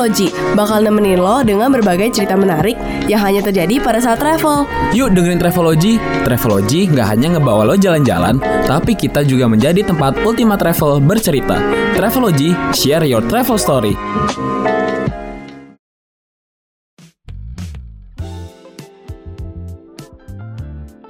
Travelogy 0.00 0.32
bakal 0.56 0.80
nemenin 0.80 1.20
lo 1.20 1.44
dengan 1.44 1.68
berbagai 1.68 2.08
cerita 2.16 2.32
menarik 2.32 2.72
yang 3.04 3.20
hanya 3.20 3.44
terjadi 3.44 3.84
pada 3.84 4.00
saat 4.00 4.16
travel. 4.16 4.64
Yuk 4.96 5.12
dengerin 5.12 5.36
Travelogy. 5.36 6.00
Travelogy 6.24 6.88
nggak 6.88 7.04
hanya 7.04 7.36
ngebawa 7.36 7.68
lo 7.68 7.76
jalan-jalan, 7.76 8.40
tapi 8.64 8.96
kita 8.96 9.20
juga 9.28 9.44
menjadi 9.44 9.84
tempat 9.84 10.24
Ultima 10.24 10.56
Travel 10.56 11.04
bercerita. 11.04 11.60
Travelogy, 11.92 12.56
share 12.72 13.04
your 13.04 13.20
travel 13.28 13.60
story. 13.60 13.92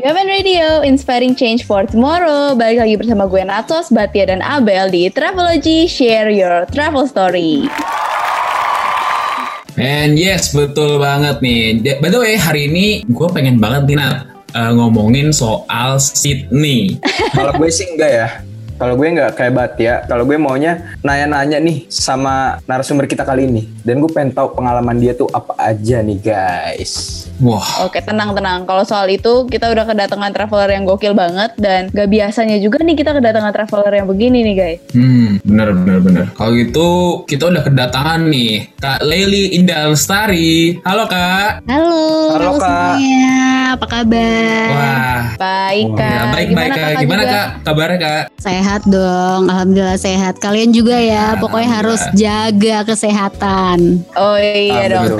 Gavan 0.02 0.26
Radio, 0.26 0.82
inspiring 0.82 1.38
change 1.38 1.62
for 1.62 1.86
tomorrow. 1.86 2.58
Balik 2.58 2.82
lagi 2.82 2.94
bersama 2.98 3.30
gue 3.30 3.46
Natos, 3.46 3.94
Batia, 3.94 4.34
dan 4.34 4.42
Abel 4.42 4.90
di 4.90 5.06
Travelogy 5.14 5.86
Share 5.86 6.34
Your 6.34 6.66
Travel 6.66 7.06
Story. 7.06 7.70
And 9.80 10.20
yes, 10.20 10.52
betul 10.52 11.00
banget 11.00 11.40
nih. 11.40 11.80
By 12.04 12.12
the 12.12 12.20
way, 12.20 12.36
hari 12.36 12.68
ini 12.68 13.00
gue 13.08 13.28
pengen 13.32 13.56
banget 13.56 13.88
nih 13.88 13.96
Nat, 13.96 14.28
uh, 14.52 14.76
ngomongin 14.76 15.32
soal 15.32 15.96
Sydney. 15.96 17.00
Kalau 17.32 17.56
gue 17.56 17.72
sih 17.72 17.88
enggak 17.88 18.12
ya. 18.12 18.28
Kalau 18.80 18.96
gue 18.96 19.12
nggak 19.12 19.36
kayak 19.36 19.52
Batia, 19.52 19.94
kalau 20.08 20.24
gue 20.24 20.40
maunya 20.40 20.96
nanya-nanya 21.04 21.60
nih 21.60 21.84
sama 21.92 22.64
narasumber 22.64 23.04
kita 23.04 23.28
kali 23.28 23.44
ini. 23.44 23.68
Dan 23.84 24.00
gue 24.00 24.08
pengen 24.08 24.32
tahu 24.32 24.56
pengalaman 24.56 24.96
dia 24.96 25.12
tuh 25.12 25.28
apa 25.36 25.52
aja 25.60 26.00
nih 26.00 26.16
guys. 26.16 27.28
Wah. 27.44 27.84
Oke, 27.84 28.00
tenang-tenang. 28.00 28.64
Kalau 28.64 28.80
soal 28.88 29.12
itu, 29.12 29.44
kita 29.52 29.68
udah 29.68 29.84
kedatangan 29.84 30.32
traveler 30.32 30.80
yang 30.80 30.88
gokil 30.88 31.12
banget. 31.12 31.52
Dan 31.60 31.92
gak 31.92 32.08
biasanya 32.08 32.56
juga 32.56 32.80
nih 32.80 32.96
kita 32.96 33.12
kedatangan 33.12 33.52
traveler 33.52 33.92
yang 34.00 34.08
begini 34.08 34.48
nih 34.48 34.56
guys. 34.56 34.80
Hmm, 34.96 35.44
bener, 35.44 35.76
bener, 35.76 35.98
bener. 36.00 36.26
Kalau 36.32 36.52
gitu, 36.56 36.88
kita 37.28 37.52
udah 37.52 37.62
kedatangan 37.68 38.32
nih. 38.32 38.80
Kak 38.80 39.04
Leli 39.04 39.60
Indah 39.60 39.92
Lestari. 39.92 40.80
Halo 40.88 41.04
Kak. 41.04 41.68
Halo, 41.68 42.32
Halo, 42.32 42.50
Kak. 42.56 42.96
semuanya. 42.96 43.59
Apa 43.70 43.86
kabar? 43.86 44.66
Wah. 44.74 45.22
Baik, 45.38 45.86
Wah, 45.94 45.98
Kak. 45.98 46.10
Ya, 46.10 46.24
baik, 46.34 46.48
baik 46.58 46.70
Kak. 46.74 46.90
Gimana 46.98 47.22
juga? 47.22 47.30
Kak? 47.30 47.46
Kabarnya 47.62 47.98
Kak? 48.02 48.22
Sehat 48.40 48.82
dong, 48.88 49.42
alhamdulillah 49.46 50.00
sehat. 50.00 50.34
Kalian 50.40 50.70
juga 50.74 50.96
ya, 50.98 51.38
pokoknya 51.38 51.70
harus 51.70 52.00
jaga 52.16 52.82
kesehatan. 52.82 54.02
Oh 54.16 54.34
iya 54.40 54.90
dong. 54.90 55.14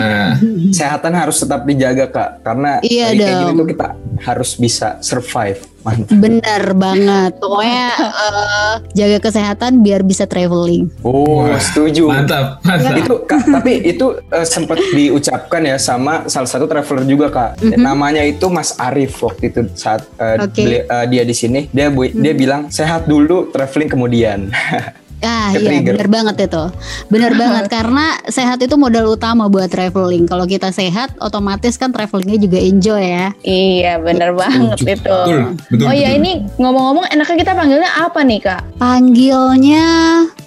Kesehatan 0.70 1.12
harus 1.12 1.36
tetap 1.36 1.66
dijaga 1.66 2.06
kak, 2.08 2.30
karena 2.46 2.78
Iya 2.80 3.12
dari 3.12 3.20
kayak 3.26 3.42
dong. 3.52 3.58
tuh 3.58 3.66
kita 3.68 3.88
harus 4.22 4.50
bisa 4.56 4.88
survive. 5.02 5.60
Mantap. 5.80 6.12
Bener 6.12 6.62
banget. 6.72 7.32
Pokoknya 7.36 7.86
eh, 7.96 8.74
jaga 8.92 9.18
kesehatan 9.22 9.80
biar 9.80 10.02
bisa 10.02 10.24
traveling. 10.24 10.92
Oh, 11.00 11.42
Wah, 11.42 11.56
setuju. 11.56 12.04
Mantap, 12.06 12.60
mantap. 12.60 12.94
itu 12.94 13.14
kak, 13.24 13.42
tapi 13.48 13.72
itu 13.82 14.06
eh, 14.22 14.44
sempat 14.44 14.76
diucapkan 14.90 15.62
ya 15.62 15.76
sama 15.76 16.26
salah 16.26 16.46
satu 16.46 16.64
traveler 16.64 17.04
juga 17.04 17.26
kak. 17.28 17.50
Namanya 17.74 18.20
itu 18.20 18.44
Mas 18.46 18.76
Arif 18.76 19.16
waktu 19.18 19.48
itu 19.48 19.60
saat 19.72 20.04
eh, 20.14 20.36
Oke. 20.38 20.60
beli- 20.60 20.84
eh, 20.84 21.06
dia 21.08 21.22
di 21.22 21.32
sini, 21.32 21.60
dia 21.66 21.88
bu- 21.88 22.12
dia 22.12 22.32
bilang 22.32 22.68
sehat 22.68 23.04
dulu, 23.04 23.48
traveling 23.48 23.88
kemudian. 23.88 24.40
Ah 25.20 25.52
iya 25.52 25.84
bener 25.84 26.08
banget 26.08 26.48
itu. 26.48 26.64
Bener 27.12 27.32
banget 27.36 27.68
karena 27.76 28.16
sehat 28.32 28.56
itu 28.64 28.74
modal 28.80 29.12
utama 29.12 29.52
buat 29.52 29.68
traveling. 29.68 30.24
Kalau 30.24 30.48
kita 30.48 30.72
sehat, 30.72 31.12
otomatis 31.20 31.76
kan 31.76 31.92
travelingnya 31.92 32.40
juga 32.40 32.58
enjoy 32.60 33.02
ya. 33.04 33.26
Iya, 33.44 34.00
bener 34.00 34.32
banget 34.32 34.80
itu. 34.80 34.96
Betul, 34.96 35.60
betul, 35.68 35.86
oh 35.88 35.94
iya, 35.94 36.16
betul. 36.16 36.20
ini 36.24 36.32
ngomong-ngomong 36.56 37.06
enaknya 37.12 37.36
kita 37.36 37.52
panggilnya 37.52 37.90
apa 38.00 38.20
nih, 38.24 38.40
Kak? 38.40 38.62
Panggilnya, 38.80 39.86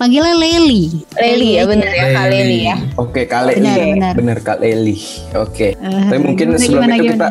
panggilnya 0.01 0.35
Leli. 0.37 0.83
Leli 1.21 1.49
ya, 1.61 1.63
bener 1.69 1.91
ya, 1.93 2.05
Kak 2.09 2.25
Leli 2.33 2.59
ya. 2.65 2.75
Oke, 2.97 3.21
Kak 3.29 3.41
Leli. 3.45 3.61
Benar, 3.61 3.77
benar. 3.77 4.13
Bener, 4.17 4.37
Kak 4.41 4.57
Leli. 4.57 4.97
Oke. 5.37 5.77
Eh, 5.77 6.05
Tapi 6.09 6.17
mungkin 6.17 6.57
gimana, 6.57 6.61
sebelum 6.61 6.81
gimana, 6.81 6.95
itu 6.97 7.03
gimana? 7.05 7.13
kita 7.13 7.29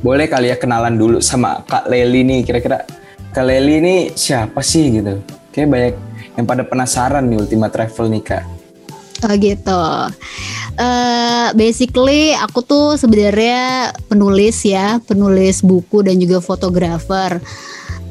boleh 0.00 0.26
kali 0.26 0.46
ya 0.48 0.56
kenalan 0.56 0.94
dulu 0.98 1.18
sama 1.22 1.62
Kak 1.70 1.86
Leli 1.86 2.26
nih. 2.26 2.40
Kira-kira 2.42 2.82
Kak 3.30 3.44
Leli 3.46 3.78
ini 3.78 3.94
siapa 4.18 4.58
sih 4.58 4.90
gitu? 4.90 5.22
Kayak 5.54 5.68
banyak 5.70 5.94
yang 6.40 6.48
pada 6.48 6.64
penasaran 6.64 7.28
nih 7.28 7.38
Ultima 7.44 7.68
Travel 7.68 8.08
nih 8.08 8.24
Kak. 8.24 8.44
Oh 9.20 9.34
gitu. 9.36 9.84
Eh 10.80 11.48
basically 11.52 12.32
aku 12.32 12.64
tuh 12.64 12.96
sebenarnya 12.96 13.92
penulis 14.08 14.64
ya, 14.64 14.96
penulis 15.04 15.60
buku 15.60 16.00
dan 16.00 16.16
juga 16.16 16.40
fotografer. 16.40 17.36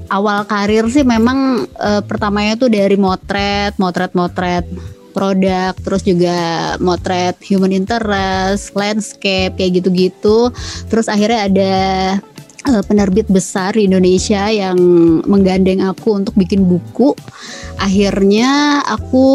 Awal 0.09 0.45
karir 0.45 0.85
sih 0.93 1.01
memang 1.01 1.65
eh, 1.65 2.01
pertamanya 2.05 2.53
tuh 2.61 2.69
dari 2.69 2.93
motret, 2.93 3.73
motret-motret 3.81 4.69
produk, 5.09 5.73
terus 5.81 6.05
juga 6.05 6.37
motret 6.77 7.33
human 7.41 7.73
interest, 7.73 8.77
landscape 8.77 9.57
kayak 9.57 9.81
gitu-gitu. 9.81 10.53
Terus 10.93 11.09
akhirnya 11.09 11.49
ada 11.49 11.75
eh, 12.67 12.83
penerbit 12.83 13.27
besar 13.31 13.77
di 13.77 13.87
Indonesia 13.87 14.49
yang 14.51 14.77
menggandeng 15.23 15.85
aku 15.85 16.19
untuk 16.19 16.35
bikin 16.35 16.65
buku. 16.67 17.15
Akhirnya 17.79 18.83
aku 18.83 19.27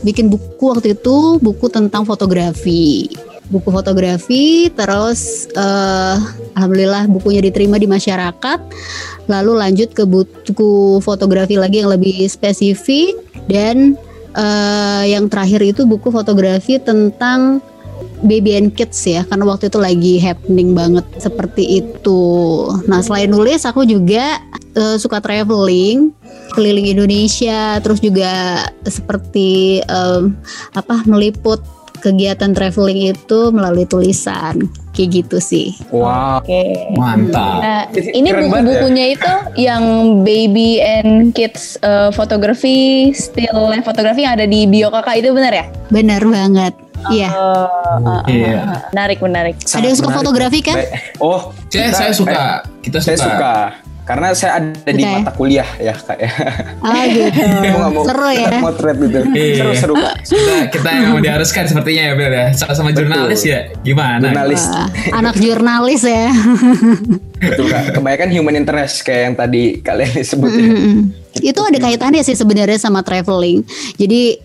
bikin 0.00 0.32
buku 0.32 0.64
waktu 0.72 0.96
itu 0.96 1.36
buku 1.42 1.66
tentang 1.68 2.08
fotografi. 2.08 3.10
Buku 3.46 3.70
fotografi, 3.70 4.72
terus 4.74 5.46
eh, 5.54 6.16
alhamdulillah 6.58 7.06
bukunya 7.06 7.44
diterima 7.44 7.78
di 7.78 7.86
masyarakat. 7.86 8.58
Lalu 9.30 9.52
lanjut 9.54 9.90
ke 9.94 10.02
buku 10.02 10.98
fotografi 11.02 11.54
lagi 11.54 11.82
yang 11.82 11.90
lebih 11.92 12.26
spesifik 12.26 13.14
dan 13.46 13.94
eh, 14.34 15.04
yang 15.14 15.30
terakhir 15.30 15.62
itu 15.62 15.86
buku 15.86 16.10
fotografi 16.10 16.82
tentang 16.82 17.62
baby 18.24 18.56
and 18.56 18.72
kids 18.72 19.02
ya 19.04 19.26
karena 19.28 19.44
waktu 19.44 19.68
itu 19.68 19.78
lagi 19.80 20.14
happening 20.16 20.72
banget 20.72 21.04
seperti 21.20 21.84
itu. 21.84 22.22
Nah 22.88 23.04
selain 23.04 23.28
nulis 23.28 23.64
aku 23.68 23.84
juga 23.84 24.40
eh, 24.76 24.96
suka 24.96 25.20
traveling 25.20 26.12
keliling 26.54 26.88
Indonesia 26.96 27.76
terus 27.84 28.00
juga 28.00 28.64
seperti 28.86 29.82
em, 29.84 30.32
apa 30.72 31.04
meliput 31.04 31.60
kegiatan 32.00 32.52
traveling 32.54 33.10
itu 33.10 33.50
melalui 33.50 33.88
tulisan 33.88 34.68
kayak 34.96 35.24
gitu 35.24 35.38
sih. 35.42 35.76
Wow. 35.92 36.40
Oke. 36.40 36.88
Mantap. 36.96 37.60
Nah, 37.60 37.82
Ini 37.92 38.28
ya. 38.32 38.36
buku-bukunya 38.40 39.04
itu 39.12 39.32
yang 39.60 39.84
baby 40.24 40.80
and 40.80 41.36
kids 41.36 41.76
uh, 41.84 42.08
fotografi, 42.14 43.12
still 43.12 43.68
life 43.68 43.84
fotografi 43.84 44.24
yang 44.24 44.40
ada 44.40 44.48
di 44.48 44.64
bio 44.64 44.88
kakak 44.88 45.20
itu 45.20 45.34
benar 45.36 45.52
ya? 45.52 45.66
Benar 45.92 46.22
banget. 46.24 46.85
Iya. 47.06 47.28
Oh, 47.30 47.66
uh, 47.96 48.00
uh, 48.02 48.20
Iya. 48.26 48.56
uh, 48.58 48.78
menarik 48.90 49.18
menarik. 49.20 49.54
Ada 49.62 49.84
yang 49.84 49.94
suka 49.94 50.08
menarik. 50.08 50.20
fotografi 50.20 50.58
kan? 50.60 50.76
Oh, 51.18 51.50
Saya, 51.66 51.86
kita- 51.86 51.96
saya 51.96 52.12
suka. 52.12 52.32
eh, 52.34 52.56
Kita 52.82 52.98
suka. 52.98 53.06
saya 53.06 53.16
suka. 53.18 53.52
Karena 54.06 54.30
saya 54.32 54.62
ada 54.62 54.70
di 54.86 55.02
Suka 55.02 55.10
ya? 55.10 55.18
mata 55.18 55.32
kuliah 55.34 55.68
ya 55.82 55.90
Kak 55.90 56.14
ya. 56.14 56.30
Ah 56.78 57.10
gitu. 57.10 57.42
Mau 57.90 58.06
Seru 58.06 58.30
ya. 58.30 58.48
Motret 58.62 58.96
gitu. 59.02 59.18
Iya. 59.28 59.54
Seru-seru 59.58 59.94
Kak. 59.98 60.14
Kita, 60.22 60.54
kita 60.70 60.88
yang 60.94 61.18
diharuskan 61.18 61.66
sepertinya 61.66 62.02
ya 62.04 62.14
Bel 62.14 62.30
ya. 62.30 62.46
Sama-sama 62.54 62.94
Betul. 62.94 63.02
jurnalis 63.02 63.42
ya. 63.42 63.60
Gimana? 63.82 64.30
Jurnalis. 64.30 64.62
Wah, 64.64 64.86
anak 65.10 65.34
jurnalis 65.36 66.06
ya. 66.06 66.30
Betul 67.42 67.66
Kak. 67.66 67.82
Kebanyakan 67.92 68.28
human 68.30 68.54
interest 68.56 69.02
kayak 69.02 69.22
yang 69.24 69.34
tadi 69.34 69.62
kalian 69.80 70.10
sebut 70.22 70.50
ya. 70.50 70.62
Mm-mm. 70.64 70.96
Itu 71.36 71.60
ada 71.60 71.78
kaitannya 71.80 72.22
sih 72.22 72.32
sebenarnya 72.32 72.78
sama 72.78 73.02
traveling. 73.02 73.66
Jadi 73.98 74.38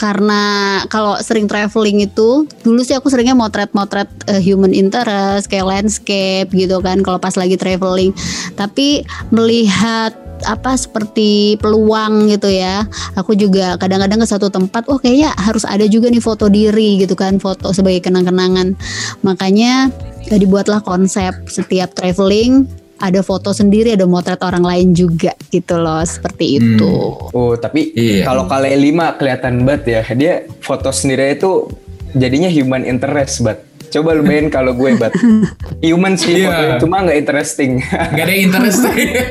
karena 0.00 0.42
kalau 0.88 1.20
sering 1.20 1.44
traveling 1.44 2.00
itu 2.00 2.48
dulu 2.64 2.80
sih 2.80 2.96
aku 2.96 3.12
seringnya 3.12 3.36
motret-motret 3.36 4.08
eh, 4.32 4.40
human 4.40 4.72
interest 4.72 5.52
kayak 5.52 5.68
landscape 5.68 6.48
gitu 6.56 6.80
kan 6.80 7.04
kalau 7.04 7.20
pas 7.20 7.36
lagi 7.36 7.60
traveling. 7.60 8.16
Tapi 8.56 9.04
melihat 9.28 10.16
apa 10.48 10.72
seperti 10.72 11.60
peluang 11.60 12.32
gitu 12.32 12.48
ya. 12.48 12.88
Aku 13.20 13.36
juga 13.36 13.76
kadang-kadang 13.76 14.24
ke 14.24 14.28
satu 14.28 14.48
tempat, 14.48 14.88
oh 14.88 14.96
kayaknya 14.96 15.36
harus 15.36 15.68
ada 15.68 15.84
juga 15.84 16.08
nih 16.08 16.24
foto 16.24 16.48
diri 16.48 17.04
gitu 17.04 17.12
kan, 17.12 17.36
foto 17.36 17.76
sebagai 17.76 18.00
kenang-kenangan. 18.08 18.72
Makanya 19.20 19.92
eh, 20.32 20.38
dibuatlah 20.40 20.80
konsep 20.80 21.36
setiap 21.44 21.92
traveling 21.92 22.79
ada 23.00 23.24
foto 23.24 23.50
sendiri, 23.50 23.96
ada 23.96 24.04
motret 24.04 24.38
orang 24.44 24.60
lain 24.62 24.88
juga 24.92 25.32
gitu 25.48 25.80
loh, 25.80 26.04
seperti 26.04 26.60
itu. 26.60 26.92
Oh, 27.32 27.56
tapi 27.56 27.96
Iya. 27.96 28.28
kalau 28.28 28.44
kalian 28.44 28.78
lima 28.78 29.16
kelihatan 29.16 29.64
banget 29.64 29.82
ya. 29.88 30.00
Dia 30.12 30.34
foto 30.60 30.92
sendiri 30.92 31.32
itu 31.32 31.66
jadinya 32.12 32.46
human 32.46 32.84
interest 32.84 33.40
banget. 33.40 33.64
Coba 33.90 34.14
lu 34.14 34.22
bayangin 34.22 34.54
kalau 34.54 34.70
gue 34.70 34.94
bat. 34.94 35.10
Human 35.82 36.14
sih 36.14 36.46
fotonya, 36.46 36.78
cuma 36.78 37.02
nggak 37.02 37.18
interesting. 37.26 37.82
Gak 37.90 38.22
ada 38.22 38.30
yang 38.30 38.42
interest. 38.46 38.80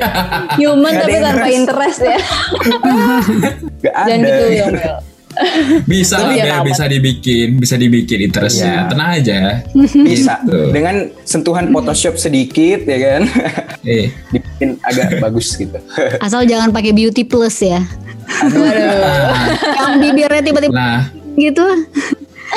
Human 0.60 0.92
ada 0.92 1.00
tapi 1.00 1.14
tanpa 1.16 1.48
interest. 1.48 1.56
interest 1.56 1.98
ya. 2.04 2.18
Gak 3.88 3.94
ada. 3.96 4.04
Jangan 4.04 4.20
gitu 4.20 4.44
ya. 4.52 4.66
Bisa 5.90 6.20
lah 6.20 6.34
Biar 6.36 6.46
Bel, 6.46 6.54
aman. 6.60 6.66
bisa 6.68 6.84
dibikin, 6.86 7.48
bisa 7.56 7.74
dibikin 7.80 8.18
interestnya. 8.24 8.86
Iya. 8.86 8.90
Tenang 8.92 9.10
aja. 9.16 9.38
Bisa. 10.04 10.34
Dengan 10.70 10.96
sentuhan 11.24 11.72
Photoshop 11.72 12.14
sedikit 12.20 12.84
ya 12.84 12.98
kan. 12.98 13.22
Eh, 13.80 14.12
Dibikin 14.28 14.76
agak 14.84 15.24
bagus 15.24 15.56
gitu. 15.56 15.80
Asal 16.20 16.44
jangan 16.44 16.68
pakai 16.68 16.92
beauty 16.92 17.24
plus 17.24 17.64
ya. 17.64 17.80
Waduh. 18.44 19.32
Yang 19.74 19.94
bibirnya 20.04 20.42
tiba-tiba 20.44 20.72
nah, 20.76 21.08
gitu. 21.34 21.64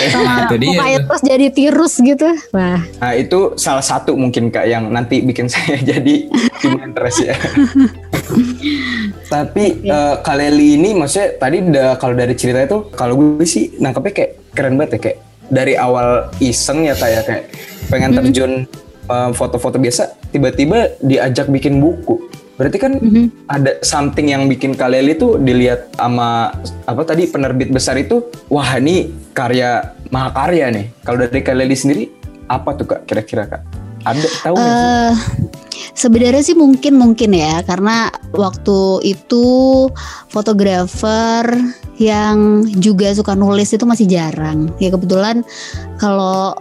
Sama 0.10 0.50
Itu 0.50 0.56
dia. 0.58 0.70
mukanya 0.74 1.00
terus 1.06 1.22
jadi 1.22 1.48
tirus 1.54 1.94
gitu. 2.02 2.28
Wah. 2.52 2.82
Nah 2.82 3.14
itu 3.14 3.54
salah 3.56 3.86
satu 3.86 4.18
mungkin 4.18 4.50
kak 4.50 4.66
yang 4.66 4.90
nanti 4.90 5.22
bikin 5.22 5.46
saya 5.54 5.78
jadi 5.80 6.28
interest 6.66 7.20
ya. 7.24 7.36
Tapi 9.34 9.64
eh, 9.86 10.16
Kaleli 10.22 10.80
ini 10.82 10.94
maksudnya 10.98 11.38
tadi 11.38 11.58
udah 11.62 11.98
kalau 11.98 12.14
dari 12.18 12.34
cerita 12.38 12.60
itu 12.64 12.78
kalau 12.94 13.14
gue 13.18 13.46
sih 13.46 13.74
nangkepnya 13.78 14.14
kayak 14.14 14.32
keren 14.54 14.76
banget 14.78 14.92
ya 14.98 15.00
kayak 15.10 15.18
dari 15.54 15.74
awal 15.78 16.30
iseng 16.40 16.88
ya 16.88 16.96
kayak 16.98 17.24
kayak 17.28 17.44
pengen 17.90 18.12
terjun 18.16 18.52
eh, 19.10 19.30
foto-foto 19.34 19.78
biasa 19.78 20.18
tiba-tiba 20.34 20.98
diajak 21.02 21.50
bikin 21.50 21.78
buku. 21.82 22.18
Berarti 22.54 22.78
kan 22.78 23.02
ada 23.50 23.82
something 23.82 24.30
yang 24.30 24.46
bikin 24.46 24.78
Kaleli 24.78 25.18
tuh 25.18 25.42
dilihat 25.42 25.90
sama 25.98 26.54
apa 26.86 27.02
tadi 27.02 27.26
penerbit 27.26 27.74
besar 27.74 27.98
itu 27.98 28.30
wah 28.54 28.78
ini 28.78 29.10
karya 29.34 29.98
mahakarya 30.14 30.70
nih. 30.70 30.86
Kalau 31.02 31.18
dari 31.26 31.42
Kaleli 31.42 31.74
sendiri 31.74 32.04
apa 32.46 32.78
tuh 32.78 32.86
kak 32.86 33.10
kira-kira 33.10 33.50
kak? 33.50 33.62
Ada 34.06 34.28
tahu 34.46 34.54
nggak 34.54 34.70
sih? 34.70 34.86
Eh, 34.86 35.14
sebenarnya 35.98 36.44
sih 36.46 36.58
mungkin 36.58 36.94
mungkin 36.98 37.32
ya 37.34 37.66
karena 37.66 38.10
waktu 38.34 39.02
itu 39.06 39.46
fotografer 40.30 41.46
yang 42.02 42.66
juga 42.78 43.14
suka 43.14 43.38
nulis 43.38 43.70
itu 43.74 43.86
masih 43.86 44.10
jarang 44.10 44.74
ya 44.82 44.90
kebetulan 44.90 45.46
kalau 46.02 46.58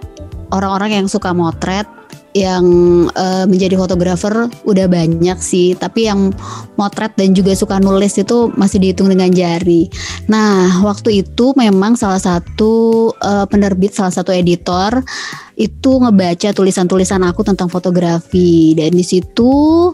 orang-orang 0.52 1.02
yang 1.02 1.06
suka 1.08 1.32
motret 1.32 1.88
yang 2.32 2.64
eh, 3.12 3.44
menjadi 3.44 3.76
fotografer 3.76 4.48
udah 4.64 4.86
banyak 4.88 5.38
sih. 5.40 5.76
Tapi 5.76 6.08
yang 6.08 6.32
motret 6.80 7.12
dan 7.16 7.36
juga 7.36 7.52
suka 7.52 7.78
nulis 7.78 8.16
itu 8.16 8.52
masih 8.56 8.80
dihitung 8.80 9.12
dengan 9.12 9.28
jari. 9.32 9.88
Nah 10.28 10.80
waktu 10.84 11.24
itu 11.24 11.52
memang 11.56 11.96
salah 11.96 12.20
satu 12.20 13.12
eh, 13.20 13.46
penerbit 13.48 13.92
salah 13.92 14.12
satu 14.12 14.32
editor 14.32 15.04
itu 15.56 16.00
ngebaca 16.00 16.50
tulisan-tulisan 16.56 17.20
aku 17.28 17.44
tentang 17.44 17.68
fotografi. 17.68 18.72
Dan 18.72 18.96
di 18.96 19.04
situ 19.04 19.92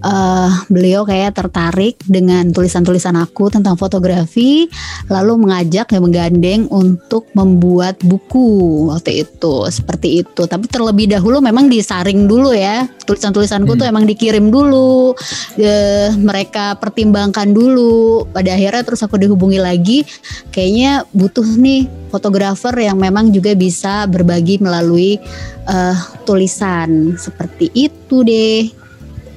eh, 0.00 0.50
beliau 0.68 1.04
kayak 1.04 1.36
tertarik 1.36 2.00
dengan 2.04 2.48
tulisan-tulisan 2.50 3.16
aku 3.20 3.52
tentang 3.52 3.76
fotografi 3.76 4.68
lalu 5.12 5.46
mengajak 5.46 5.92
ya 5.92 6.00
menggandeng 6.00 6.66
untuk 6.72 7.28
membuat 7.36 8.00
buku 8.00 8.88
waktu 8.88 9.24
itu. 9.26 9.68
Seperti 9.68 10.24
itu. 10.24 10.42
Tapi 10.48 10.66
terlebih 10.66 11.10
dahulu 11.12 11.44
memang 11.44 11.68
disaring 11.68 12.24
dulu 12.24 12.52
ya. 12.56 12.88
Tulisan-tulisanku 13.04 13.76
tuh 13.76 13.86
emang 13.86 14.08
dikirim 14.08 14.48
dulu. 14.48 15.12
Eh, 15.60 16.10
mereka 16.16 16.78
pertimbangkan 16.78 17.52
dulu. 17.52 18.24
Pada 18.30 18.56
akhirnya 18.56 18.82
terus 18.86 19.04
aku 19.04 19.20
dihubungi 19.20 19.60
lagi. 19.60 20.06
Kayaknya 20.50 21.04
butuh 21.12 21.44
nih 21.44 21.90
fotografer 22.10 22.74
yang 22.80 22.98
memang 22.98 23.30
juga 23.30 23.52
bisa 23.54 24.06
berbagi 24.08 24.62
melalui 24.62 25.20
eh, 25.68 25.96
tulisan. 26.24 27.14
Seperti 27.18 27.70
itu 27.74 28.22
deh. 28.24 28.79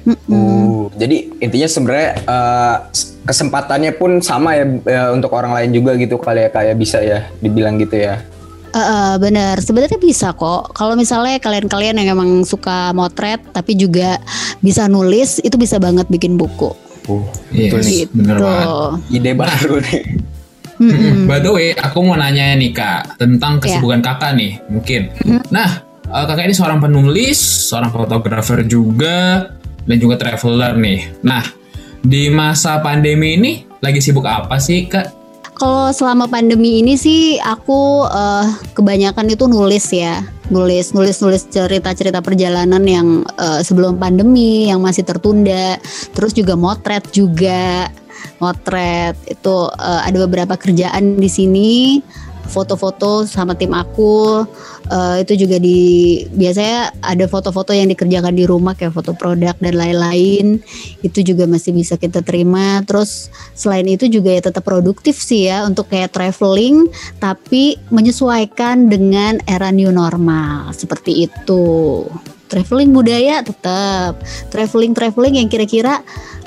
Mm-mm. 0.04 0.30
Oh, 0.30 0.92
jadi 0.94 1.32
intinya 1.40 1.64
sebenarnya 1.64 2.10
eh, 2.22 2.76
kesempatannya 3.24 3.96
pun 3.96 4.20
sama 4.20 4.52
ya 4.52 4.64
eh, 4.68 5.08
untuk 5.10 5.32
orang 5.32 5.56
lain 5.56 5.72
juga 5.72 5.96
gitu 5.96 6.20
kali 6.20 6.44
ya 6.44 6.50
kayak 6.52 6.76
bisa 6.76 7.00
ya 7.00 7.24
dibilang 7.40 7.80
gitu 7.80 7.96
ya. 7.96 8.20
Eh, 8.70 8.78
eh, 8.78 9.14
bener, 9.16 9.62
sebenarnya 9.62 9.96
bisa 9.96 10.34
kok. 10.34 10.74
Kalau 10.74 10.92
misalnya 10.92 11.38
kalian-kalian 11.38 11.94
yang 11.94 12.18
emang 12.18 12.42
suka 12.42 12.92
motret 12.92 13.40
tapi 13.50 13.74
juga 13.74 14.18
bisa 14.60 14.84
nulis, 14.86 15.40
itu 15.40 15.54
bisa 15.54 15.78
banget 15.78 16.04
bikin 16.10 16.36
buku. 16.36 16.74
Uh, 17.04 17.20
Yes, 17.52 17.68
betul 17.70 17.80
nih. 17.84 18.02
bener 18.12 18.36
Gitu. 18.36 18.44
banget. 18.44 18.68
Ide 19.12 19.30
baru 19.32 19.74
nih. 19.78 20.02
Mm-mm. 20.74 21.30
By 21.30 21.38
the 21.38 21.52
way, 21.54 21.70
aku 21.70 22.02
mau 22.02 22.18
nanya 22.18 22.58
nih 22.58 22.74
kak 22.74 23.14
tentang 23.16 23.62
kesibukan 23.62 24.02
kakak 24.02 24.34
nih, 24.34 24.58
mungkin. 24.66 25.06
Nah, 25.48 25.80
eh, 26.02 26.24
kakak 26.26 26.50
ini 26.50 26.52
seorang 26.52 26.82
penulis, 26.82 27.38
seorang 27.70 27.94
fotografer 27.94 28.66
juga, 28.66 29.48
dan 29.84 29.96
juga 30.00 30.20
traveler 30.20 30.76
nih. 30.76 31.00
Nah, 31.24 31.44
di 32.04 32.28
masa 32.28 32.80
pandemi 32.84 33.36
ini 33.40 33.52
lagi 33.80 34.00
sibuk 34.00 34.28
apa 34.28 34.60
sih 34.60 34.88
kak? 34.88 35.24
Kalau 35.54 35.94
selama 35.94 36.26
pandemi 36.26 36.82
ini 36.82 36.98
sih 36.98 37.38
aku 37.38 38.04
eh, 38.10 38.46
kebanyakan 38.74 39.30
itu 39.30 39.46
nulis 39.46 39.86
ya, 39.94 40.26
nulis 40.50 40.90
nulis 40.90 41.22
nulis 41.22 41.46
cerita-cerita 41.46 42.18
perjalanan 42.18 42.82
yang 42.82 43.22
eh, 43.38 43.62
sebelum 43.62 43.96
pandemi 44.02 44.66
yang 44.66 44.82
masih 44.82 45.06
tertunda, 45.06 45.78
terus 46.10 46.34
juga 46.34 46.58
motret 46.58 47.06
juga, 47.14 47.86
motret 48.42 49.14
itu 49.30 49.56
eh, 49.78 50.00
ada 50.10 50.18
beberapa 50.26 50.58
kerjaan 50.58 51.22
di 51.22 51.30
sini, 51.30 52.02
foto-foto 52.48 53.24
sama 53.24 53.56
tim 53.56 53.72
aku. 53.72 54.44
Eh, 54.84 55.24
itu 55.24 55.46
juga 55.46 55.56
di 55.56 55.78
biasanya 56.36 56.92
ada 57.00 57.24
foto-foto 57.24 57.72
yang 57.72 57.88
dikerjakan 57.88 58.36
di 58.36 58.44
rumah 58.44 58.76
kayak 58.76 58.92
foto 58.92 59.16
produk 59.16 59.56
dan 59.58 59.74
lain-lain. 59.74 60.60
Itu 61.00 61.24
juga 61.24 61.48
masih 61.48 61.72
bisa 61.72 61.96
kita 61.96 62.20
terima. 62.20 62.84
Terus 62.84 63.32
selain 63.56 63.88
itu 63.88 64.06
juga 64.08 64.34
ya 64.36 64.42
tetap 64.44 64.64
produktif 64.66 65.16
sih 65.16 65.48
ya 65.48 65.64
untuk 65.64 65.88
kayak 65.88 66.12
traveling 66.12 66.88
tapi 67.18 67.80
menyesuaikan 67.88 68.92
dengan 68.92 69.40
era 69.48 69.72
new 69.72 69.88
normal. 69.88 70.72
Seperti 70.76 71.30
itu. 71.30 72.04
Traveling 72.52 72.92
budaya 72.92 73.40
tetap. 73.40 74.20
Traveling 74.52 74.92
traveling 74.92 75.40
yang 75.40 75.48
kira-kira 75.48 76.04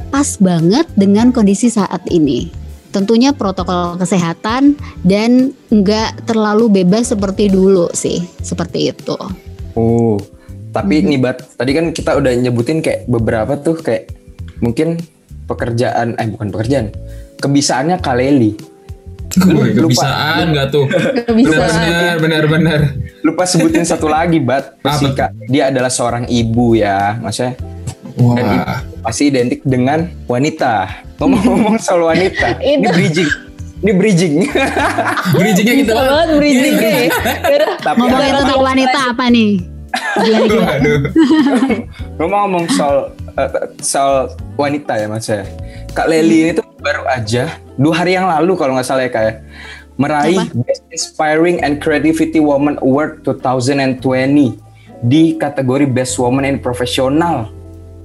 pas 0.07 0.39
banget 0.39 0.88
dengan 0.95 1.35
kondisi 1.35 1.67
saat 1.67 2.00
ini 2.07 2.66
tentunya 2.92 3.36
protokol 3.36 4.00
kesehatan 4.00 4.80
dan 5.04 5.51
nggak 5.69 6.28
terlalu 6.28 6.81
bebas 6.81 7.12
seperti 7.12 7.51
dulu 7.51 7.92
sih 7.94 8.24
seperti 8.42 8.92
itu 8.95 9.18
Oh, 9.78 10.18
tapi 10.74 11.06
nih 11.06 11.22
Bat, 11.22 11.54
tadi 11.54 11.72
kan 11.78 11.94
kita 11.94 12.18
udah 12.18 12.34
nyebutin 12.34 12.81
kayak 12.81 13.06
beberapa 13.06 13.62
tuh 13.62 13.78
kayak 13.78 14.10
mungkin 14.57 14.98
pekerjaan, 15.45 16.18
eh 16.18 16.28
bukan 16.34 16.50
pekerjaan, 16.50 16.89
kebisaannya 17.38 18.01
Kaleli. 18.01 18.57
Lupa. 19.38 19.69
kebisaan 19.69 20.50
nggak 20.50 20.68
tuh? 20.74 20.89
Bener, 21.30 22.18
bener, 22.18 22.44
bener. 22.50 22.80
Lupa 23.22 23.45
sebutin 23.45 23.86
satu 23.86 24.10
lagi 24.10 24.42
Bat? 24.42 24.81
Kak, 25.13 25.45
dia 25.45 25.69
adalah 25.69 25.94
seorang 25.94 26.25
ibu 26.25 26.74
ya, 26.74 27.22
maksudnya 27.22 27.53
dan 28.17 28.25
Wah, 28.25 28.38
ibu 28.41 29.01
pasti 29.05 29.24
identik 29.29 29.62
dengan 29.62 30.09
wanita. 30.25 30.89
Ngomong-ngomong 31.21 31.77
soal 31.77 32.09
wanita, 32.09 32.57
ini 32.65 32.86
Itu. 32.86 32.93
bridging, 32.93 33.29
ini 33.86 33.91
bridging. 33.93 34.36
bridgingnya 35.39 35.74
gitu 35.86 35.91
banget 35.93 36.29
bridging 36.38 36.75
nih. 36.81 37.07
tapi 37.81 37.97
ngomongin 38.01 38.33
tentang 38.41 38.62
wanita 38.62 39.00
apa 39.13 39.24
nih? 39.29 39.51
Aduh. 40.17 41.00
ngomong-ngomong 42.17 42.65
soal 42.74 42.97
eh, 43.38 43.50
soal 43.81 44.33
wanita 44.57 44.97
ya 44.97 45.05
mas 45.09 45.29
ya. 45.29 45.45
Kak 45.93 46.09
Leli 46.09 46.50
ini 46.50 46.51
tuh 46.57 46.65
baru 46.77 47.05
aja 47.09 47.57
dua 47.77 48.01
hari 48.01 48.13
yang 48.13 48.29
lalu 48.29 48.53
kalau 48.53 48.77
nggak 48.77 48.86
salah 48.86 49.05
ya 49.05 49.09
kak 49.09 49.24
ya 49.24 49.33
meraih 49.97 50.45
Best 50.62 50.86
Inspiring 50.93 51.57
and 51.65 51.81
Creativity 51.81 52.38
Woman 52.38 52.77
Award 52.86 53.25
2020 53.25 54.05
di 55.05 55.38
kategori 55.38 55.86
Best 55.89 56.21
Woman 56.21 56.45
in 56.45 56.62
Professional 56.62 57.56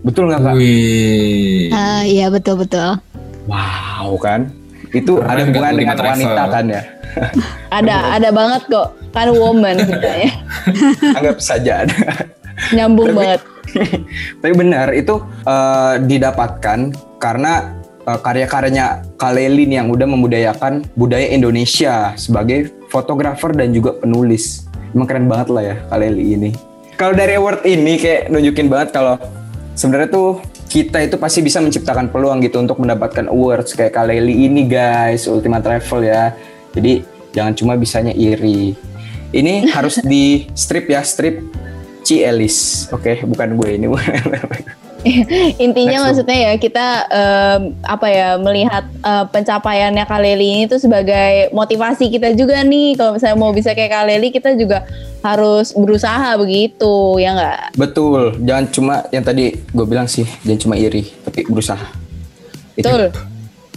betul 0.02 0.28
nggak 0.28 0.40
kak? 0.40 0.54
Wih. 0.54 1.70
Ah, 1.70 2.02
iya 2.02 2.26
betul 2.28 2.58
betul 2.58 2.98
Wow 3.46 4.18
kan 4.18 4.50
itu 4.92 5.16
Keren 5.16 5.24
ada 5.24 5.40
nggak 5.40 5.48
hubungan 5.48 5.72
dengan 5.74 5.96
wanita 5.98 6.42
kan 6.48 6.64
ya 6.68 6.82
Ada, 7.76 8.16
ada 8.16 8.28
banget 8.32 8.62
kok. 8.68 8.88
Kan 9.12 9.28
woman 9.36 9.76
katanya. 9.80 10.32
anggap 11.20 11.38
saja 11.38 11.84
ada. 11.84 11.96
Nyambung 12.72 13.12
Tapi- 13.12 13.18
banget. 13.20 13.40
Tapi 14.40 14.52
benar 14.56 14.88
itu 14.92 15.14
eh, 15.44 15.94
didapatkan 16.00 16.78
karena 17.16 17.52
eh, 18.04 18.18
karya-karyanya 18.18 18.86
Kaleli 19.16 19.68
nih 19.68 19.84
yang 19.84 19.88
udah 19.88 20.08
membudayakan 20.08 20.88
budaya 20.96 21.28
Indonesia 21.28 22.16
sebagai 22.16 22.72
fotografer 22.88 23.52
dan 23.52 23.72
juga 23.72 23.92
penulis. 23.92 24.64
Emang 24.92 25.04
keren 25.04 25.28
banget 25.28 25.48
lah 25.48 25.62
ya 25.64 25.76
Kaleli 25.88 26.32
ini. 26.32 26.50
Kalau 26.96 27.12
dari 27.12 27.36
award 27.36 27.64
ini 27.64 27.96
kayak 27.96 28.28
nunjukin 28.28 28.72
banget 28.72 28.92
kalau 28.92 29.16
sebenarnya 29.74 30.10
tuh 30.12 30.40
kita 30.72 31.04
itu 31.04 31.16
pasti 31.20 31.44
bisa 31.44 31.60
menciptakan 31.60 32.08
peluang 32.08 32.40
gitu 32.40 32.60
untuk 32.60 32.80
mendapatkan 32.80 33.28
awards 33.28 33.76
kayak 33.76 33.92
Kaleli 33.92 34.48
ini 34.48 34.64
guys, 34.64 35.28
Ultima 35.28 35.60
Travel 35.60 36.08
ya. 36.08 36.32
Jadi 36.72 37.04
jangan 37.36 37.52
cuma 37.52 37.72
bisanya 37.76 38.16
iri. 38.16 38.72
Ini 39.32 39.68
harus 39.72 40.00
di 40.12 40.48
strip 40.56 40.88
ya, 40.88 41.04
strip 41.04 41.44
Ci 42.02 42.24
Elis. 42.24 42.88
Oke, 42.88 43.20
bukan 43.22 43.54
gue 43.56 43.68
ini. 43.76 43.86
Intinya 45.66 45.98
Next 45.98 46.06
maksudnya 46.06 46.38
ya 46.38 46.52
kita 46.58 46.86
em, 47.10 47.60
apa 47.82 48.06
ya 48.06 48.28
melihat 48.38 48.84
eh, 48.86 49.24
pencapaiannya 49.30 50.04
Kaleli 50.06 50.48
ini 50.58 50.64
tuh 50.70 50.78
sebagai 50.78 51.50
motivasi 51.50 52.08
kita 52.10 52.34
juga 52.38 52.62
nih. 52.62 52.94
Kalau 52.94 53.18
misalnya 53.18 53.38
mau 53.38 53.50
bisa 53.50 53.74
kayak 53.74 53.90
Kaleli 53.90 54.28
kita 54.30 54.54
juga 54.54 54.86
harus 55.22 55.74
berusaha 55.74 56.34
begitu 56.38 57.18
ya 57.18 57.34
nggak? 57.34 57.78
Betul, 57.78 58.38
jangan 58.42 58.64
cuma 58.70 58.94
yang 59.14 59.22
tadi 59.22 59.54
gue 59.54 59.86
bilang 59.86 60.10
sih, 60.10 60.26
jangan 60.42 60.60
cuma 60.60 60.74
iri, 60.74 61.06
tapi 61.22 61.46
berusaha. 61.46 61.86
Itu 62.74 62.90
Betul. 62.90 63.10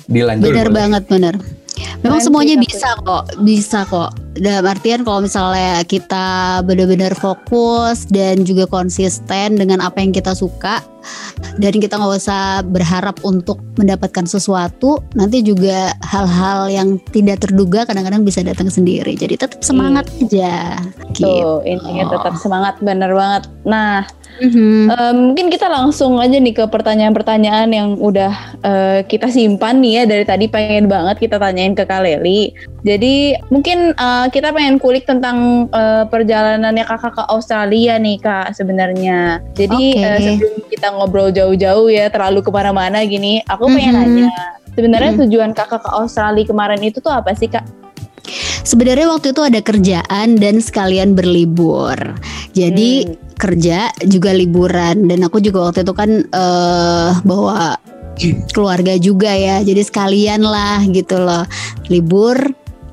dilanjut. 0.10 0.46
bener 0.54 0.70
banget 0.70 1.04
bener 1.10 1.36
Memang 2.04 2.22
semuanya 2.22 2.56
bisa 2.60 2.96
kok, 3.02 3.24
bisa 3.42 3.84
kok. 3.88 4.14
Dalam 4.36 4.68
artian 4.68 5.08
kalau 5.08 5.24
misalnya 5.24 5.80
kita 5.88 6.60
benar-benar 6.68 7.16
fokus 7.16 8.04
dan 8.12 8.44
juga 8.44 8.68
konsisten 8.68 9.56
dengan 9.56 9.80
apa 9.80 10.04
yang 10.04 10.12
kita 10.12 10.36
suka 10.36 10.84
dan 11.56 11.74
kita 11.80 11.96
nggak 11.96 12.20
usah 12.20 12.60
berharap 12.68 13.16
untuk 13.24 13.64
mendapatkan 13.80 14.28
sesuatu, 14.28 15.00
nanti 15.16 15.40
juga 15.40 15.96
hal-hal 16.04 16.68
yang 16.68 16.90
tidak 17.16 17.48
terduga 17.48 17.88
kadang-kadang 17.88 18.28
bisa 18.28 18.44
datang 18.44 18.68
sendiri. 18.68 19.16
Jadi 19.16 19.40
tetap 19.40 19.64
semangat 19.64 20.10
aja. 20.20 20.80
Gitu. 21.16 21.24
Tuh, 21.24 21.64
intinya 21.64 22.12
tetap 22.12 22.36
semangat 22.36 22.76
bener 22.84 23.16
banget. 23.16 23.48
Nah, 23.64 24.04
Mhm. 24.36 24.92
eh, 24.92 25.14
mungkin 25.16 25.48
kita 25.48 25.72
langsung 25.72 26.20
aja 26.20 26.36
nih 26.36 26.52
ke 26.52 26.66
pertanyaan-pertanyaan 26.68 27.70
yang 27.72 27.90
udah 27.96 28.34
eh, 28.62 29.00
kita 29.08 29.32
simpan 29.32 29.80
nih 29.80 30.02
ya 30.02 30.04
dari 30.04 30.26
tadi 30.28 30.46
pengen 30.52 30.92
banget 30.92 31.24
kita 31.24 31.40
tanyain 31.40 31.72
ke 31.72 31.88
Kak 31.88 32.04
Leli. 32.04 32.52
Jadi 32.84 33.40
mungkin 33.48 33.96
eh, 33.96 34.26
kita 34.30 34.52
pengen 34.52 34.76
kulik 34.78 35.08
tentang 35.08 35.68
eh, 35.72 36.04
perjalanannya 36.06 36.84
kakak 36.84 37.16
ke 37.16 37.24
Australia 37.32 37.96
nih 37.96 38.20
kak 38.20 38.52
sebenarnya. 38.54 39.40
Jadi 39.56 39.84
Oke. 39.96 40.04
eh, 40.04 40.20
sebelum 40.20 40.56
kita 40.68 40.88
ngobrol 40.92 41.30
jauh-jauh 41.32 41.88
ya 41.88 42.12
terlalu 42.12 42.44
ke 42.44 42.52
mana-mana 42.52 43.02
gini, 43.08 43.40
aku 43.48 43.72
pengen 43.72 43.96
Mhm. 43.96 44.02
nanya. 44.04 44.32
Sebenarnya 44.76 45.12
Mhm. 45.16 45.20
tujuan 45.26 45.52
kakak 45.56 45.88
ke 45.88 45.92
Australia 45.96 46.44
kemarin 46.44 46.84
itu 46.84 47.00
tuh 47.00 47.14
apa 47.16 47.32
sih 47.32 47.48
kak? 47.48 47.64
Sebenarnya 48.66 49.08
waktu 49.14 49.32
itu 49.32 49.42
ada 49.46 49.62
kerjaan 49.62 50.42
dan 50.42 50.58
sekalian 50.58 51.14
berlibur. 51.14 51.96
Jadi 52.58 53.06
Hmm. 53.06 53.25
Kerja 53.36 53.92
juga 54.08 54.32
liburan 54.32 55.12
dan 55.12 55.20
aku 55.28 55.44
juga 55.44 55.70
waktu 55.70 55.84
itu 55.84 55.94
kan 55.94 56.10
eh 56.32 57.12
bawa 57.24 57.76
keluarga 58.56 58.96
juga 58.96 59.32
ya. 59.36 59.60
Jadi 59.62 59.82
sekalian 59.84 60.42
lah 60.44 60.84
gitu 60.88 61.20
loh. 61.20 61.44
Libur, 61.92 62.38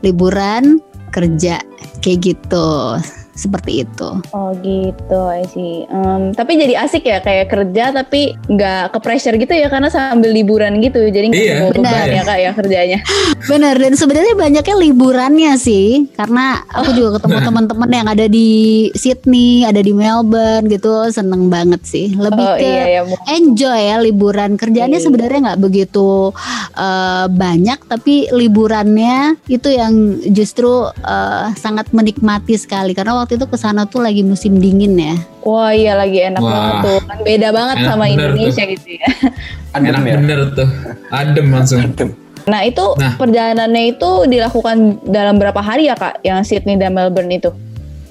liburan, 0.03 0.83
kerja 1.15 1.63
kayak 2.03 2.19
gitu. 2.21 2.99
Seperti 3.43 3.83
itu. 3.83 4.11
Oh 4.31 4.55
gitu, 4.57 5.19
I 5.27 5.43
see. 5.45 5.83
Em, 5.85 6.31
tapi 6.31 6.55
jadi 6.55 6.79
asik 6.81 7.03
ya 7.03 7.19
kayak 7.19 7.51
kerja 7.51 7.91
tapi 7.93 8.39
nggak 8.47 8.95
ke 8.95 8.99
pressure 8.99 9.35
gitu 9.35 9.51
ya 9.51 9.67
karena 9.67 9.91
sambil 9.91 10.31
liburan 10.31 10.79
gitu. 10.79 11.03
Jadi 11.03 11.27
nggak 11.29 11.43
Iya, 11.43 11.55
beban 11.69 11.83
benar. 11.83 12.07
ya 12.09 12.23
kak 12.23 12.39
ya 12.39 12.51
kerjanya. 12.53 12.99
Bener 13.51 13.75
dan 13.75 13.93
sebenarnya 13.93 14.35
banyaknya 14.35 14.77
liburannya 14.79 15.53
sih 15.57 16.07
karena 16.15 16.63
aku 16.65 16.95
juga 16.95 17.19
ketemu 17.19 17.39
teman-teman 17.43 17.91
yang 17.91 18.07
ada 18.07 18.27
di 18.27 18.51
Sydney, 18.95 19.67
ada 19.67 19.83
di 19.83 19.91
Melbourne 19.91 20.71
gitu, 20.71 21.11
seneng 21.11 21.51
banget 21.51 21.83
sih. 21.83 22.15
Lebih 22.15 22.47
oh 22.47 22.55
ke 22.55 22.63
iya 22.63 22.85
ya. 22.87 23.01
enjoy 23.29 23.81
ya 23.83 23.97
liburan 23.99 24.55
kerjaannya 24.55 24.95
Iya. 24.95 25.05
sebenarnya 25.05 25.41
nggak 25.43 25.61
begitu 25.61 26.31
eh, 26.73 27.27
banyak 27.27 27.79
tapi 27.85 28.31
liburannya 28.31 29.43
itu 29.47 29.69
yang 29.69 29.93
justru 30.31 30.71
eh, 30.95 31.47
sangat 31.57 31.91
menikmati 31.91 32.55
sekali 32.55 32.93
karena 32.93 33.17
waktu 33.17 33.32
itu 33.33 33.45
ke 33.45 33.57
sana 33.57 33.85
tuh 33.85 33.99
lagi 33.99 34.21
musim 34.21 34.57
dingin 34.57 34.95
ya 34.95 35.17
Wah 35.43 35.71
iya 35.71 35.93
lagi 35.95 36.23
enak 36.23 36.39
Wah. 36.39 36.51
banget 36.51 36.75
tuh. 36.81 36.99
Kan 37.03 37.19
beda 37.23 37.49
banget 37.51 37.77
Enak 37.79 37.89
sama 37.89 38.05
Indonesia 38.07 38.63
gitu 38.63 38.89
ya. 38.95 39.07
Adem 39.75 39.91
Enak 39.91 40.03
ya. 40.03 40.15
bener 40.17 40.39
tuh. 40.55 40.69
Adem 41.11 41.47
langsung. 41.51 41.79
Adem. 41.83 42.09
Nah 42.43 42.61
itu 42.63 42.85
Nah. 42.95 43.19
perjalanannya 43.19 43.83
itu 43.91 44.11
dilakukan 44.27 44.77
dalam 45.03 45.43
berapa 45.43 45.59
hari 45.59 45.91
ya 45.91 45.99
kak? 45.99 46.23
Yang 46.23 46.39
Sydney 46.47 46.79
dan 46.79 46.95
Melbourne 46.95 47.33
itu? 47.33 47.51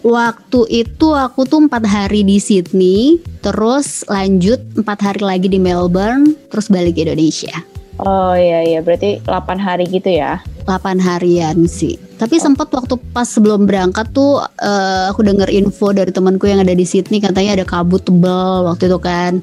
waktu 0.01 0.65
itu 0.67 1.13
aku 1.13 1.45
tuh 1.45 1.61
empat 1.61 1.85
hari 1.85 2.25
di 2.25 2.41
Sydney 2.41 3.21
terus 3.39 4.01
lanjut 4.09 4.57
empat 4.73 4.97
hari 4.97 5.21
lagi 5.21 5.45
di 5.45 5.61
Melbourne 5.61 6.33
terus 6.49 6.73
balik 6.73 6.97
ke 6.97 7.05
Indonesia 7.05 7.53
Oh 8.01 8.33
iya 8.33 8.65
iya 8.65 8.81
berarti 8.81 9.21
8 9.21 9.61
hari 9.61 9.85
gitu 9.85 10.09
ya. 10.09 10.41
8 10.65 11.01
harian 11.01 11.65
sih. 11.65 11.98
Tapi 12.22 12.38
sempat 12.38 12.70
waktu 12.70 13.01
pas 13.18 13.25
sebelum 13.25 13.65
berangkat 13.65 14.13
tuh 14.13 14.46
eh, 14.62 15.10
aku 15.10 15.25
denger 15.25 15.50
info 15.50 15.89
dari 15.89 16.13
temanku 16.13 16.46
yang 16.46 16.62
ada 16.62 16.70
di 16.70 16.86
Sydney 16.86 17.18
katanya 17.18 17.58
ada 17.58 17.65
kabut 17.65 18.06
tebal 18.06 18.70
waktu 18.70 18.86
itu 18.86 19.00
kan. 19.01 19.41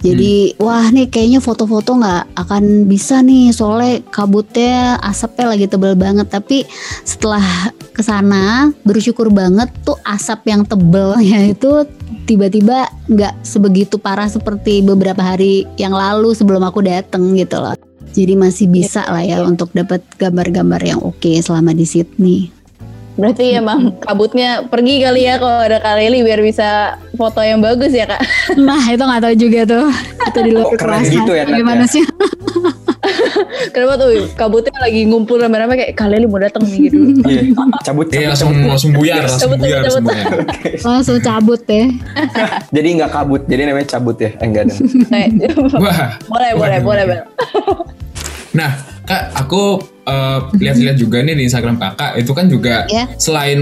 Jadi 0.00 0.56
wah 0.56 0.88
nih 0.88 1.12
kayaknya 1.12 1.44
foto-foto 1.44 2.00
nggak 2.00 2.40
akan 2.40 2.88
bisa 2.88 3.20
nih 3.20 3.52
soalnya 3.52 4.00
kabutnya 4.08 4.96
asapnya 5.04 5.52
lagi 5.52 5.68
tebal 5.68 5.92
banget. 5.92 6.32
Tapi 6.32 6.64
setelah 7.04 7.44
ke 7.92 8.00
sana 8.00 8.72
bersyukur 8.84 9.28
banget 9.28 9.68
tuh 9.84 10.00
asap 10.04 10.52
yang 10.52 10.64
tebalnya 10.64 11.48
itu 11.54 11.84
tiba-tiba 12.26 12.90
nggak 13.06 13.44
sebegitu 13.46 14.00
parah 14.00 14.26
seperti 14.26 14.82
beberapa 14.82 15.22
hari 15.22 15.68
yang 15.78 15.94
lalu 15.94 16.32
sebelum 16.32 16.64
aku 16.64 16.80
dateng 16.80 17.36
gitu 17.36 17.60
loh. 17.60 17.85
Jadi 18.16 18.32
masih 18.32 18.66
bisa 18.72 19.04
lah 19.04 19.20
ya 19.20 19.44
untuk 19.44 19.68
dapat 19.76 20.00
gambar-gambar 20.16 20.80
yang 20.80 21.00
oke 21.04 21.36
selama 21.44 21.76
di 21.76 21.84
Sydney. 21.84 22.48
Berarti 23.16 23.56
emang 23.56 23.96
kabutnya 24.00 24.64
pergi 24.64 25.04
kali 25.04 25.24
ya 25.24 25.36
kalau 25.36 25.60
ada 25.60 25.80
Kak 25.80 26.00
Leli 26.00 26.20
biar 26.24 26.40
bisa 26.40 27.00
foto 27.16 27.40
yang 27.40 27.60
bagus 27.64 27.92
ya 27.92 28.04
kak. 28.04 28.20
Nah 28.60 28.92
itu 28.92 29.00
nggak 29.00 29.22
tahu 29.24 29.34
juga 29.36 29.60
tuh. 29.64 29.88
Itu 30.32 30.38
di 30.44 30.50
luar 30.52 30.68
kekerasan. 30.76 31.12
gitu 31.12 31.32
ya, 31.32 31.44
Nat, 31.48 31.56
Gimana 31.56 31.84
ya? 31.84 31.92
sih? 31.96 32.04
Kenapa 33.74 33.94
tuh 33.96 34.08
kabutnya 34.32 34.72
lagi 34.78 35.00
ngumpul 35.04 35.36
rame-rame 35.36 35.74
kayak 35.74 35.98
Leli 36.06 36.26
mau 36.26 36.38
datang 36.38 36.62
nih 36.62 36.78
gitu. 36.86 36.98
Iya. 37.26 37.42
Cabut, 37.86 38.06
Iya 38.08 38.30
cabut, 38.30 38.30
langsung 38.30 38.50
cabut. 38.52 38.68
langsung 38.68 38.90
buyar, 38.92 39.22
langsung 39.22 39.40
Cabut, 39.42 39.58
buyar, 39.58 39.80
cabut, 39.80 39.86
langsung 39.86 40.04
cabut. 40.04 40.46
buyar. 40.46 40.76
Langsung 40.82 41.18
cabut 41.20 41.60
ya. 41.66 41.84
Jadi 42.70 42.88
nggak 42.96 43.10
kabut, 43.10 43.42
jadi 43.44 43.62
namanya 43.64 43.88
cabut 43.88 44.16
ya. 44.16 44.30
Eh, 44.32 44.46
enggak 44.46 44.64
dong. 44.66 44.78
Kayak, 45.06 45.28
Wah. 45.76 46.08
boleh 46.24 46.50
boleh 46.54 46.78
boleh 46.80 47.02
Bel. 47.04 47.20
Nah, 48.52 48.70
Kak, 49.02 49.22
aku 49.36 49.78
eh, 50.02 50.38
lihat-lihat 50.56 50.96
juga 50.96 51.20
nih 51.20 51.34
di 51.34 51.44
Instagram 51.44 51.76
Kakak 51.76 52.16
itu 52.16 52.32
kan 52.32 52.46
juga 52.46 52.86
Ya. 52.88 53.06
selain 53.16 53.60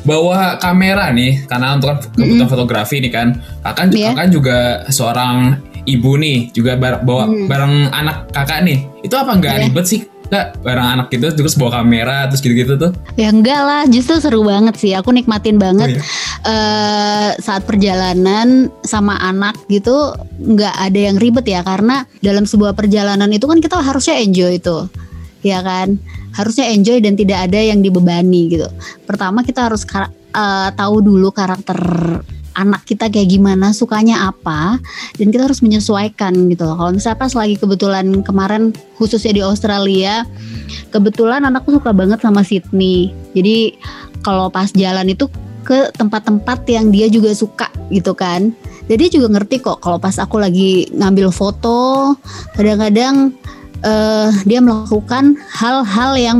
bawa 0.00 0.56
kamera 0.56 1.12
nih 1.12 1.44
karena 1.44 1.76
untuk 1.76 1.88
kan 1.90 1.98
kebutuhan 2.14 2.48
fotografi 2.48 2.96
nih 2.98 3.12
kan. 3.12 3.28
Kakak 3.60 3.92
Iya. 3.92 4.12
Kakak 4.12 4.26
juga 4.30 4.56
seorang 4.88 5.60
ibu 5.90 6.14
nih, 6.14 6.54
juga 6.54 6.78
bar- 6.78 7.02
bawa 7.02 7.26
bareng 7.26 7.90
anak 7.90 8.30
Kakak 8.30 8.62
nih. 8.62 8.78
Itu 9.02 9.14
apa 9.14 9.34
nggak 9.34 9.54
Iya. 9.54 9.62
ribet 9.66 9.86
sih? 9.86 10.00
Kak, 10.30 10.62
bareng 10.62 10.86
anak 10.94 11.10
gitu 11.10 11.26
terus 11.34 11.58
bawa 11.58 11.82
kamera 11.82 12.30
terus 12.30 12.38
gitu-gitu 12.38 12.78
tuh. 12.78 12.94
Ya 13.18 13.34
enggak 13.34 13.58
lah, 13.60 13.82
justru 13.90 14.14
seru 14.22 14.46
banget 14.46 14.78
sih. 14.78 14.94
Aku 14.94 15.10
nikmatin 15.10 15.58
banget 15.58 15.90
Oh, 15.90 15.94
iya. 15.98 16.02
eh, 16.46 17.30
saat 17.42 17.66
perjalanan 17.66 18.70
sama 18.86 19.18
anak 19.18 19.58
gitu 19.66 20.14
nggak 20.38 20.70
ada 20.70 20.98
yang 21.10 21.18
ribet 21.18 21.50
ya 21.50 21.66
karena 21.66 22.06
dalam 22.22 22.46
sebuah 22.46 22.78
perjalanan 22.78 23.26
itu 23.34 23.50
kan 23.50 23.58
kita 23.58 23.82
harusnya 23.82 24.22
enjoy 24.22 24.54
itu. 24.54 24.86
Ya 25.42 25.66
kan? 25.66 25.98
Harusnya 26.30 26.70
enjoy 26.70 27.02
dan 27.02 27.18
tidak 27.18 27.50
ada 27.50 27.58
yang 27.58 27.82
dibebani 27.82 28.54
gitu. 28.54 28.70
Pertama 29.02 29.42
kita 29.42 29.66
harus 29.66 29.82
eh, 29.82 30.68
tahu 30.70 30.96
dulu 31.02 31.34
karakter 31.34 31.74
anak 32.54 32.86
kita 32.86 33.06
kayak 33.10 33.30
gimana, 33.30 33.70
sukanya 33.70 34.30
apa, 34.30 34.78
dan 35.16 35.26
kita 35.30 35.46
harus 35.46 35.62
menyesuaikan 35.62 36.32
gitu 36.50 36.66
loh. 36.66 36.76
Kalau 36.78 36.90
misalnya 36.94 37.18
pas 37.18 37.32
lagi 37.34 37.54
kebetulan 37.58 38.06
kemarin 38.26 38.74
khususnya 38.98 39.32
di 39.36 39.42
Australia, 39.42 40.26
kebetulan 40.90 41.46
anakku 41.46 41.74
suka 41.74 41.94
banget 41.94 42.22
sama 42.22 42.42
Sydney. 42.42 43.14
Jadi 43.34 43.78
kalau 44.20 44.50
pas 44.50 44.70
jalan 44.74 45.08
itu 45.10 45.30
ke 45.62 45.92
tempat-tempat 45.94 46.64
yang 46.66 46.88
dia 46.88 47.06
juga 47.06 47.36
suka 47.36 47.68
gitu 47.92 48.16
kan. 48.16 48.50
Jadi 48.90 49.20
juga 49.20 49.38
ngerti 49.38 49.62
kok 49.62 49.78
kalau 49.84 50.02
pas 50.02 50.18
aku 50.18 50.42
lagi 50.42 50.90
ngambil 50.90 51.30
foto, 51.30 52.18
kadang-kadang 52.58 53.30
eh, 53.84 54.28
dia 54.44 54.60
melakukan 54.60 55.36
hal-hal 55.52 56.12
yang 56.16 56.38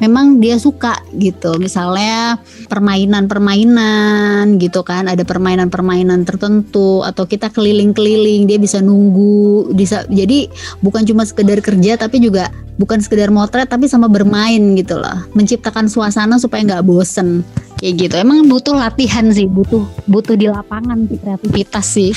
memang 0.00 0.40
dia 0.40 0.56
suka 0.56 0.96
gitu. 1.14 1.60
Misalnya 1.60 2.40
permainan-permainan 2.66 4.56
gitu 4.56 4.80
kan, 4.80 5.06
ada 5.06 5.22
permainan-permainan 5.22 6.24
tertentu 6.24 7.04
atau 7.04 7.28
kita 7.28 7.52
keliling-keliling, 7.52 8.48
dia 8.48 8.56
bisa 8.56 8.80
nunggu, 8.80 9.70
bisa 9.76 10.08
jadi 10.08 10.48
bukan 10.80 11.04
cuma 11.04 11.22
sekedar 11.28 11.60
kerja 11.60 12.00
tapi 12.00 12.18
juga 12.18 12.48
bukan 12.80 13.04
sekedar 13.04 13.28
motret 13.28 13.68
tapi 13.68 13.86
sama 13.86 14.08
bermain 14.08 14.74
gitu 14.74 14.96
loh. 14.96 15.28
Menciptakan 15.36 15.86
suasana 15.86 16.40
supaya 16.40 16.64
nggak 16.64 16.84
bosen 16.88 17.44
kayak 17.78 18.08
gitu. 18.08 18.14
Emang 18.16 18.48
butuh 18.48 18.74
latihan 18.74 19.28
sih, 19.30 19.44
butuh 19.44 19.84
butuh 20.08 20.34
di 20.34 20.48
lapangan 20.48 21.04
sih 21.06 21.20
kreativitas 21.20 21.86
sih. 21.86 22.12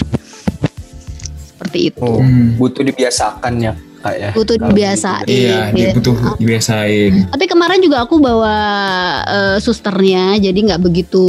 Seperti 1.52 1.92
itu. 1.92 2.00
Oh, 2.00 2.20
Hmm. 2.24 2.56
butuh 2.60 2.84
dibiasakan 2.84 3.54
ya 3.60 3.74
kak 4.04 4.16
ya. 4.20 4.30
Butuh 4.36 4.60
dibiasain. 4.60 5.24
gitu. 5.24 5.48
Iya, 5.48 5.72
dia 5.72 5.90
butuh 5.96 6.16
dibiasain. 6.38 7.32
Tapi 7.32 7.46
kemarin 7.48 7.80
juga 7.80 8.04
aku 8.04 8.20
bawa 8.20 8.58
eh, 9.24 9.58
susternya, 9.64 10.38
jadi 10.44 10.60
nggak 10.60 10.82
begitu 10.84 11.26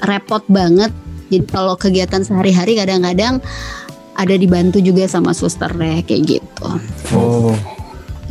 repot 0.00 0.42
banget. 0.48 0.90
Jadi 1.28 1.44
kalau 1.52 1.76
kegiatan 1.76 2.24
sehari-hari 2.24 2.80
kadang-kadang 2.80 3.44
ada 4.14 4.34
dibantu 4.38 4.78
juga 4.80 5.04
sama 5.10 5.36
susternya 5.36 6.00
kayak 6.06 6.40
gitu. 6.40 6.68
Oh, 7.12 7.52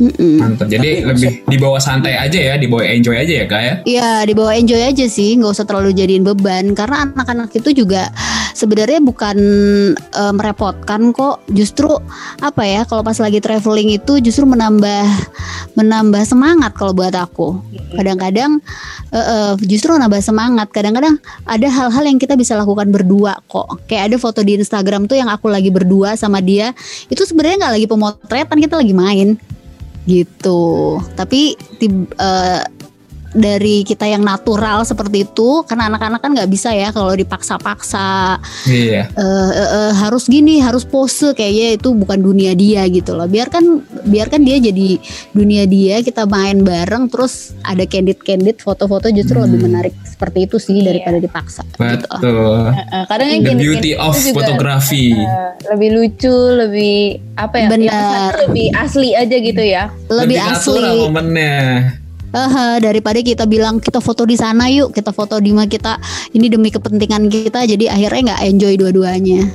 Mm-mm. 0.02 0.42
Mantap. 0.42 0.66
Jadi 0.66 1.06
Tapi 1.06 1.08
lebih 1.14 1.30
dibawa 1.46 1.78
santai 1.78 2.18
aja 2.18 2.34
ya, 2.34 2.54
dibawa 2.58 2.82
enjoy 2.82 3.14
aja 3.14 3.34
ya, 3.44 3.46
Kak 3.46 3.62
ya. 3.62 3.74
Iya, 3.86 4.10
dibawa 4.26 4.58
enjoy 4.58 4.82
aja 4.82 5.06
sih, 5.06 5.38
nggak 5.38 5.54
usah 5.54 5.66
terlalu 5.66 5.94
jadiin 5.94 6.26
beban. 6.26 6.74
Karena 6.74 7.06
anak-anak 7.06 7.54
itu 7.54 7.84
juga 7.84 8.10
sebenarnya 8.54 9.02
bukan 9.02 9.36
eh, 9.98 10.32
merepotkan 10.32 11.10
kok. 11.10 11.42
Justru 11.50 11.90
apa 12.40 12.62
ya 12.64 12.86
kalau 12.86 13.02
pas 13.02 13.18
lagi 13.18 13.42
traveling 13.42 13.98
itu 13.98 14.22
justru 14.22 14.46
menambah 14.46 15.04
menambah 15.74 16.22
semangat 16.24 16.72
kalau 16.78 16.94
buat 16.94 17.12
aku. 17.12 17.60
Kadang-kadang 17.98 18.62
eh, 19.12 19.18
eh, 19.18 19.52
justru 19.66 19.92
menambah 19.92 20.22
semangat. 20.22 20.70
Kadang-kadang 20.70 21.18
ada 21.44 21.68
hal-hal 21.68 22.04
yang 22.06 22.16
kita 22.22 22.38
bisa 22.38 22.54
lakukan 22.54 22.88
berdua 22.94 23.42
kok. 23.50 23.84
Kayak 23.90 24.14
ada 24.14 24.16
foto 24.16 24.40
di 24.40 24.56
Instagram 24.56 25.10
tuh 25.10 25.18
yang 25.18 25.28
aku 25.28 25.50
lagi 25.50 25.68
berdua 25.68 26.14
sama 26.14 26.38
dia. 26.38 26.72
Itu 27.10 27.26
sebenarnya 27.26 27.66
nggak 27.66 27.74
lagi 27.82 27.86
pemotretan, 27.90 28.58
kita 28.62 28.78
lagi 28.80 28.94
main 28.94 29.28
gitu. 30.04 31.00
Tapi 31.16 31.56
tib- 31.80 32.12
eh, 32.16 32.62
dari 33.34 33.82
kita 33.82 34.06
yang 34.06 34.22
natural 34.22 34.82
seperti 34.82 35.24
itu, 35.24 35.62
karena 35.64 35.86
anak-anak 35.86 36.18
kan 36.18 36.30
nggak 36.32 36.46
bisa 36.46 36.70
ya 36.70 36.88
kalau 36.88 37.10
dipaksa-paksa 37.12 38.38
Iya. 38.64 39.10
eh, 39.10 39.22
eh, 39.52 39.68
eh, 39.68 39.92
harus 39.92 40.24
gini, 40.24 40.58
harus 40.58 40.82
pose 40.82 41.30
kayaknya 41.32 41.76
itu 41.76 41.90
bukan 41.92 42.16
dunia 42.16 42.54
dia 42.54 42.86
gitu 42.86 43.12
loh. 43.12 43.26
Biarkan 43.26 43.82
biarkan 44.04 44.40
dia 44.40 44.56
jadi 44.56 45.02
dunia 45.30 45.66
dia, 45.66 45.98
kita 46.00 46.24
main 46.24 46.62
bareng 46.62 47.06
terus 47.06 47.52
ada 47.60 47.82
candid-candid 47.82 48.58
foto-foto 48.58 49.10
justru 49.10 49.34
Hmm. 49.34 49.50
lebih 49.50 49.60
menarik 49.62 49.94
seperti 50.04 50.46
itu 50.46 50.56
sih 50.56 50.78
Iya. 50.78 50.94
daripada 50.94 51.18
dipaksa 51.18 51.62
gitu. 51.66 52.06
Betul. 52.06 52.70
Eh, 52.70 53.04
kadang 53.04 53.28
yang 53.28 53.42
The 53.42 53.50
gini- 53.50 53.62
beauty 53.66 53.90
of 53.94 54.14
itu 54.14 54.30
juga, 54.30 54.36
fotografi. 54.46 55.10
eh, 55.10 55.50
lebih 55.68 55.90
lucu, 55.92 56.36
lebih 56.54 56.96
apa 57.34 57.56
ya? 57.58 57.68
Benar. 57.68 58.30
ya 58.30 58.46
lebih 58.46 58.68
asli 58.72 59.10
aja 59.12 59.36
gitu 59.36 59.58
ya. 59.60 59.90
Lebih, 60.06 60.38
natural 60.38 60.54
asli. 60.86 61.02
momennya. 61.02 62.03
Eh, 62.34 62.76
daripada 62.82 63.22
kita 63.22 63.46
bilang 63.46 63.78
kita 63.78 64.02
foto 64.02 64.26
di 64.26 64.34
sana 64.34 64.66
yuk, 64.66 64.90
kita 64.90 65.14
foto 65.14 65.38
di 65.38 65.54
mana 65.54 65.70
kita 65.70 66.02
ini 66.34 66.50
demi 66.50 66.66
kepentingan 66.66 67.30
kita 67.30 67.62
jadi 67.62 67.94
akhirnya 67.94 68.34
nggak 68.34 68.42
enjoy 68.50 68.74
dua-duanya. 68.74 69.46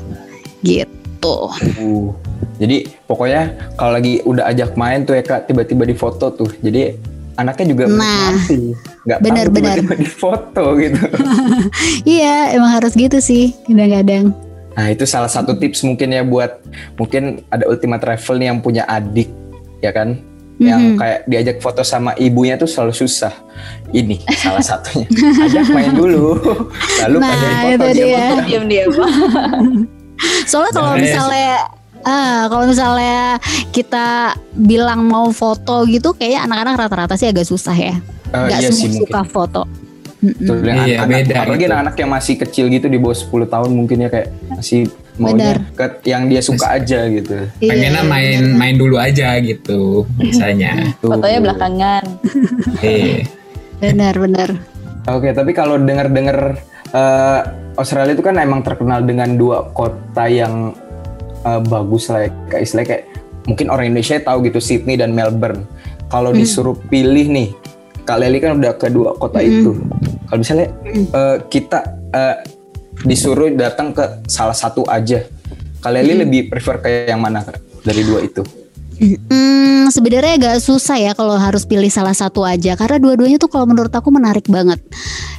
Gitu. 0.64 1.38
Uh, 1.76 2.16
jadi 2.56 2.88
pokoknya 3.04 3.76
kalau 3.76 3.92
lagi 4.00 4.24
udah 4.24 4.48
ajak 4.48 4.80
main 4.80 5.04
tuh 5.04 5.20
ya 5.20 5.24
kak 5.28 5.52
tiba-tiba 5.52 5.84
di 5.84 5.92
foto 5.92 6.32
tuh. 6.32 6.48
Jadi 6.64 6.96
anaknya 7.36 7.76
juga 7.76 7.84
Nah, 7.92 8.32
nggak 9.04 9.20
benar, 9.28 9.46
tahu 9.52 9.56
benar. 9.60 9.76
tiba-tiba 9.84 9.96
di 10.00 10.08
foto 10.08 10.64
gitu. 10.80 11.00
Iya, 12.16 12.56
emang 12.56 12.80
harus 12.80 12.96
gitu 12.96 13.20
sih 13.20 13.52
kadang-kadang. 13.68 14.32
Nah 14.80 14.88
itu 14.88 15.04
salah 15.04 15.28
satu 15.28 15.52
tips 15.60 15.84
mungkin 15.84 16.16
ya 16.16 16.24
buat 16.24 16.64
mungkin 16.96 17.44
ada 17.52 17.68
Ultima 17.68 18.00
Travel 18.00 18.40
nih 18.40 18.48
yang 18.48 18.64
punya 18.64 18.88
adik 18.88 19.28
ya 19.84 19.92
kan 19.92 20.16
yang 20.60 20.94
Mhm. 20.94 20.98
kayak 20.98 21.20
diajak 21.26 21.58
foto 21.58 21.82
sama 21.82 22.12
ibunya 22.16 22.54
tuh 22.54 22.68
selalu 22.68 22.92
susah. 22.94 23.32
Ini 23.90 24.20
salah 24.38 24.60
satunya. 24.60 25.08
Ajak 25.48 25.66
main 25.70 25.92
dulu, 25.92 26.36
lalu 27.00 27.18
Nah, 27.18 27.32
ajarin 27.32 27.56
foto 27.58 27.86
itu 27.88 27.88
dia. 27.98 28.26
Diam-diam. 28.44 28.90
Soalnya 30.46 30.72
kalau 30.74 30.90
Nah, 30.90 31.00
misalnya 31.00 31.52
ah 32.00 32.48
kalau 32.48 32.66
misalnya 32.66 33.40
kita 33.72 34.08
bilang 34.54 35.04
mau 35.04 35.32
foto 35.32 35.84
gitu 35.86 36.12
kayaknya 36.14 36.46
anak-anak 36.46 36.76
rata-rata 36.78 37.16
sih 37.16 37.28
agak 37.28 37.44
susah 37.44 37.74
ya. 37.74 37.96
Eh, 38.30 38.38
Nggak 38.38 38.60
iya 38.60 38.70
semua 38.70 38.78
sih 38.78 38.90
suka 38.96 39.20
mungkin. 39.20 39.34
foto. 39.34 39.62
Tuh, 40.20 40.60
yang 40.60 40.84
Iya, 40.84 40.98
anak, 41.00 41.08
beda 41.10 41.34
apalagi 41.40 41.64
anak-anak 41.66 41.96
yang 41.96 42.10
masih 42.12 42.36
kecil 42.38 42.66
gitu 42.68 42.86
di 42.86 43.00
bawah 43.00 43.16
10 43.16 43.48
tahun 43.48 43.72
mungkin 43.72 44.04
ya 44.04 44.10
kayak 44.10 44.28
masih 44.50 44.92
maunya 45.20 45.60
ke 45.76 45.86
yang 46.08 46.32
dia 46.32 46.42
suka 46.42 46.80
aja 46.80 47.06
gitu. 47.12 47.46
Iya, 47.60 47.72
Pengennya 47.76 48.04
iya, 48.04 48.10
main 48.10 48.40
benar. 48.42 48.58
main 48.58 48.76
dulu 48.80 48.96
aja 48.96 49.36
gitu 49.44 49.82
biasanya. 50.18 50.96
Tuh. 51.04 51.12
Fotonya 51.14 51.40
belakangan. 51.44 52.04
Iya. 52.80 53.28
Benar-benar. 53.80 54.50
Oke, 55.08 55.32
tapi 55.32 55.52
kalau 55.56 55.80
dengar-dengar 55.80 56.60
eh, 56.92 57.40
Australia 57.80 58.16
itu 58.16 58.24
kan 58.24 58.36
emang 58.40 58.64
terkenal 58.64 59.04
dengan 59.04 59.36
dua 59.40 59.72
kota 59.72 60.28
yang 60.28 60.76
eh, 61.44 61.62
bagus 61.68 62.12
lah 62.12 62.28
ya, 62.28 62.30
kayak 62.52 62.64
istilahnya 62.64 62.90
kayak 62.96 63.04
mungkin 63.48 63.68
orang 63.72 63.86
Indonesia 63.92 64.20
tahu 64.20 64.48
gitu 64.48 64.60
Sydney 64.60 65.00
dan 65.00 65.16
Melbourne. 65.16 65.64
Kalau 66.10 66.34
disuruh 66.34 66.74
pilih 66.90 67.30
nih, 67.30 67.50
Kak 68.04 68.18
Leli 68.20 68.42
kan 68.42 68.58
udah 68.58 68.74
ke 68.76 68.90
dua 68.90 69.14
kota 69.16 69.40
itu. 69.40 69.78
Kalau 70.28 70.40
misalnya 70.42 70.68
eh, 70.92 71.38
kita 71.48 71.80
eh, 72.12 72.36
disuruh 73.04 73.52
datang 73.56 73.96
ke 73.96 74.24
salah 74.28 74.56
satu 74.56 74.84
aja, 74.88 75.24
Kak 75.80 75.92
Leli 75.92 76.24
lebih 76.24 76.52
prefer 76.52 76.80
ke 76.84 76.90
yang 77.08 77.24
mana 77.24 77.44
Kak, 77.44 77.60
dari 77.84 78.04
dua 78.04 78.24
itu? 78.24 78.44
Hmm, 79.00 79.88
sebenarnya 79.88 80.36
agak 80.36 80.58
susah 80.60 81.00
ya 81.00 81.12
kalau 81.16 81.40
harus 81.40 81.64
pilih 81.64 81.88
salah 81.88 82.12
satu 82.12 82.44
aja 82.44 82.76
karena 82.76 83.00
dua-duanya 83.00 83.40
tuh 83.40 83.48
kalau 83.48 83.64
menurut 83.64 83.92
aku 83.96 84.12
menarik 84.12 84.44
banget. 84.52 84.84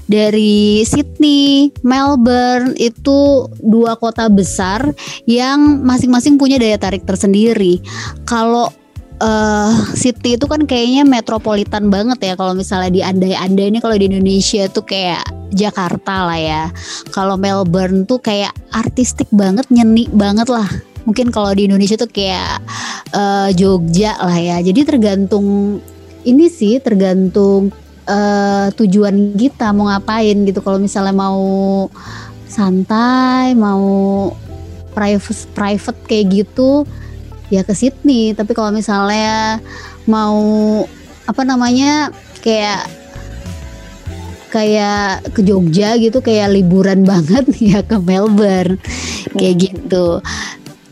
Dari 0.09 0.83
Sydney, 0.83 1.70
Melbourne 1.85 2.75
itu 2.81 3.46
dua 3.62 3.94
kota 4.01 4.27
besar 4.33 4.90
yang 5.29 5.85
masing-masing 5.85 6.40
punya 6.40 6.57
daya 6.59 6.81
tarik 6.81 7.05
tersendiri. 7.05 7.79
Kalau 8.25 8.73
eh 9.20 9.72
Sydney 9.92 10.40
itu 10.40 10.48
kan 10.48 10.64
kayaknya 10.64 11.04
metropolitan 11.04 11.92
banget 11.92 12.33
ya 12.33 12.35
kalau 12.40 12.56
misalnya 12.56 12.88
di 12.88 13.00
andai-andai 13.04 13.68
ini 13.68 13.78
kalau 13.78 13.96
di 13.96 14.09
Indonesia 14.09 14.64
tuh 14.72 14.85
kayak 14.88 15.40
Jakarta 15.50 16.30
lah 16.30 16.38
ya. 16.38 16.62
Kalau 17.11 17.35
Melbourne 17.35 18.06
tuh 18.06 18.22
kayak 18.22 18.54
artistik 18.70 19.26
banget, 19.35 19.66
nyeni 19.68 20.06
banget 20.09 20.48
lah. 20.48 20.66
Mungkin 21.04 21.35
kalau 21.35 21.50
di 21.52 21.66
Indonesia 21.66 21.98
tuh 21.98 22.11
kayak 22.11 22.62
eh, 23.12 23.48
Jogja 23.59 24.16
lah 24.18 24.38
ya. 24.38 24.56
Jadi 24.62 24.80
tergantung 24.87 25.78
ini 26.22 26.46
sih 26.46 26.78
tergantung 26.78 27.74
eh, 28.06 28.66
tujuan 28.72 29.35
kita 29.35 29.74
mau 29.74 29.90
ngapain 29.90 30.38
gitu. 30.46 30.62
Kalau 30.62 30.78
misalnya 30.78 31.12
mau 31.12 31.90
santai, 32.46 33.59
mau 33.59 34.30
private 34.94 35.46
private 35.54 35.98
kayak 36.06 36.26
gitu 36.30 36.83
ya 37.51 37.67
ke 37.67 37.75
Sydney. 37.75 38.33
Tapi 38.33 38.55
kalau 38.55 38.71
misalnya 38.73 39.59
mau 40.07 40.41
apa 41.27 41.43
namanya 41.45 42.15
kayak 42.41 42.89
kayak 44.51 45.31
ke 45.31 45.47
Jogja 45.47 45.95
gitu 45.99 46.19
kayak 46.19 46.51
liburan 46.55 47.07
banget 47.11 47.47
ya 47.61 47.83
ke 47.83 47.99
Melbourne. 47.99 48.79
Kayak 49.37 49.71
gitu. 49.71 50.23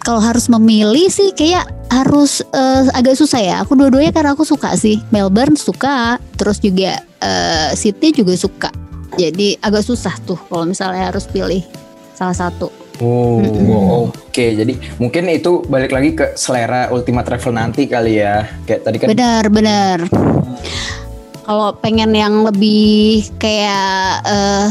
Kalau 0.03 0.21
harus 0.23 0.47
memilih 0.49 1.11
sih 1.11 1.35
kayak 1.35 1.69
harus 1.89 2.43
eh, 2.55 2.85
agak 2.95 3.19
susah 3.19 3.41
ya. 3.41 3.55
Aku 3.65 3.75
dua-duanya 3.79 4.15
karena 4.15 4.35
aku 4.35 4.47
suka 4.47 4.75
sih. 4.79 5.01
Melbourne 5.15 5.59
suka 5.59 6.19
terus 6.39 6.63
juga 6.63 7.03
eh, 7.23 7.71
Sydney 7.75 8.15
juga 8.15 8.35
suka. 8.39 8.71
Jadi 9.19 9.59
agak 9.59 9.83
susah 9.83 10.15
tuh 10.23 10.39
kalau 10.47 10.63
misalnya 10.63 11.11
harus 11.11 11.27
pilih 11.27 11.65
salah 12.15 12.35
satu 12.35 12.71
Oh, 12.99 13.39
Mm-mm. 13.39 14.11
oke. 14.11 14.45
Jadi 14.55 14.75
mungkin 14.99 15.31
itu 15.31 15.63
balik 15.65 15.95
lagi 15.95 16.15
ke 16.15 16.35
selera 16.35 16.91
Ultima 16.91 17.23
Travel 17.23 17.55
nanti 17.55 17.87
kali 17.87 18.19
ya. 18.19 18.43
Kayak 18.67 18.81
tadi 18.83 18.97
kan 18.99 19.07
benar-benar 19.09 19.99
kalau 21.43 21.73
pengen 21.81 22.13
yang 22.13 22.45
lebih 22.45 23.25
kayak 23.41 24.21
eh, 24.23 24.69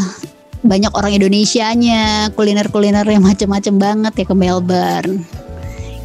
banyak 0.61 0.93
orang 0.93 1.15
Indonesianya 1.15 2.29
kuliner-kuliner 2.35 3.07
yang 3.07 3.25
macem-macem 3.25 3.79
banget 3.79 4.13
ya 4.13 4.25
ke 4.25 4.35
Melbourne 4.35 5.25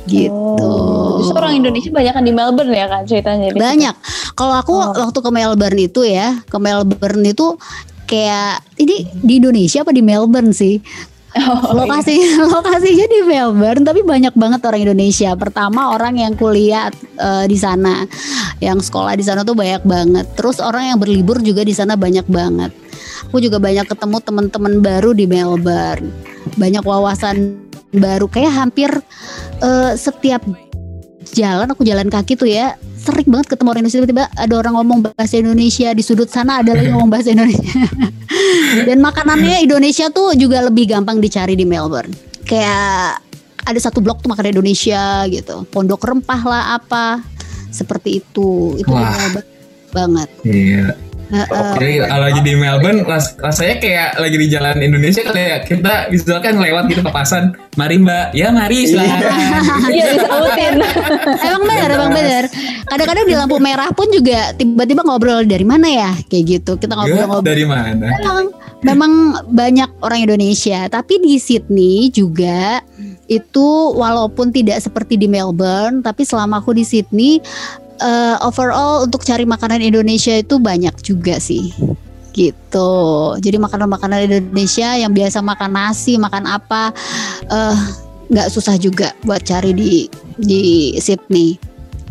gitu 0.06 0.32
Oh. 0.32 1.22
Justru 1.22 1.38
orang 1.38 1.54
Indonesia 1.54 1.90
banyak 1.94 2.12
kan 2.12 2.24
di 2.26 2.34
Melbourne 2.34 2.74
ya 2.74 2.86
kan 2.90 3.06
ceritanya. 3.06 3.54
Jadi 3.54 3.58
banyak 3.58 3.94
kalau 4.34 4.54
aku 4.56 4.74
Oh. 4.74 4.90
waktu 4.96 5.18
ke 5.18 5.30
Melbourne 5.30 5.78
itu 5.78 6.00
ya 6.02 6.42
ke 6.42 6.58
Melbourne 6.58 7.22
itu 7.22 7.54
kayak 8.06 8.60
ini 8.76 9.06
di 9.22 9.38
Indonesia 9.38 9.80
apa 9.80 9.92
di 9.94 10.02
Melbourne 10.02 10.50
sih 10.52 10.82
Oh, 11.32 11.72
lokasi 11.80 12.44
lokasinya 12.44 13.06
di 13.08 13.20
Melbourne 13.24 13.88
tapi 13.88 14.04
banyak 14.04 14.36
banget 14.36 14.60
orang 14.68 14.80
Indonesia. 14.84 15.32
Pertama 15.32 15.96
orang 15.96 16.20
yang 16.20 16.36
kuliah 16.36 16.92
eh, 17.16 17.44
di 17.48 17.56
sana. 17.56 18.04
Yang 18.60 18.92
sekolah 18.92 19.16
di 19.16 19.24
sana 19.24 19.40
tuh 19.40 19.56
banyak 19.56 19.82
banget. 19.82 20.26
Terus 20.36 20.60
orang 20.60 20.92
yang 20.92 20.98
berlibur 21.00 21.40
juga 21.40 21.64
di 21.64 21.72
sana 21.72 21.96
banyak 21.96 22.28
banget. 22.28 22.70
Aku 23.32 23.40
juga 23.40 23.56
banyak 23.56 23.88
ketemu 23.88 24.18
teman-teman 24.20 24.74
baru 24.84 25.16
di 25.16 25.24
Melbourne. 25.24 26.12
Banyak 26.60 26.84
wawasan 26.84 27.64
baru. 27.96 28.28
Kayak 28.28 28.52
hampir 28.52 28.90
eh, 29.64 29.92
setiap 29.96 30.44
jalan 31.32 31.68
aku 31.72 31.82
jalan 31.82 32.08
kaki 32.12 32.36
tuh 32.36 32.48
ya 32.48 32.76
sering 33.02 33.26
banget 33.26 33.50
ketemu 33.50 33.68
orang 33.74 33.80
Indonesia. 33.82 33.98
Tiba-tiba 33.98 34.24
ada 34.30 34.54
orang 34.54 34.72
ngomong 34.78 34.98
bahasa 35.10 35.34
Indonesia 35.40 35.88
di 35.90 36.02
sudut 36.04 36.30
sana 36.30 36.62
ada 36.62 36.76
lagi 36.76 36.88
ngomong 36.92 37.10
bahasa 37.10 37.34
Indonesia. 37.34 37.82
Dan 38.88 39.02
makanannya 39.02 39.66
Indonesia 39.66 40.06
tuh 40.14 40.38
juga 40.38 40.62
lebih 40.62 40.92
gampang 40.92 41.18
dicari 41.18 41.58
di 41.58 41.66
Melbourne. 41.66 42.14
Kayak 42.46 43.24
ada 43.62 43.78
satu 43.82 43.98
blok 43.98 44.22
tuh 44.22 44.30
makanan 44.30 44.54
Indonesia 44.54 45.26
gitu. 45.26 45.66
Pondok 45.72 46.06
rempah 46.06 46.42
lah 46.46 46.62
apa 46.78 47.24
seperti 47.74 48.22
itu. 48.22 48.78
Itu 48.78 48.92
Wah. 48.94 49.42
Banget. 49.92 50.28
Iya. 50.46 50.94
Jadi 51.32 52.04
kalau 52.04 52.24
lagi 52.24 52.40
di 52.40 52.52
Melbourne 52.52 53.00
ras- 53.02 53.34
rasanya 53.34 53.76
kayak 53.80 54.08
lagi 54.20 54.36
di 54.36 54.46
jalan 54.46 54.76
Indonesia 54.78 55.22
kayak 55.24 55.64
kita 55.64 56.12
misalkan 56.12 56.60
lewat 56.60 56.84
gitu 56.86 57.00
ke 57.00 57.08
pasan, 57.08 57.56
mari 57.74 57.96
Mbak, 57.96 58.36
ya 58.36 58.52
mari 58.52 58.84
silakan. 58.84 59.32
Iya 59.92 60.04
disautin. 60.14 60.74
emang 61.42 61.62
benar 61.64 61.88
emang 61.90 62.10
benar 62.12 62.44
kadang-kadang 62.84 63.24
di 63.24 63.34
lampu 63.34 63.56
merah 63.56 63.88
pun 63.90 64.04
juga 64.08 64.52
tiba-tiba 64.52 65.00
ngobrol 65.02 65.42
dari 65.42 65.64
mana 65.64 65.88
ya? 65.88 66.10
Kayak 66.28 66.44
gitu 66.44 66.72
kita 66.76 66.92
Ya, 66.92 66.96
ngobrol-ngobrol 67.00 67.42
dari 67.42 67.64
mana? 67.64 68.06
Emang 68.12 68.46
memang 68.82 69.12
banyak 69.48 69.88
orang 70.02 70.20
Indonesia, 70.22 70.84
tapi 70.88 71.16
di 71.16 71.38
Sydney 71.38 72.10
juga 72.10 72.82
itu 73.24 73.66
walaupun 73.94 74.50
tidak 74.50 74.82
seperti 74.82 75.16
di 75.16 75.24
Melbourne, 75.24 76.02
tapi 76.02 76.26
selama 76.26 76.60
aku 76.60 76.76
di 76.76 76.84
Sydney 76.84 77.40
uh, 78.00 78.36
overall 78.46 79.04
untuk 79.04 79.26
cari 79.26 79.44
makanan 79.44 79.82
Indonesia 79.82 80.32
itu 80.38 80.56
banyak 80.56 80.94
juga 81.04 81.36
sih 81.42 81.74
gitu. 82.32 82.92
Jadi 83.38 83.56
makanan-makanan 83.60 84.24
Indonesia 84.24 84.96
yang 84.96 85.12
biasa 85.12 85.44
makan 85.44 85.70
nasi, 85.76 86.16
makan 86.16 86.48
apa 86.48 86.90
eh, 87.44 87.76
nggak 88.32 88.48
uh, 88.48 88.52
susah 88.52 88.80
juga 88.80 89.12
buat 89.22 89.44
cari 89.44 89.76
di 89.76 90.08
di 90.40 90.96
Sydney. 90.96 91.60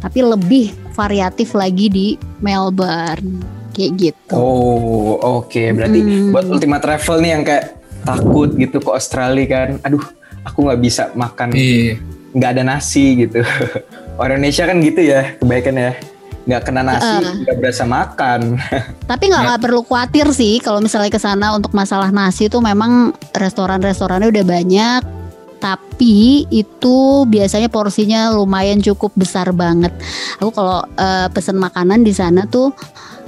Tapi 0.02 0.22
lebih 0.22 0.74
variatif 0.94 1.54
lagi 1.54 1.90
di 1.90 2.08
Melbourne 2.42 3.42
kayak 3.74 3.92
gitu. 3.98 4.38
Oh, 4.38 5.18
oke. 5.18 5.50
Okay. 5.50 5.74
Berarti 5.74 6.00
hmm. 6.02 6.30
buat 6.34 6.46
Ultima 6.50 6.78
Travel 6.82 7.18
nih 7.22 7.32
yang 7.34 7.44
kayak 7.46 7.66
takut 8.06 8.50
gitu 8.58 8.78
ke 8.82 8.90
Australia 8.90 9.46
kan. 9.50 9.70
Aduh, 9.86 10.02
aku 10.46 10.70
nggak 10.70 10.82
bisa 10.82 11.04
makan. 11.14 11.54
Iya. 11.54 12.02
Nggak 12.34 12.50
ada 12.58 12.64
nasi 12.66 13.28
gitu. 13.28 13.42
Orang 14.22 14.38
Indonesia 14.38 14.70
kan 14.70 14.78
gitu 14.86 15.02
ya, 15.02 15.34
kebaikan 15.42 15.76
ya. 15.82 15.92
Nggak 16.46 16.62
kena 16.70 16.82
nasi 16.86 17.10
nggak 17.42 17.58
uh. 17.58 17.58
berasa 17.58 17.84
makan. 17.90 18.62
Tapi 19.10 19.24
nggak 19.34 19.44
nggak 19.50 19.62
perlu 19.66 19.82
khawatir 19.82 20.30
sih 20.30 20.62
kalau 20.62 20.78
misalnya 20.78 21.10
ke 21.10 21.18
sana 21.18 21.58
untuk 21.58 21.74
masalah 21.74 22.14
nasi 22.14 22.46
itu 22.46 22.62
memang 22.62 23.18
restoran-restorannya 23.34 24.30
udah 24.30 24.46
banyak. 24.46 25.02
Tapi 25.58 26.46
itu 26.54 27.26
biasanya 27.30 27.70
porsinya 27.70 28.30
lumayan 28.34 28.78
cukup 28.82 29.10
besar 29.18 29.50
banget. 29.58 29.94
Aku 30.38 30.54
kalau 30.54 30.86
uh, 30.86 31.28
pesen 31.34 31.58
makanan 31.58 32.06
di 32.06 32.14
sana 32.14 32.46
tuh 32.46 32.74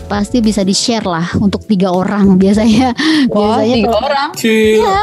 pasti 0.06 0.46
bisa 0.46 0.62
di 0.62 0.78
share 0.78 1.10
lah 1.10 1.26
untuk 1.42 1.66
tiga 1.66 1.90
orang 1.90 2.38
biasanya. 2.38 2.94
Wah, 3.34 3.62
biasanya 3.62 3.76
tiga 3.82 3.90
kalau, 3.90 4.06
orang? 4.06 4.30
Iya 4.46 5.02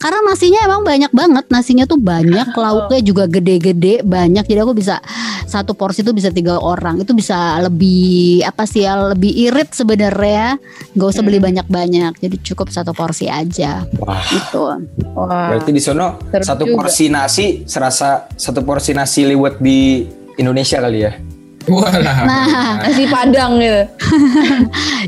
karena 0.00 0.18
nasinya 0.24 0.60
emang 0.64 0.80
banyak 0.80 1.12
banget 1.12 1.44
nasinya 1.52 1.84
tuh 1.84 2.00
banyak 2.00 2.48
lauknya 2.64 3.00
juga 3.04 3.28
gede-gede 3.28 4.00
banyak 4.00 4.48
jadi 4.48 4.64
aku 4.64 4.72
bisa 4.72 4.98
satu 5.44 5.76
porsi 5.76 6.00
tuh 6.00 6.16
bisa 6.16 6.32
tiga 6.32 6.56
orang 6.56 7.04
itu 7.04 7.12
bisa 7.12 7.60
lebih 7.60 8.40
apa 8.42 8.64
sih 8.64 8.88
ya 8.88 9.12
lebih 9.12 9.28
irit 9.28 9.76
sebenarnya 9.76 10.56
nggak 10.96 11.08
usah 11.12 11.22
beli 11.22 11.36
hmm. 11.36 11.46
banyak-banyak 11.52 12.12
jadi 12.16 12.36
cukup 12.40 12.72
satu 12.72 12.96
porsi 12.96 13.28
aja 13.28 13.84
Wah. 14.00 14.24
itu 14.32 14.62
Wah. 15.12 15.52
berarti 15.52 15.70
di 15.70 15.82
sono 15.84 16.16
satu 16.32 16.64
juga. 16.64 16.76
porsi 16.80 17.12
nasi 17.12 17.68
serasa 17.68 18.32
satu 18.32 18.64
porsi 18.64 18.96
nasi 18.96 19.28
liwet 19.28 19.60
di 19.60 20.08
Indonesia 20.40 20.80
kali 20.80 20.98
ya 21.04 21.12
Walah. 21.68 22.16
Nah, 22.24 22.80
nasi 22.80 23.04
padang 23.04 23.60
gitu. 23.60 23.82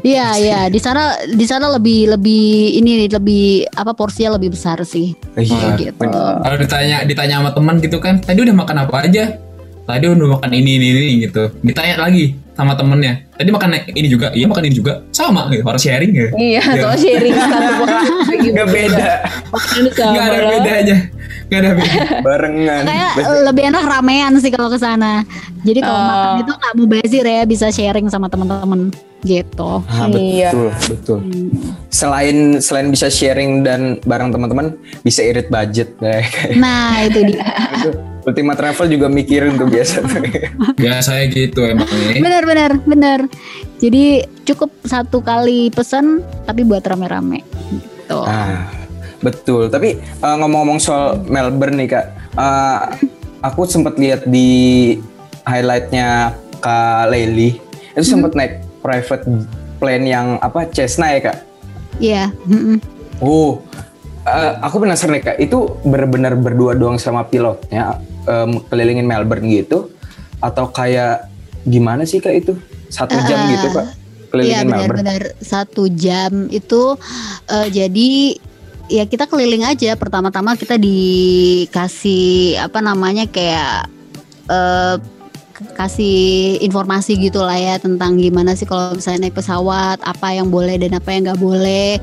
Iya, 0.03 0.29
iya, 0.41 0.61
di 0.67 0.83
sana 0.83 1.15
di 1.31 1.47
sana 1.47 1.71
lebih 1.71 2.11
lebih 2.17 2.75
ini 2.81 3.07
lebih 3.07 3.71
apa 3.71 3.95
porsinya 3.95 4.35
lebih 4.35 4.51
besar 4.51 4.83
sih. 4.83 5.15
Iya, 5.39 5.79
gitu. 5.79 6.11
Kalau 6.11 6.57
ditanya 6.59 7.07
ditanya 7.07 7.39
sama 7.39 7.51
teman 7.55 7.77
gitu 7.79 8.03
kan, 8.03 8.19
tadi 8.19 8.43
udah 8.43 8.57
makan 8.57 8.77
apa 8.83 9.07
aja? 9.07 9.39
Tadi 9.87 10.05
udah 10.11 10.41
makan 10.41 10.51
ini 10.59 10.81
ini 10.81 10.87
ini 10.91 11.15
gitu. 11.29 11.55
Ditanya 11.63 12.03
lagi 12.03 12.35
sama 12.53 12.77
temennya, 12.77 13.25
tadi 13.33 13.49
makan 13.49 13.69
ini 13.97 14.09
juga, 14.13 14.29
iya 14.37 14.45
makan 14.45 14.65
ini 14.69 14.75
juga, 14.77 15.01
sama 15.09 15.49
gitu, 15.49 15.65
harus 15.65 15.81
sharing 15.81 16.13
ya. 16.13 16.29
Iya, 16.37 16.61
ya. 16.61 16.83
soal 16.85 16.97
sharing 17.01 17.33
satu 17.33 17.85
Gak 18.59 18.69
beda. 18.69 19.07
Gak 19.97 20.25
ada 20.29 20.39
bedanya. 20.61 20.97
Gak 21.53 21.61
ada 21.61 21.71
beda. 21.77 22.01
Barengan. 22.25 22.83
Kayak 22.89 23.13
lebih 23.45 23.63
enak 23.69 23.85
ramean 23.85 24.33
sih 24.41 24.49
kalau 24.49 24.73
ke 24.73 24.81
sana. 24.81 25.21
Jadi 25.61 25.85
kalau 25.85 26.01
uh. 26.01 26.09
makan 26.09 26.33
itu 26.41 26.53
nggak 26.57 26.75
mubazir 26.81 27.25
ya, 27.29 27.43
bisa 27.45 27.69
sharing 27.69 28.09
sama 28.09 28.33
teman-teman 28.33 28.89
gitu. 29.23 29.85
Ah, 29.87 30.09
betul, 30.09 30.25
iya. 30.25 30.51
betul. 30.89 31.19
Hmm. 31.21 31.51
Selain 31.93 32.37
selain 32.59 32.89
bisa 32.89 33.13
sharing 33.13 33.61
dan 33.61 34.01
bareng 34.03 34.33
teman-teman, 34.33 34.75
bisa 35.05 35.21
irit 35.21 35.53
budget 35.53 35.93
deh. 36.01 36.25
Nah, 36.63 37.05
itu 37.05 37.21
dia. 37.29 37.45
Ultima 38.23 38.55
Travel 38.55 38.87
juga 38.87 39.07
mikirin 39.13 39.59
tuh 39.59 39.69
biasa. 39.69 40.03
ya 40.87 41.03
saya 41.05 41.29
gitu 41.29 41.63
emang. 41.69 41.91
Bener 42.17 42.43
bener 42.49 42.71
bener. 42.87 43.19
Jadi 43.83 44.25
cukup 44.47 44.71
satu 44.87 45.21
kali 45.21 45.69
pesan 45.75 46.23
tapi 46.47 46.63
buat 46.63 46.87
rame-rame. 46.87 47.43
Gitu. 47.71 48.19
Ah, 48.23 48.82
Betul, 49.23 49.71
tapi 49.71 50.03
uh, 50.19 50.37
ngomong-ngomong 50.43 50.83
soal 50.83 51.23
Melbourne 51.31 51.79
nih 51.79 51.89
kak, 51.95 52.07
uh, 52.35 52.91
aku 53.39 53.71
sempat 53.71 53.95
lihat 53.95 54.27
di 54.27 54.99
highlightnya 55.47 56.35
kak 56.59 57.07
Lely 57.11 57.59
itu 57.95 58.07
sempat 58.07 58.35
hmm. 58.35 58.39
naik 58.39 58.55
private 58.83 59.23
plane 59.79 60.07
yang 60.11 60.43
apa 60.43 60.67
Cessna 60.75 61.15
ya 61.15 61.21
kak? 61.31 61.39
Iya. 62.03 62.35
Yeah. 62.35 62.51
Mm 62.51 62.79
Oh, 63.23 63.63
uh, 64.27 64.59
aku 64.67 64.83
penasaran 64.83 65.15
nih 65.15 65.23
kak, 65.23 65.39
itu 65.39 65.79
benar-benar 65.87 66.35
berdua 66.35 66.75
doang 66.75 66.99
sama 66.99 67.23
pilotnya 67.23 68.03
um, 68.27 68.59
kelilingin 68.67 69.07
Melbourne 69.07 69.47
gitu, 69.47 69.95
atau 70.43 70.67
kayak 70.75 71.31
gimana 71.63 72.03
sih 72.03 72.19
kak 72.19 72.35
itu 72.35 72.59
satu 72.91 73.15
jam 73.31 73.39
uh, 73.39 73.47
gitu 73.55 73.67
kak? 73.71 73.87
Kelilingin 74.35 74.59
iya, 74.59 74.67
benar-benar 74.67 75.23
satu 75.39 75.87
jam 75.87 76.51
itu 76.51 76.99
uh, 77.47 77.69
jadi 77.71 78.43
ya 78.89 79.05
kita 79.07 79.29
keliling 79.31 79.67
aja. 79.67 79.95
Pertama-tama 79.95 80.59
kita 80.59 80.79
dikasih 80.79 82.59
apa 82.63 82.79
namanya 82.83 83.29
kayak 83.29 83.91
uh, 84.51 84.97
kasih 85.79 86.59
informasi 86.59 87.19
gitulah 87.19 87.55
ya 87.55 87.79
tentang 87.79 88.19
gimana 88.19 88.59
sih 88.59 88.67
kalau 88.67 88.99
misalnya 88.99 89.29
naik 89.29 89.39
pesawat 89.39 90.03
apa 90.03 90.35
yang 90.35 90.51
boleh 90.51 90.75
dan 90.81 90.99
apa 90.99 91.09
yang 91.15 91.31
nggak 91.31 91.43
boleh. 91.43 92.03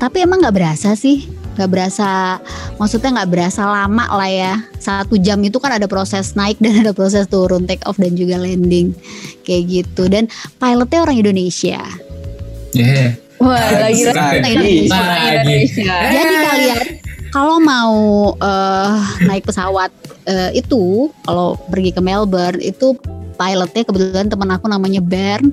Tapi 0.00 0.16
emang 0.24 0.40
nggak 0.40 0.56
berasa 0.56 0.96
sih 0.96 1.28
nggak 1.52 1.68
berasa 1.68 2.40
maksudnya 2.80 3.20
nggak 3.20 3.30
berasa 3.30 3.62
lama 3.68 4.08
lah 4.08 4.30
ya. 4.30 4.54
Satu 4.80 5.20
jam 5.20 5.36
itu 5.44 5.60
kan 5.60 5.76
ada 5.76 5.84
proses 5.84 6.32
naik 6.32 6.56
dan 6.64 6.80
ada 6.80 6.96
proses 6.96 7.28
turun 7.28 7.68
take 7.68 7.84
off 7.84 8.00
dan 8.00 8.16
juga 8.16 8.40
landing. 8.40 8.96
Kayak 9.44 9.62
gitu. 9.68 10.08
Dan 10.08 10.32
pilotnya 10.56 11.04
orang 11.04 11.20
Indonesia. 11.20 11.82
Yeah. 12.72 13.20
Wah, 13.42 13.90
lagi 13.90 14.02
lagi. 14.06 14.86
Indonesia. 14.86 15.94
Jadi 16.14 16.34
kalian 16.46 16.86
kalau 17.32 17.56
mau 17.58 17.96
uh, 18.38 18.92
naik 19.24 19.48
pesawat 19.48 19.90
uh, 20.28 20.50
itu 20.54 21.08
kalau 21.24 21.58
pergi 21.72 21.90
ke 21.90 22.00
Melbourne 22.04 22.60
itu 22.60 22.94
pilotnya 23.34 23.82
kebetulan 23.82 24.28
teman 24.28 24.52
aku 24.52 24.68
namanya 24.68 25.00
Bern 25.02 25.50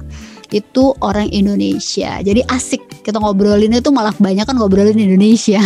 itu 0.50 0.98
orang 1.00 1.30
Indonesia. 1.30 2.20
Jadi 2.26 2.42
asik 2.50 2.82
kita 3.06 3.22
ngobrolin 3.22 3.70
itu 3.70 3.90
malah 3.94 4.14
banyak 4.18 4.46
kan 4.46 4.58
ngobrolin 4.58 4.98
Indonesia. 4.98 5.62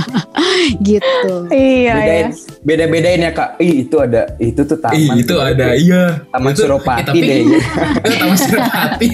gitu. 0.88 1.34
Iya, 1.50 1.94
bedain, 1.94 2.26
iya. 2.30 2.30
Beda-bedain 2.62 3.26
ya 3.26 3.30
Kak. 3.34 3.50
Ih, 3.58 3.86
itu 3.86 3.96
ada 3.98 4.30
itu 4.38 4.60
tuh 4.62 4.78
taman. 4.78 4.94
Ih, 4.94 5.08
itu 5.26 5.34
ada. 5.36 5.74
Iya. 5.74 6.22
Taman 6.30 6.52
itu, 6.54 6.62
Suropati 6.62 7.18
deh. 7.18 7.42
taman 8.22 8.38
Suropati. 8.38 9.12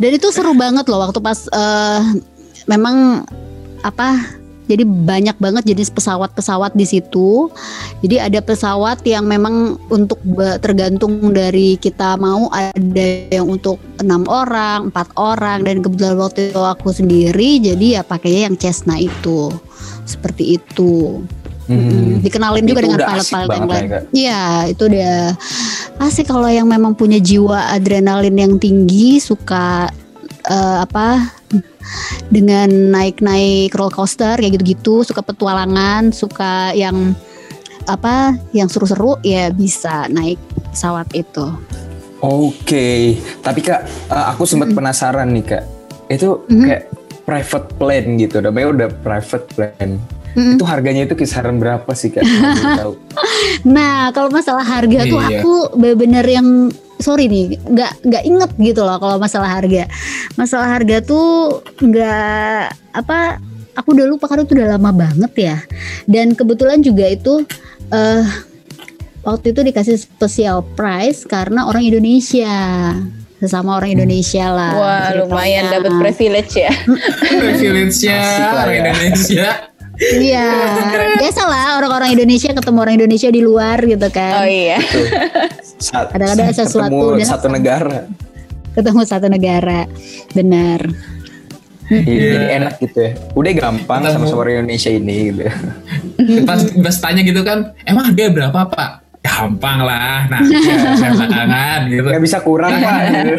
Dan 0.00 0.10
itu 0.14 0.28
seru 0.34 0.52
banget 0.54 0.86
loh 0.90 1.02
waktu 1.06 1.20
pas 1.22 1.46
uh, 1.54 2.02
memang 2.66 3.24
apa 3.86 4.38
jadi 4.68 4.84
banyak 4.84 5.36
banget 5.40 5.64
jenis 5.64 5.88
pesawat-pesawat 5.88 6.76
di 6.76 6.84
situ. 6.84 7.48
Jadi 8.04 8.20
ada 8.20 8.44
pesawat 8.44 9.00
yang 9.08 9.24
memang 9.24 9.80
untuk 9.88 10.20
tergantung 10.60 11.32
dari 11.32 11.80
kita 11.80 12.20
mau 12.20 12.52
ada 12.52 13.08
yang 13.32 13.48
untuk 13.48 13.80
enam 14.04 14.28
orang, 14.28 14.92
empat 14.92 15.08
orang 15.16 15.64
dan 15.64 15.80
kebetulan 15.80 16.20
waktu 16.20 16.52
itu 16.52 16.60
aku 16.60 16.92
sendiri 16.92 17.58
jadi 17.64 17.86
ya 17.98 18.02
pakainya 18.04 18.52
yang 18.52 18.56
Cessna 18.60 19.00
itu 19.00 19.48
seperti 20.04 20.60
itu. 20.60 21.24
Hmm. 21.68 22.24
Dikenalin 22.24 22.64
juga 22.64 22.80
dengan 22.80 23.00
pilot-pilot 23.00 23.48
yang 23.52 23.68
lain. 23.68 23.88
Ya, 23.88 24.00
iya, 24.12 24.44
itu 24.72 24.82
udah 24.88 25.36
asik 25.98 26.30
kalau 26.30 26.46
yang 26.46 26.70
memang 26.70 26.94
punya 26.94 27.18
jiwa 27.18 27.74
adrenalin 27.74 28.38
yang 28.38 28.54
tinggi, 28.56 29.18
suka 29.18 29.90
uh, 30.46 30.78
apa 30.82 31.34
dengan 32.28 32.68
naik-naik 32.68 33.74
roller 33.74 33.92
coaster 33.92 34.38
kayak 34.38 34.60
gitu-gitu, 34.60 35.02
suka 35.02 35.20
petualangan, 35.24 36.14
suka 36.14 36.72
yang 36.72 37.12
apa 37.88 38.36
yang 38.52 38.68
seru-seru 38.68 39.16
ya 39.24 39.48
bisa 39.50 40.06
naik 40.12 40.38
pesawat 40.70 41.08
itu. 41.16 41.48
Oke, 42.18 42.50
okay. 42.66 43.02
tapi 43.40 43.62
kak, 43.62 43.86
uh, 44.10 44.34
aku 44.34 44.42
sempat 44.42 44.74
hmm. 44.74 44.78
penasaran 44.78 45.30
nih 45.30 45.44
kak, 45.54 45.64
itu 46.10 46.42
hmm. 46.50 46.62
kayak 46.66 46.84
private 47.22 47.68
plane 47.78 48.10
gitu, 48.18 48.36
namanya 48.42 48.68
udah 48.74 48.88
private 49.06 49.46
plane 49.54 50.02
hmm. 50.38 50.54
itu 50.54 50.64
harganya 50.64 51.02
itu 51.10 51.18
kisaran 51.18 51.58
berapa 51.58 51.90
sih 51.98 52.14
kak? 52.14 52.22
nah 53.74 54.14
kalau 54.14 54.30
masalah 54.30 54.62
harga 54.62 55.10
tuh 55.10 55.18
iya. 55.18 55.42
aku 55.42 55.54
bener-bener 55.74 56.22
yang 56.22 56.70
sorry 57.02 57.26
nih 57.26 57.58
nggak 57.58 58.06
nggak 58.06 58.22
inget 58.22 58.50
gitu 58.58 58.86
loh 58.86 58.98
kalau 59.02 59.18
masalah 59.18 59.50
harga 59.50 59.90
masalah 60.38 60.78
harga 60.78 61.02
tuh 61.02 61.62
nggak 61.82 62.62
apa 62.94 63.42
aku 63.74 63.94
udah 63.94 64.06
lupa 64.06 64.26
karena 64.26 64.42
itu 64.46 64.54
udah 64.58 64.68
lama 64.78 64.90
banget 64.90 65.32
ya 65.38 65.56
dan 66.10 66.34
kebetulan 66.34 66.82
juga 66.82 67.06
itu 67.06 67.46
uh, 67.94 68.26
waktu 69.22 69.54
itu 69.54 69.60
dikasih 69.62 69.96
special 69.98 70.66
price 70.74 71.22
karena 71.22 71.70
orang 71.70 71.86
Indonesia 71.86 72.50
sesama 73.38 73.78
orang 73.78 73.94
Indonesia 73.94 74.50
lah. 74.50 74.72
Wah, 74.74 74.98
ceritanya. 75.14 75.30
lumayan 75.30 75.64
dapat 75.70 75.92
privilege 76.02 76.58
ya. 76.58 76.74
Privilege-nya 77.38 78.18
Asik 78.18 78.42
lah 78.42 78.62
orang 78.66 78.74
ya. 78.74 78.80
Indonesia. 78.82 79.46
Iya, 79.98 80.46
biasalah 81.18 81.74
orang-orang 81.76 82.14
Indonesia 82.14 82.54
ketemu 82.54 82.78
orang 82.78 82.94
Indonesia 82.96 83.28
di 83.28 83.42
luar 83.42 83.82
gitu 83.82 84.08
kan. 84.08 84.42
Oh 84.42 84.46
iya. 84.46 84.78
Saat 85.78 86.14
sesuatu 86.54 86.86
ketemu 86.86 87.18
dan- 87.18 87.26
satu 87.28 87.46
negara. 87.48 87.98
Ketemu 88.72 89.00
satu 89.02 89.26
negara, 89.26 89.90
benar. 90.30 90.86
Iya. 91.88 92.30
Jadi 92.30 92.46
enak 92.54 92.72
gitu 92.78 92.98
ya. 93.00 93.12
Udah 93.32 93.52
gampang 93.56 94.00
Ketemu. 94.00 94.14
sama-sama 94.14 94.38
orang 94.38 94.54
Indonesia 94.60 94.90
ini 94.92 95.16
gitu. 95.28 95.42
Pas, 96.44 96.60
pas 96.62 96.96
tanya 97.00 97.20
gitu 97.24 97.40
kan, 97.42 97.58
emang 97.82 98.12
harga 98.12 98.24
berapa 98.28 98.60
pak? 98.68 98.90
Gampang 99.18 99.82
lah, 99.82 100.30
nah 100.30 100.40
saya 101.00 101.10
belakangan 101.10 101.80
gitu. 101.90 102.06
Gak 102.06 102.22
bisa 102.22 102.38
kurang 102.38 102.70
pak. 102.76 102.98
Gitu. 103.02 103.34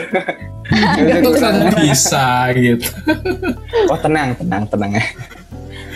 Nggak 0.70 1.06
bisa 1.08 1.20
kurang. 1.40 1.54
bisa 1.80 2.28
gitu. 2.52 2.88
Oh 3.88 3.98
tenang, 3.98 4.36
tenang, 4.36 4.64
tenang 4.68 4.92
ya. 4.92 5.06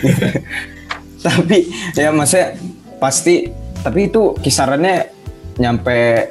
tapi 1.26 1.68
ya 1.96 2.12
maksudnya 2.12 2.58
pasti, 3.00 3.48
tapi 3.80 4.12
itu 4.12 4.36
kisarannya 4.38 5.12
nyampe 5.60 6.30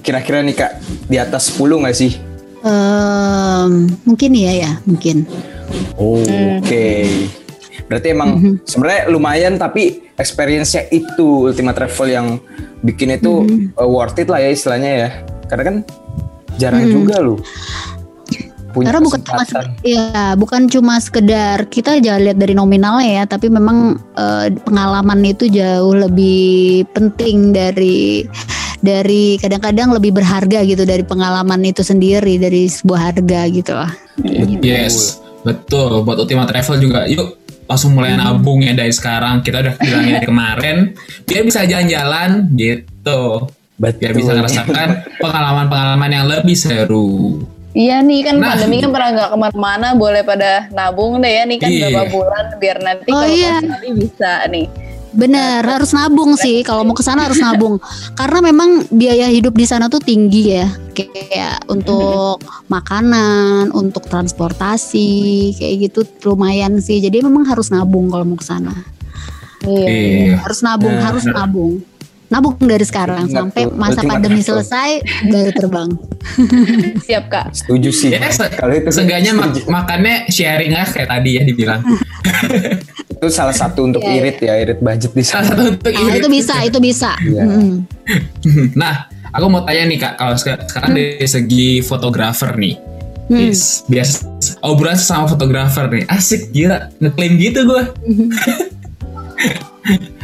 kira-kira 0.00 0.40
nih 0.40 0.54
kak 0.54 0.72
di 1.10 1.16
atas 1.18 1.54
10 1.54 1.82
nggak 1.82 1.96
sih? 1.96 2.12
Em, 2.66 3.90
mungkin 4.06 4.30
iya 4.34 4.52
ya, 4.66 4.72
mungkin. 4.86 5.26
Oh, 5.98 6.22
Oke. 6.62 7.06
Berarti 7.86 8.08
emang 8.10 8.58
sebenarnya 8.66 9.02
lumayan 9.10 9.54
tapi 9.58 10.10
experience-nya 10.18 10.90
itu 10.90 11.46
Ultima 11.46 11.70
Travel 11.70 12.08
yang 12.10 12.26
bikin 12.82 13.14
itu 13.14 13.46
uh, 13.78 13.86
worth 13.86 14.18
it 14.18 14.26
lah 14.26 14.42
ya 14.42 14.50
istilahnya 14.50 14.90
ya. 14.90 15.08
Karena 15.46 15.64
kan 15.70 15.76
jarang 16.58 16.88
juga 16.88 17.20
loh 17.22 17.38
punya 18.76 18.92
Karena 18.92 19.00
bukan 19.00 19.20
cuma 19.24 19.42
ya, 19.80 20.36
bukan 20.36 20.62
cuma 20.68 20.94
sekedar 21.00 21.64
kita 21.72 21.96
jangan 22.04 22.20
lihat 22.28 22.36
dari 22.36 22.52
nominalnya 22.52 23.08
ya, 23.08 23.24
tapi 23.24 23.48
memang 23.48 23.96
eh, 24.20 24.52
pengalaman 24.68 25.24
itu 25.24 25.48
jauh 25.48 25.96
lebih 25.96 26.84
penting 26.92 27.56
dari 27.56 28.28
dari 28.84 29.40
kadang-kadang 29.40 29.96
lebih 29.96 30.12
berharga 30.12 30.60
gitu 30.68 30.84
dari 30.84 31.00
pengalaman 31.00 31.64
itu 31.64 31.80
sendiri 31.80 32.36
dari 32.36 32.68
sebuah 32.68 33.00
harga 33.12 33.40
gitu 33.48 33.72
lah. 33.72 33.92
Yes, 34.60 35.24
betul. 35.40 36.04
Buat 36.04 36.28
Ultima 36.28 36.44
Travel 36.44 36.76
juga, 36.84 37.08
yuk 37.08 37.40
langsung 37.66 37.96
mulai 37.96 38.14
nabung 38.14 38.62
ya 38.62 38.76
dari 38.76 38.92
sekarang. 38.92 39.40
Kita 39.40 39.64
udah 39.64 39.74
bilangin 39.80 40.12
dari 40.20 40.28
kemarin, 40.28 40.76
biar 41.24 41.42
bisa 41.42 41.64
jalan-jalan 41.64 42.52
gitu. 42.54 43.48
Biar 43.76 44.12
bisa 44.16 44.32
ngerasakan 44.32 44.88
pengalaman-pengalaman 45.20 46.10
yang 46.12 46.26
lebih 46.28 46.56
seru. 46.56 47.44
Iya 47.76 48.00
nih 48.00 48.20
kan 48.24 48.40
Nah. 48.40 48.56
pandemi 48.56 48.80
kan 48.80 48.88
pernah 48.88 49.08
nggak 49.12 49.28
ke 49.28 49.36
mana-mana 49.36 49.88
boleh 49.92 50.24
pada 50.24 50.64
nabung 50.72 51.20
deh 51.20 51.28
ya 51.28 51.44
nih 51.44 51.58
kan 51.60 51.68
Iya. 51.68 51.92
beberapa 51.92 52.08
bulan 52.10 52.44
biar 52.56 52.76
nanti 52.80 53.08
Oh, 53.12 53.20
kalau 53.20 53.28
iya. 53.28 53.60
sekali 53.60 53.88
bisa 53.92 54.32
nih. 54.48 54.66
Bener, 55.12 55.64
harus 55.64 55.92
nabung 55.92 56.36
sih. 56.36 56.60
Kalau 56.60 56.84
mau 56.84 56.92
ke 56.92 57.00
sana 57.00 57.24
harus 57.24 57.36
nabung. 57.44 57.76
Karena 58.12 58.40
memang 58.42 58.84
biaya 58.90 59.28
hidup 59.28 59.52
di 59.52 59.64
sana 59.64 59.88
tuh 59.88 60.00
tinggi 60.00 60.52
ya. 60.52 60.68
Kayak 60.92 61.64
untuk 61.68 62.40
makanan, 62.68 63.72
untuk 63.72 64.04
transportasi, 64.08 65.12
kayak 65.56 65.74
gitu 65.88 66.00
lumayan 66.26 66.80
sih. 66.80 67.00
Jadi 67.00 67.20
memang 67.20 67.44
harus 67.44 67.68
nabung 67.68 68.08
kalau 68.08 68.24
mau 68.24 68.36
ke 68.36 68.44
sana. 68.44 68.72
Iya. 69.64 69.88
Iya. 69.88 70.34
Harus 70.40 70.60
nabung, 70.60 70.92
Nah, 70.92 71.04
harus 71.04 71.24
nah. 71.24 71.44
nabung. 71.44 71.80
Nabung 72.26 72.58
dari 72.58 72.82
sekarang 72.82 73.24
Ingat 73.24 73.38
sampai 73.38 73.62
tuh, 73.64 73.72
masa 73.72 74.00
pandemi 74.02 74.40
selesai 74.40 74.90
baru 75.24 75.50
terbang. 75.52 75.88
Siap 77.06 77.24
kak. 77.26 77.46
Setuju 77.54 77.90
sih. 77.90 78.10
Ya, 78.10 78.26
se- 78.28 78.50
Kalau 78.50 78.74
itu 78.74 78.90
seenggaknya 78.90 79.30
mak- 79.30 79.62
makannya 79.64 80.26
sharing 80.26 80.70
lah 80.70 80.82
kayak 80.84 81.06
tadi 81.08 81.30
ya 81.32 81.42
dibilang. 81.42 81.86
itu 83.12 83.26
salah 83.28 83.54
satu 83.54 83.86
untuk 83.86 84.02
Iya, 84.02 84.10
iya. 84.10 84.18
irit 84.20 84.38
ya, 84.40 84.54
irit 84.58 84.78
budget 84.80 85.12
di 85.12 85.22
Salah 85.22 85.46
sana. 85.46 85.48
satu 85.48 85.62
untuk 85.70 85.86
Nah, 85.88 86.02
ini. 86.02 86.18
itu 86.18 86.28
bisa, 86.28 86.54
itu 86.60 86.78
bisa. 86.78 87.10
Iya. 87.20 87.42
Mm-mm. 87.42 87.74
Nah, 88.76 88.94
aku 89.28 89.46
mau 89.46 89.62
tanya 89.62 89.86
nih 89.86 89.98
kak, 90.00 90.12
kalau 90.16 90.34
seka- 90.34 90.66
sekarang 90.66 90.90
dari 90.92 91.22
segi 91.22 91.78
fotografer 91.80 92.52
nih, 92.54 92.76
Hmm. 93.26 93.42
Yes, 93.42 93.82
biasa 93.86 94.22
obrolan 94.62 94.94
sama 94.94 95.26
fotografer 95.26 95.90
nih, 95.90 96.06
asik 96.06 96.50
gila, 96.50 96.94
ngeklaim 96.96 97.34
gitu 97.36 97.66
gue. 97.66 97.82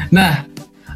nah, 0.08 0.46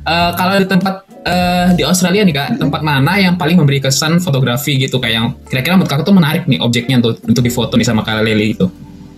eh, 0.07 0.31
kalau 0.39 0.55
di 0.63 0.67
tempat 0.71 0.95
eh, 1.27 1.67
di 1.75 1.83
Australia 1.83 2.23
nih 2.23 2.35
kak, 2.35 2.49
tempat 2.63 2.81
mana 2.81 3.19
yang 3.19 3.35
paling 3.35 3.59
memberi 3.59 3.83
kesan 3.83 4.23
fotografi 4.23 4.79
gitu 4.79 5.03
kayak 5.03 5.15
yang 5.15 5.27
kira-kira 5.51 5.75
menurut 5.75 5.91
kakak 5.91 6.07
tuh 6.07 6.17
menarik 6.17 6.43
nih 6.47 6.63
objeknya 6.63 7.03
untuk 7.03 7.19
untuk 7.27 7.43
difoto 7.43 7.75
nih 7.75 7.87
sama 7.87 8.07
kak 8.07 8.23
Leli 8.23 8.55
itu, 8.55 8.71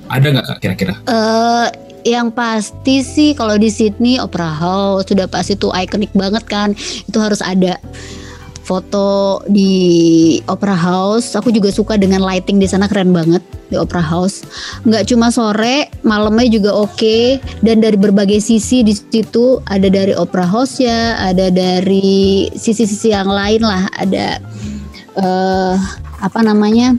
ada 0.08 0.26
nggak 0.26 0.46
kak 0.48 0.58
kira-kira? 0.64 0.94
Eh, 1.04 1.66
yang 2.08 2.32
pasti 2.32 3.04
sih 3.04 3.36
kalau 3.36 3.60
di 3.60 3.68
Sydney 3.68 4.16
Opera 4.16 4.48
House 4.48 5.04
sudah 5.12 5.28
pasti 5.28 5.60
tuh 5.60 5.74
ikonik 5.76 6.10
banget 6.16 6.44
kan? 6.48 6.72
Itu 7.04 7.20
harus 7.20 7.44
ada 7.44 7.76
foto 8.68 9.40
di 9.48 10.36
Opera 10.44 10.76
House. 10.76 11.32
Aku 11.32 11.48
juga 11.48 11.72
suka 11.72 11.96
dengan 11.96 12.20
lighting 12.20 12.60
di 12.60 12.68
sana 12.68 12.84
keren 12.84 13.16
banget 13.16 13.40
di 13.72 13.80
Opera 13.80 14.04
House. 14.04 14.44
Nggak 14.84 15.08
cuma 15.08 15.32
sore 15.32 15.88
malamnya 16.04 16.60
juga 16.60 16.76
oke. 16.76 17.40
Dan 17.64 17.80
dari 17.80 17.96
berbagai 17.96 18.44
sisi 18.44 18.84
di 18.84 18.92
situ 18.92 19.64
ada 19.72 19.88
dari 19.88 20.12
Opera 20.12 20.44
House 20.44 20.84
ya 20.84 21.16
ada 21.16 21.48
dari 21.48 22.52
sisi-sisi 22.52 23.08
yang 23.16 23.32
lain 23.32 23.64
lah. 23.64 23.88
Ada 23.96 24.26
eh 25.16 25.76
apa 26.20 26.40
namanya? 26.44 26.92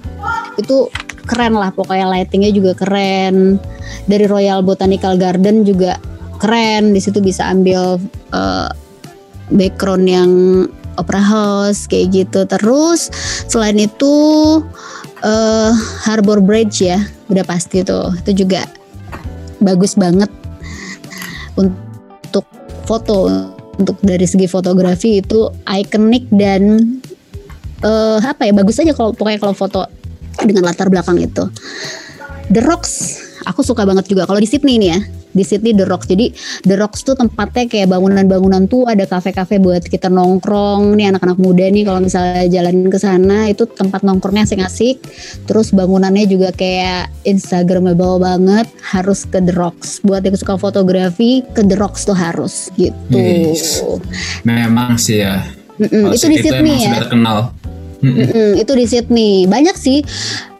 Itu 0.58 0.89
keren 1.29 1.53
lah 1.53 1.69
pokoknya 1.69 2.10
lightingnya 2.10 2.49
juga 2.49 2.73
keren. 2.73 3.62
Dari 4.10 4.25
Royal 4.25 4.65
Botanical 4.65 5.21
Garden 5.21 5.62
juga 5.62 6.01
keren. 6.41 6.97
Di 6.97 7.01
situ 7.03 7.21
bisa 7.21 7.45
ambil 7.45 8.01
eh, 8.34 8.69
background 9.53 10.05
yang 10.10 10.32
Opera 10.99 11.23
House 11.23 11.88
kayak 11.88 12.12
gitu. 12.12 12.43
Terus 12.43 13.07
selain 13.47 13.79
itu 13.79 14.15
eh 15.23 15.71
Harbor 16.03 16.43
Bridge 16.43 16.83
ya 16.83 16.99
udah 17.31 17.43
pasti 17.47 17.83
tuh. 17.88 18.12
Itu 18.23 18.45
juga 18.45 18.67
bagus 19.63 19.95
banget 19.95 20.29
untuk 21.55 22.45
foto. 22.83 23.31
Untuk 23.79 23.95
dari 24.03 24.27
segi 24.27 24.43
fotografi 24.43 25.23
itu 25.23 25.47
ikonik 25.63 26.27
dan 26.35 26.83
eh 27.79 28.19
apa 28.19 28.43
ya 28.43 28.51
bagus 28.51 28.75
aja 28.83 28.91
kalau 28.91 29.15
pokoknya 29.15 29.39
kalau 29.39 29.55
foto 29.55 29.88
dengan 30.43 30.67
latar 30.67 30.91
belakang 30.91 31.15
itu. 31.15 31.47
The 32.51 32.59
Rocks 32.65 33.23
aku 33.45 33.62
suka 33.62 33.88
banget 33.88 34.10
juga. 34.10 34.28
Kalau 34.28 34.39
di 34.41 34.47
Sydney 34.49 34.82
nih 34.82 34.89
ya 34.95 34.99
di 35.30 35.43
Sydney 35.45 35.78
The 35.78 35.86
Rocks. 35.86 36.10
Jadi 36.10 36.34
The 36.65 36.75
Rocks 36.78 37.06
tuh 37.06 37.13
tempatnya 37.13 37.69
kayak 37.69 37.93
bangunan-bangunan 37.93 38.65
tuh 38.65 38.89
ada 38.89 39.06
kafe-kafe 39.06 39.62
buat 39.62 39.86
kita 39.86 40.10
nongkrong. 40.10 40.97
Nih 40.97 41.13
anak-anak 41.13 41.38
muda 41.38 41.69
nih 41.69 41.86
kalau 41.86 42.02
misalnya 42.02 42.45
jalan 42.49 42.89
ke 42.89 42.97
sana 42.97 43.47
itu 43.49 43.69
tempat 43.69 44.02
nongkrongnya 44.02 44.49
asik-asik. 44.49 45.02
Terus 45.45 45.69
bangunannya 45.73 46.25
juga 46.25 46.49
kayak 46.54 47.13
instagramable 47.30 48.21
banget. 48.21 48.67
Harus 48.82 49.25
ke 49.30 49.38
The 49.38 49.54
Rocks. 49.54 50.02
Buat 50.02 50.25
yang 50.25 50.38
suka 50.38 50.58
fotografi 50.58 51.45
ke 51.54 51.62
The 51.62 51.78
Rocks 51.78 52.10
tuh 52.10 52.17
harus. 52.17 52.73
Gitu. 52.73 53.13
Yes. 53.13 53.86
Memang 54.41 54.97
sih 54.97 55.21
ya. 55.21 55.45
Mm-mm, 55.80 56.12
Kalau 56.12 56.15
itu 56.15 56.28
di 56.28 56.38
Sydney 56.43 56.75
ya? 56.75 56.91
sudah 56.91 57.02
terkenal. 57.08 57.38
Mm-mm. 58.04 58.19
Mm-mm, 58.19 58.49
itu 58.60 58.71
di 58.75 58.86
Sydney. 58.88 59.34
Banyak 59.47 59.75
sih. 59.80 60.04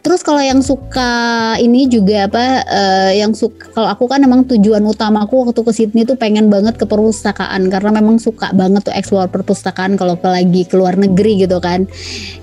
Terus 0.00 0.24
kalau 0.24 0.40
yang 0.40 0.64
suka 0.64 1.12
ini 1.60 1.84
juga 1.84 2.24
apa? 2.24 2.64
eh, 2.64 3.12
yang 3.20 3.36
suka 3.36 3.68
kalau 3.76 3.88
aku 3.92 4.08
kan 4.08 4.24
memang 4.24 4.48
tujuan 4.48 4.80
utamaku 4.88 5.44
waktu 5.44 5.60
ke 5.60 5.72
Sydney 5.76 6.08
tuh 6.08 6.16
pengen 6.16 6.48
banget 6.48 6.80
ke 6.80 6.88
perpustakaan 6.88 7.68
karena 7.68 8.00
memang 8.00 8.16
suka 8.16 8.48
banget 8.56 8.88
tuh 8.88 8.96
explore 8.96 9.28
perpustakaan 9.28 10.00
kalau 10.00 10.16
ke 10.16 10.24
lagi 10.24 10.64
ke 10.64 10.72
luar 10.72 10.96
negeri 10.96 11.44
gitu 11.44 11.60
kan. 11.60 11.84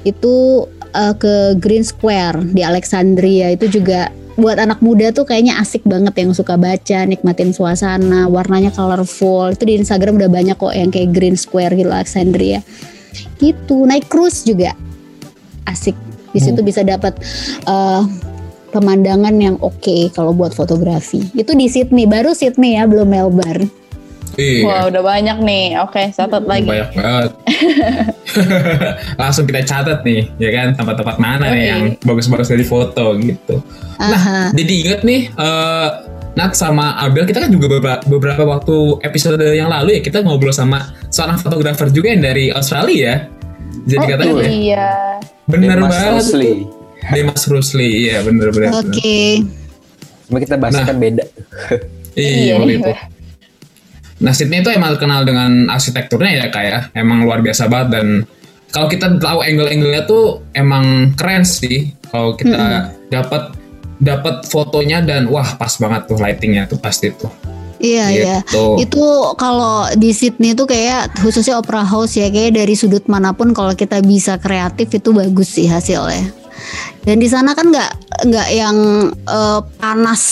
Itu 0.05 0.69
eh, 0.93 1.13
ke 1.17 1.57
Green 1.57 1.81
Square 1.81 2.53
di 2.53 2.61
Alexandria 2.61 3.49
itu 3.49 3.65
juga 3.81 4.13
buat 4.37 4.61
anak 4.61 4.85
muda 4.85 5.09
tuh 5.09 5.25
kayaknya 5.25 5.57
asik 5.57 5.81
banget 5.81 6.13
yang 6.21 6.29
suka 6.29 6.61
baca, 6.61 7.09
nikmatin 7.09 7.57
suasana, 7.57 8.29
warnanya 8.29 8.69
colorful. 8.69 9.49
Itu 9.49 9.65
di 9.65 9.81
Instagram 9.81 10.21
udah 10.21 10.29
banyak 10.29 10.55
kok 10.61 10.77
yang 10.77 10.93
kayak 10.93 11.09
Green 11.09 11.33
Square 11.33 11.73
gitu 11.73 11.89
Alexandria. 11.89 12.61
Gitu, 13.41 13.77
naik 13.89 14.05
cruise 14.05 14.45
juga 14.45 14.77
asik. 15.65 16.06
Di 16.31 16.39
situ 16.39 16.59
bisa 16.61 16.83
dapat 16.83 17.17
eh, 17.65 18.01
pemandangan 18.71 19.35
yang 19.39 19.55
oke 19.59 20.11
kalau 20.13 20.35
buat 20.35 20.51
fotografi. 20.53 21.23
Itu 21.33 21.55
di 21.55 21.67
Sydney, 21.71 22.05
baru 22.05 22.35
Sydney 22.35 22.77
ya, 22.77 22.85
belum 22.85 23.07
Melbourne. 23.07 23.67
Iya. 24.37 24.63
Wah 24.69 24.81
udah 24.93 25.01
banyak 25.01 25.37
nih. 25.41 25.65
Oke 25.81 26.13
catat 26.13 26.45
lagi. 26.45 26.69
Banyak 26.69 26.91
banget. 26.93 27.31
Langsung 29.21 29.49
kita 29.49 29.65
catat 29.65 30.05
nih, 30.05 30.29
ya 30.37 30.49
kan 30.53 30.67
tempat-tempat 30.77 31.17
mana 31.17 31.49
nih 31.49 31.57
Oke. 31.57 31.69
yang 31.73 31.81
bagus-bagus 32.05 32.53
dari 32.53 32.61
foto 32.61 33.17
gitu. 33.17 33.63
Aha. 33.97 34.13
Nah, 34.13 34.53
jadi 34.53 34.73
inget 34.77 35.01
nih, 35.01 35.21
eh, 35.33 35.89
Nat 36.37 36.53
sama 36.53 36.93
Abel 37.01 37.25
kita 37.25 37.41
kan 37.41 37.49
juga 37.49 37.65
beberapa, 37.65 37.97
beberapa 38.05 38.43
waktu 38.45 39.01
episode 39.01 39.41
yang 39.41 39.73
lalu 39.73 39.97
ya 39.97 40.01
kita 40.05 40.21
ngobrol 40.21 40.53
sama 40.53 40.93
seorang 41.09 41.41
fotografer 41.41 41.89
juga 41.89 42.13
yang 42.13 42.21
dari 42.21 42.53
Australia. 42.53 42.93
ya. 42.93 43.15
Jadi 43.87 44.03
Oh, 44.05 44.09
katanya 44.13 44.45
iya. 44.45 44.89
Bener 45.47 45.79
Demas 45.79 45.89
banget. 45.89 46.13
Rusli. 46.19 46.51
Demas 47.07 47.43
Rusli, 47.47 47.89
iya 48.05 48.19
bener 48.19 48.51
bener. 48.51 48.71
Oke. 48.75 49.47
Cuma 50.27 50.37
kita 50.37 50.59
bahas 50.59 50.75
Nah. 50.75 50.85
kan 50.85 50.97
beda. 50.97 51.23
Iya, 52.13 52.31
Iya, 52.33 52.53
waktu 52.57 52.67
iya. 52.69 52.79
itu. 52.81 52.91
Nah 54.17 54.33
Sydney 54.33 54.59
itu 54.59 54.69
emang 54.69 54.91
terkenal 54.91 55.21
dengan 55.23 55.69
arsitekturnya 55.69 56.31
ya 56.35 56.45
kayak 56.49 56.89
emang 56.93 57.21
luar 57.21 57.39
biasa 57.39 57.69
banget 57.69 58.01
dan 58.01 58.07
kalau 58.67 58.89
kita 58.89 59.13
tahu 59.15 59.39
angle-angle-nya 59.39 60.03
tuh 60.03 60.43
emang 60.51 61.13
keren 61.13 61.45
sih 61.45 61.93
kalau 62.09 62.33
kita 62.33 62.57
dapat 63.07 63.53
dapat 63.97 64.43
fotonya 64.43 64.99
dan 64.99 65.29
wah 65.29 65.55
pas 65.55 65.69
banget 65.71 66.05
tuh 66.05 66.17
lightingnya 66.17 66.65
tuh 66.65 66.77
pasti 66.77 67.13
tuh. 67.13 67.29
Iya 67.77 68.05
iya. 68.09 68.37
Gitu. 68.41 68.89
Itu 68.89 69.05
kalau 69.37 69.89
di 69.93 70.09
Sydney 70.13 70.57
tuh 70.57 70.65
kayak 70.65 71.17
khususnya 71.21 71.61
Opera 71.61 71.85
House 71.85 72.17
ya 72.17 72.29
kayak 72.29 72.57
dari 72.57 72.73
sudut 72.73 73.05
mana 73.05 73.33
pun 73.33 73.53
kalau 73.53 73.73
kita 73.77 74.01
bisa 74.01 74.41
kreatif 74.41 74.89
itu 74.89 75.09
bagus 75.13 75.53
sih 75.53 75.69
hasilnya. 75.69 76.33
Dan 77.05 77.21
di 77.23 77.29
sana 77.29 77.53
kan 77.53 77.69
nggak 77.71 77.91
nggak 78.27 78.47
yang 78.51 78.77
eh, 79.13 79.59
panas 79.77 80.23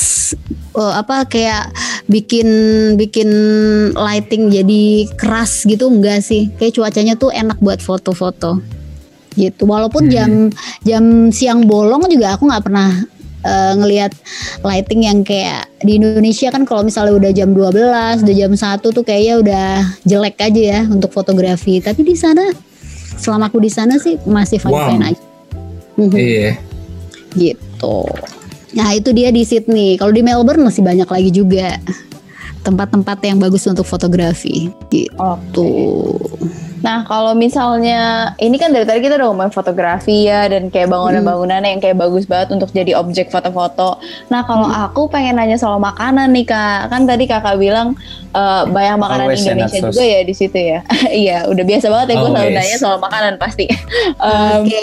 eh, 0.75 0.93
apa 0.97 1.29
kayak 1.29 1.71
bikin 2.09 2.47
bikin 2.99 3.29
lighting 3.93 4.49
jadi 4.51 4.83
keras 5.15 5.63
gitu 5.69 5.87
enggak 5.87 6.25
sih. 6.25 6.49
Kayak 6.57 6.81
cuacanya 6.81 7.13
tuh 7.15 7.29
enak 7.29 7.61
buat 7.61 7.79
foto-foto. 7.79 8.59
Gitu. 9.35 9.67
Walaupun 9.67 10.07
jam 10.09 10.47
jam 10.81 11.29
siang 11.29 11.67
bolong 11.67 12.07
juga 12.07 12.39
aku 12.39 12.47
nggak 12.47 12.63
pernah 12.65 13.14
eh, 13.45 13.73
ngelihat 13.77 14.11
lighting 14.65 15.05
yang 15.05 15.21
kayak 15.21 15.69
di 15.85 16.01
Indonesia 16.01 16.49
kan 16.49 16.65
kalau 16.65 16.81
misalnya 16.81 17.13
udah 17.13 17.31
jam 17.31 17.53
12, 17.53 18.25
udah 18.25 18.35
jam 18.35 18.51
1 18.57 18.89
tuh 18.89 19.03
kayaknya 19.05 19.35
udah 19.39 19.67
jelek 20.03 20.35
aja 20.41 20.61
ya 20.61 20.81
untuk 20.89 21.13
fotografi. 21.13 21.77
Tapi 21.79 22.01
di 22.01 22.17
sana 22.17 22.49
selama 23.15 23.47
aku 23.47 23.61
di 23.61 23.71
sana 23.71 23.95
sih 24.01 24.17
masih 24.25 24.57
fine-fine 24.59 25.01
Wow. 25.01 25.09
aja. 25.13 25.23
Mhm, 25.95 26.15
Iya. 26.17 26.51
Gitu. 27.35 27.97
Nah, 28.75 28.91
itu 28.91 29.15
dia 29.15 29.31
di 29.31 29.47
Sydney. 29.47 29.95
Kalau 29.95 30.11
di 30.11 30.19
Melbourne 30.19 30.67
masih 30.67 30.83
banyak 30.83 31.07
lagi 31.07 31.31
juga 31.31 31.79
tempat-tempat 32.65 33.23
yang 33.23 33.39
bagus 33.39 33.63
untuk 33.69 33.87
fotografi. 33.87 34.67
Gitu. 34.91 35.71
Nah, 36.85 37.01
kalau 37.09 37.33
misalnya 37.33 38.31
ini 38.37 38.61
kan 38.61 38.69
dari 38.69 38.85
tadi 38.85 39.01
kita 39.01 39.17
udah 39.17 39.33
ngomongin 39.33 39.49
fotografi 39.49 40.29
ya 40.29 40.45
dan 40.45 40.69
kayak 40.69 40.93
bangunan-bangunan 40.93 41.65
yang 41.65 41.81
kayak 41.81 41.97
bagus 41.97 42.29
banget 42.29 42.53
untuk 42.53 42.69
jadi 42.69 42.93
objek 42.93 43.33
foto-foto. 43.33 43.97
Nah, 44.29 44.45
kalau 44.45 44.69
aku 44.69 45.09
pengen 45.09 45.41
nanya 45.41 45.57
soal 45.57 45.81
makanan 45.81 46.29
nih 46.29 46.45
Kak. 46.45 46.93
Kan 46.93 47.09
tadi 47.09 47.25
Kakak 47.25 47.57
bilang 47.57 47.97
eh, 48.37 48.63
banyak 48.69 49.01
makanan 49.01 49.25
Always 49.25 49.41
Indonesia 49.41 49.81
juga 49.81 50.03
ya 50.05 50.21
di 50.21 50.33
situ 50.37 50.59
ya. 50.61 50.79
Iya, 51.25 51.47
udah 51.49 51.63
biasa 51.65 51.85
banget 51.89 52.07
ya 52.11 52.15
gue 52.21 52.29
selalu 52.29 52.51
nanya 52.53 52.77
soal 52.77 52.97
makanan 53.01 53.33
pasti. 53.41 53.65
Em, 54.21 54.61
Oke. 54.61 54.81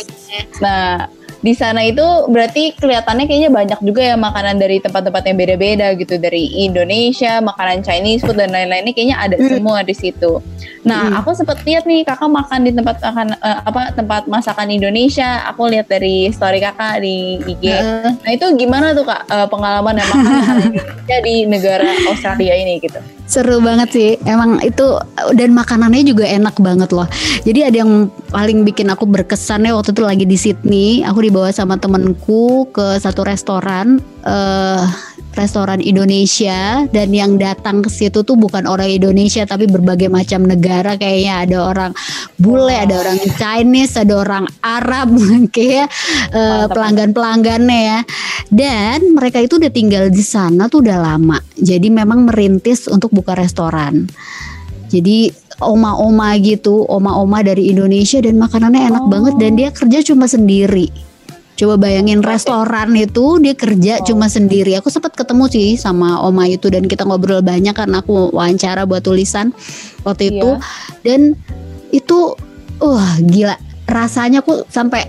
Nah, 0.58 1.06
di 1.42 1.58
sana 1.58 1.82
itu 1.82 2.06
berarti 2.30 2.70
kelihatannya 2.78 3.26
kayaknya 3.26 3.50
banyak 3.50 3.80
juga 3.82 4.14
ya 4.14 4.16
makanan 4.16 4.62
dari 4.62 4.78
tempat-tempat 4.78 5.26
yang 5.26 5.36
beda-beda 5.42 5.90
gitu 5.98 6.14
dari 6.14 6.46
Indonesia, 6.62 7.42
makanan 7.42 7.82
Chinese 7.82 8.22
food 8.22 8.38
dan 8.38 8.54
lain-lainnya 8.54 8.94
kayaknya 8.94 9.18
ada 9.18 9.34
Hmm. 9.34 9.50
semua 9.50 9.82
di 9.82 9.90
situ. 9.90 10.38
Nah, 10.86 11.10
Hmm. 11.10 11.18
aku 11.18 11.34
sempat 11.34 11.58
lihat 11.66 11.82
nih 11.82 12.06
kakak 12.06 12.30
makan 12.30 12.62
di 12.62 12.70
tempat 12.70 13.02
makan 13.02 13.34
eh, 13.34 13.58
apa 13.66 13.90
tempat 13.90 14.22
masakan 14.30 14.70
Indonesia. 14.70 15.42
Aku 15.50 15.66
lihat 15.66 15.90
dari 15.90 16.30
story 16.30 16.62
kakak 16.62 17.02
di 17.02 17.42
IG. 17.42 17.64
Nah, 18.22 18.30
itu 18.30 18.46
gimana 18.54 18.94
tuh 18.94 19.02
kak 19.02 19.26
eh, 19.26 19.46
pengalaman 19.50 19.98
yang 19.98 20.08
makan 20.14 20.22
Indonesia 20.70 21.18
di 21.26 21.36
negara 21.50 21.90
Australia 22.06 22.54
ini 22.54 22.78
gitu? 22.78 23.02
Seru 23.32 23.64
banget 23.64 23.88
sih. 23.96 24.10
Emang 24.28 24.60
itu 24.60 24.84
dan 25.32 25.56
makanannya 25.56 26.04
juga 26.04 26.28
enak 26.28 26.60
banget 26.60 26.92
loh. 26.92 27.08
Jadi 27.48 27.64
ada 27.64 27.76
yang 27.80 28.12
paling 28.28 28.60
bikin 28.60 28.92
aku 28.92 29.08
berkesannya 29.08 29.72
waktu 29.72 29.96
itu 29.96 30.02
lagi 30.04 30.24
di 30.28 30.36
Sydney. 30.36 31.00
Aku 31.08 31.24
dibawa 31.24 31.48
sama 31.48 31.80
temenku 31.80 32.68
ke 32.68 33.00
satu 33.00 33.24
restoran. 33.24 34.04
Eh 34.22 34.84
restoran 35.32 35.80
Indonesia 35.80 36.84
dan 36.92 37.08
yang 37.08 37.40
datang 37.40 37.80
ke 37.80 37.88
situ 37.88 38.20
tuh 38.20 38.36
bukan 38.36 38.68
orang 38.68 38.92
Indonesia 38.92 39.48
tapi 39.48 39.64
berbagai 39.64 40.12
macam 40.12 40.44
negara 40.44 40.92
kayaknya 41.00 41.34
ada 41.48 41.56
orang 41.72 41.92
bule, 42.36 42.76
ada 42.76 43.00
orang 43.00 43.16
Chinese, 43.40 43.96
ada 43.96 44.20
orang 44.20 44.44
Arab 44.60 45.08
kayak 45.56 45.88
eh, 46.36 46.36
Mantap. 46.36 46.76
pelanggan-pelanggannya 46.76 47.80
ya. 47.80 48.00
Dan 48.52 49.16
mereka 49.16 49.40
itu 49.40 49.56
udah 49.56 49.72
tinggal 49.72 50.12
di 50.12 50.20
sana 50.20 50.68
tuh 50.68 50.84
udah 50.84 51.00
lama. 51.00 51.40
Jadi 51.56 51.88
memang 51.88 52.28
merintis 52.28 52.84
untuk 52.84 53.08
buka 53.16 53.32
restoran. 53.32 54.04
Jadi 54.92 55.32
oma-oma 55.64 56.36
gitu, 56.36 56.84
oma-oma 56.84 57.40
dari 57.40 57.72
Indonesia 57.72 58.20
dan 58.20 58.36
makanannya 58.36 58.92
enak 58.92 59.04
Oh. 59.04 59.08
banget 59.08 59.34
dan 59.40 59.52
dia 59.56 59.68
kerja 59.72 60.12
cuma 60.12 60.28
sendiri. 60.28 60.92
Coba 61.52 61.76
bayangin 61.76 62.24
restoran 62.24 62.96
itu 62.96 63.36
dia 63.38 63.52
kerja 63.52 64.00
Oh. 64.00 64.04
cuma 64.08 64.26
sendiri. 64.26 64.72
Aku 64.80 64.88
sempat 64.88 65.12
ketemu 65.12 65.44
sih 65.52 65.68
sama 65.76 66.24
oma 66.24 66.48
itu 66.48 66.72
dan 66.72 66.88
kita 66.88 67.04
ngobrol 67.04 67.44
banyak 67.44 67.76
karena 67.76 68.00
aku 68.00 68.32
wawancara 68.32 68.88
buat 68.88 69.04
tulisan 69.04 69.52
waktu 70.02 70.32
itu. 70.32 70.50
Iya. 70.56 70.64
Dan 71.04 71.20
itu 71.92 72.32
wah 72.80 73.14
gila 73.20 73.54
rasanya 73.84 74.40
aku 74.40 74.64
sampai 74.72 75.04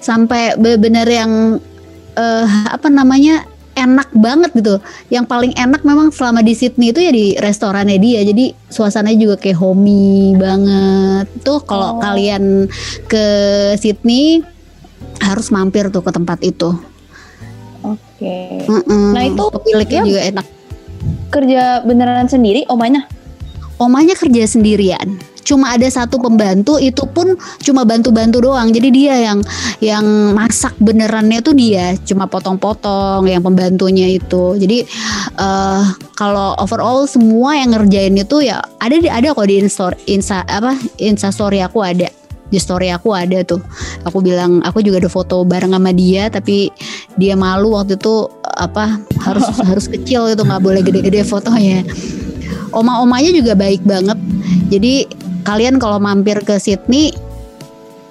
sampai 0.00 0.56
bener-bener 0.56 1.04
yang 1.04 1.32
eh, 2.16 2.46
apa 2.72 2.88
namanya 2.88 3.44
enak 3.74 4.06
banget 4.14 4.54
gitu. 4.54 4.78
Yang 5.10 5.26
paling 5.26 5.52
enak 5.52 5.82
memang 5.82 6.14
selama 6.14 6.40
di 6.40 6.54
Sydney 6.54 6.94
itu 6.94 7.02
ya 7.02 7.10
di 7.10 7.34
restorannya 7.36 7.98
dia. 7.98 8.22
Jadi 8.22 8.54
suasananya 8.70 9.18
juga 9.20 9.36
kayak 9.36 9.58
homey 9.58 10.32
banget. 10.38 11.26
Tuh 11.42 11.60
kalau 11.60 11.98
Oh. 11.98 12.00
kalian 12.00 12.70
ke 13.04 13.26
Sydney 13.76 14.46
harus 15.22 15.52
mampir 15.54 15.90
tuh 15.92 16.02
ke 16.02 16.10
tempat 16.10 16.40
itu. 16.42 16.74
Oke. 17.84 18.64
Mm-mm. 18.64 19.12
Nah, 19.12 19.22
itu 19.28 19.44
pemiliknya 19.52 20.00
juga 20.02 20.22
enak. 20.32 20.46
Kerja 21.28 21.62
beneran 21.84 22.26
sendiri 22.30 22.64
omanya? 22.72 23.04
Omanya 23.76 24.16
kerja 24.16 24.48
sendirian. 24.48 25.20
Cuma 25.44 25.76
ada 25.76 25.84
satu 25.84 26.16
pembantu 26.16 26.80
itu 26.80 27.04
pun 27.04 27.36
cuma 27.60 27.84
bantu-bantu 27.84 28.40
doang. 28.40 28.72
Jadi 28.72 28.88
dia 28.88 29.14
yang 29.20 29.44
yang 29.84 30.32
masak 30.32 30.72
benerannya 30.80 31.44
tuh 31.44 31.52
dia, 31.52 31.92
cuma 32.08 32.24
potong-potong 32.24 33.28
yang 33.28 33.44
pembantunya 33.44 34.16
itu. 34.16 34.56
Jadi 34.56 34.88
eh 35.36 35.84
kalau 36.16 36.56
overall 36.56 37.04
semua 37.04 37.60
yang 37.60 37.76
ngerjain 37.76 38.16
itu 38.16 38.40
ya 38.40 38.64
ada 38.80 38.96
ada 38.96 39.36
kok 39.36 39.44
di 39.44 39.60
insta, 39.60 39.92
insta 40.08 40.48
apa 40.48 40.80
insta 40.96 41.28
story 41.28 41.60
aku 41.60 41.84
ada. 41.84 42.08
Di 42.54 42.62
story 42.62 42.94
aku 42.94 43.10
ada 43.10 43.42
tuh. 43.42 43.58
Aku 44.06 44.22
bilang 44.22 44.62
aku 44.62 44.78
juga 44.78 45.02
ada 45.02 45.10
foto 45.10 45.42
bareng 45.42 45.74
sama 45.74 45.90
dia 45.90 46.30
tapi 46.30 46.70
dia 47.18 47.34
malu 47.34 47.74
waktu 47.74 47.98
itu 47.98 48.30
apa 48.54 49.02
harus 49.26 49.42
harus 49.68 49.90
kecil 49.90 50.30
gitu 50.30 50.46
nggak 50.46 50.62
boleh 50.62 50.86
gede-gede 50.86 51.26
fotonya. 51.26 51.82
Oma-omanya 52.70 53.34
juga 53.34 53.58
baik 53.58 53.82
banget. 53.82 54.18
Jadi 54.70 55.10
kalian 55.42 55.82
kalau 55.82 55.98
mampir 55.98 56.38
ke 56.46 56.62
Sydney 56.62 57.10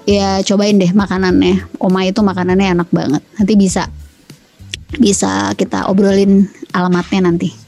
ya 0.03 0.43
cobain 0.43 0.75
deh 0.75 0.91
makanannya. 0.91 1.79
Oma 1.79 2.03
itu 2.03 2.19
makanannya 2.19 2.75
enak 2.75 2.89
banget. 2.91 3.23
Nanti 3.39 3.53
bisa 3.55 3.87
bisa 4.99 5.55
kita 5.55 5.87
obrolin 5.87 6.51
alamatnya 6.75 7.31
nanti. 7.31 7.62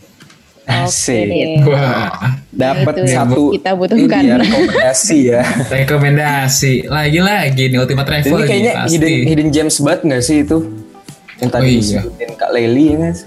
Asik. 0.66 1.26
Oke. 1.62 1.70
Wah, 1.70 2.42
Dapat 2.50 2.94
satu 3.06 3.52
kita 3.52 3.72
butuhkan. 3.74 4.20
ini 4.20 4.28
ya, 4.28 4.36
rekomendasi 4.44 5.18
ya. 5.28 5.42
rekomendasi 5.68 6.74
lagi-lagi 6.86 7.64
nih 7.68 7.78
Ultimate 7.78 8.08
Travel 8.08 8.26
Ini 8.26 8.36
nih, 8.36 8.48
kayaknya 8.48 8.74
pasti. 8.76 8.92
hidden, 8.92 9.14
hidden 9.26 9.50
gems 9.50 9.78
banget 9.80 10.00
gak 10.06 10.24
sih 10.24 10.38
itu? 10.42 10.58
Yang 11.36 11.50
tadi 11.52 11.62
Oh 11.62 11.68
iya. 11.68 11.78
disebutin 11.78 12.30
Kak 12.34 12.50
Leli 12.50 12.86
ya 12.86 12.96
guys. 13.00 13.20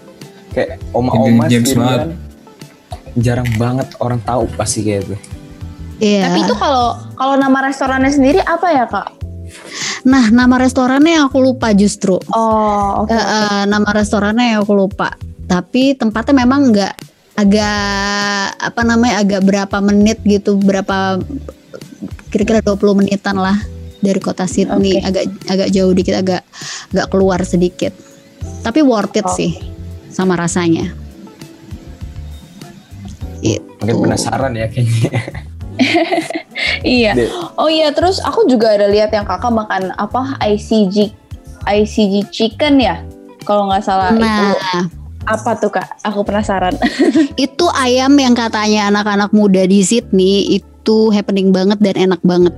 Kayak 0.48 0.68
oma-oma 0.90 1.44
Hidden 1.44 1.50
gems 1.52 1.70
banget. 1.72 2.08
Jarang 3.16 3.50
banget 3.54 3.88
orang 3.98 4.20
tahu 4.20 4.46
pasti 4.52 4.80
kayak 4.80 5.04
itu. 5.04 5.16
Iya. 5.98 6.22
Tapi 6.24 6.38
itu 6.40 6.54
kalau 6.54 6.86
kalau 7.14 7.34
nama 7.34 7.58
restorannya 7.60 8.08
sendiri 8.08 8.40
apa 8.40 8.66
ya 8.68 8.84
kak? 8.84 9.08
Nah, 10.00 10.30
nama 10.30 10.56
restorannya 10.56 11.20
aku 11.20 11.42
lupa 11.42 11.70
justru. 11.72 12.16
Oh, 12.28 13.02
oke. 13.02 13.10
Eh, 13.10 13.18
eh, 13.18 13.62
nama 13.64 13.90
restorannya 13.90 14.56
aku 14.56 14.72
lupa. 14.72 15.10
Tapi 15.44 15.92
tempatnya 15.92 16.34
memang 16.38 16.70
nggak 16.70 16.94
agak 17.38 18.50
apa 18.58 18.80
namanya 18.82 19.22
agak 19.22 19.46
berapa 19.46 19.78
menit 19.78 20.18
gitu, 20.26 20.58
berapa 20.58 21.22
kira-kira 22.34 22.58
20 22.66 22.98
menitan 22.98 23.38
lah 23.38 23.54
dari 24.02 24.18
kota 24.18 24.50
Sydney. 24.50 24.98
Oke. 24.98 25.06
Agak 25.06 25.24
agak 25.46 25.68
jauh 25.70 25.94
dikit, 25.94 26.18
agak 26.18 26.42
agak 26.90 27.06
keluar 27.14 27.38
sedikit. 27.46 27.94
Tapi 28.66 28.82
worth 28.82 29.14
it 29.14 29.26
Oke. 29.26 29.38
sih 29.38 29.52
sama 30.10 30.34
rasanya. 30.34 30.90
Itu. 33.38 33.62
Mungkin 33.78 34.10
penasaran 34.10 34.58
ya 34.58 34.66
kayaknya. 34.66 35.10
Iya. 36.82 37.14
Oh 37.54 37.70
iya, 37.70 37.94
terus 37.94 38.18
aku 38.18 38.50
juga 38.50 38.74
ada 38.74 38.90
lihat 38.90 39.14
yang 39.14 39.22
kakak 39.22 39.54
makan 39.54 39.94
apa 39.94 40.34
ICG 40.42 41.14
ICG 41.62 42.14
chicken 42.34 42.82
ya? 42.82 42.98
Kalau 43.46 43.70
nggak 43.70 43.86
salah 43.86 44.10
itu 44.10 44.18
Nah, 44.18 44.90
apa 45.28 45.50
tuh 45.60 45.68
kak? 45.68 46.00
Aku 46.08 46.24
penasaran. 46.24 46.72
itu 47.36 47.66
ayam 47.76 48.16
yang 48.16 48.32
katanya 48.32 48.88
anak-anak 48.88 49.30
muda 49.36 49.68
di 49.68 49.84
Sydney 49.84 50.56
itu 50.56 51.12
happening 51.12 51.52
banget 51.52 51.76
dan 51.84 52.08
enak 52.08 52.20
banget. 52.24 52.56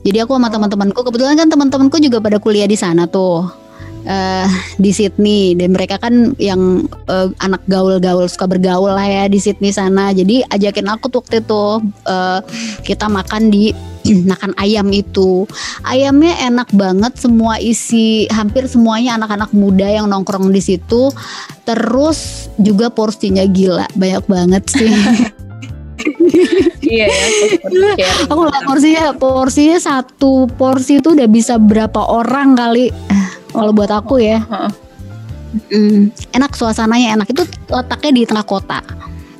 Jadi 0.00 0.24
aku 0.24 0.40
sama 0.40 0.48
teman-temanku 0.48 1.00
kebetulan 1.04 1.36
kan 1.36 1.52
teman-temanku 1.52 2.00
juga 2.00 2.24
pada 2.24 2.40
kuliah 2.40 2.64
di 2.64 2.80
sana 2.80 3.04
tuh. 3.04 3.65
Eh 4.06 4.48
di 4.78 4.94
Sydney 4.94 5.58
dan 5.58 5.74
mereka 5.74 5.98
kan 5.98 6.38
yang 6.38 6.86
eh, 7.10 7.28
anak 7.42 7.66
gaul-gaul 7.66 8.30
suka 8.30 8.46
bergaul 8.46 8.94
lah 8.94 9.04
ya 9.06 9.24
di 9.26 9.42
Sydney 9.42 9.74
sana. 9.74 10.14
Jadi 10.14 10.46
ajakin 10.46 10.86
aku 10.86 11.10
tuh 11.10 11.20
waktu 11.26 11.42
itu 11.42 11.64
eh, 12.06 12.40
kita 12.86 13.10
makan 13.10 13.50
di 13.50 13.74
makan 14.30 14.54
ayam 14.62 14.86
itu. 14.94 15.44
Ayamnya 15.82 16.38
enak 16.46 16.70
banget, 16.70 17.18
semua 17.18 17.58
isi 17.58 18.30
hampir 18.30 18.70
semuanya 18.70 19.18
anak-anak 19.18 19.50
muda 19.50 19.90
yang 19.90 20.06
nongkrong 20.06 20.54
di 20.54 20.62
situ. 20.62 21.10
Terus 21.66 22.46
juga 22.62 22.94
porsinya 22.94 23.42
gila, 23.42 23.90
banyak 23.98 24.24
banget 24.30 24.62
sih. 24.70 24.94
Iya 26.86 27.06
ya. 27.10 27.26
sharing. 27.98 28.30
Aku 28.30 28.40
lihat 28.46 28.64
porsinya, 28.64 29.04
porsinya 29.16 29.78
satu 29.82 30.46
porsi 30.54 31.02
itu 31.02 31.12
udah 31.12 31.28
bisa 31.28 31.58
berapa 31.58 31.98
orang 32.06 32.54
kali. 32.54 32.94
Kalau 33.56 33.72
buat 33.72 33.88
aku 33.88 34.20
ya, 34.20 34.44
Heeh. 34.44 34.70
mm, 35.72 36.00
enak 36.36 36.52
suasananya 36.52 37.16
enak. 37.16 37.26
Itu 37.32 37.42
letaknya 37.72 38.12
di 38.12 38.22
tengah 38.28 38.44
kota, 38.44 38.84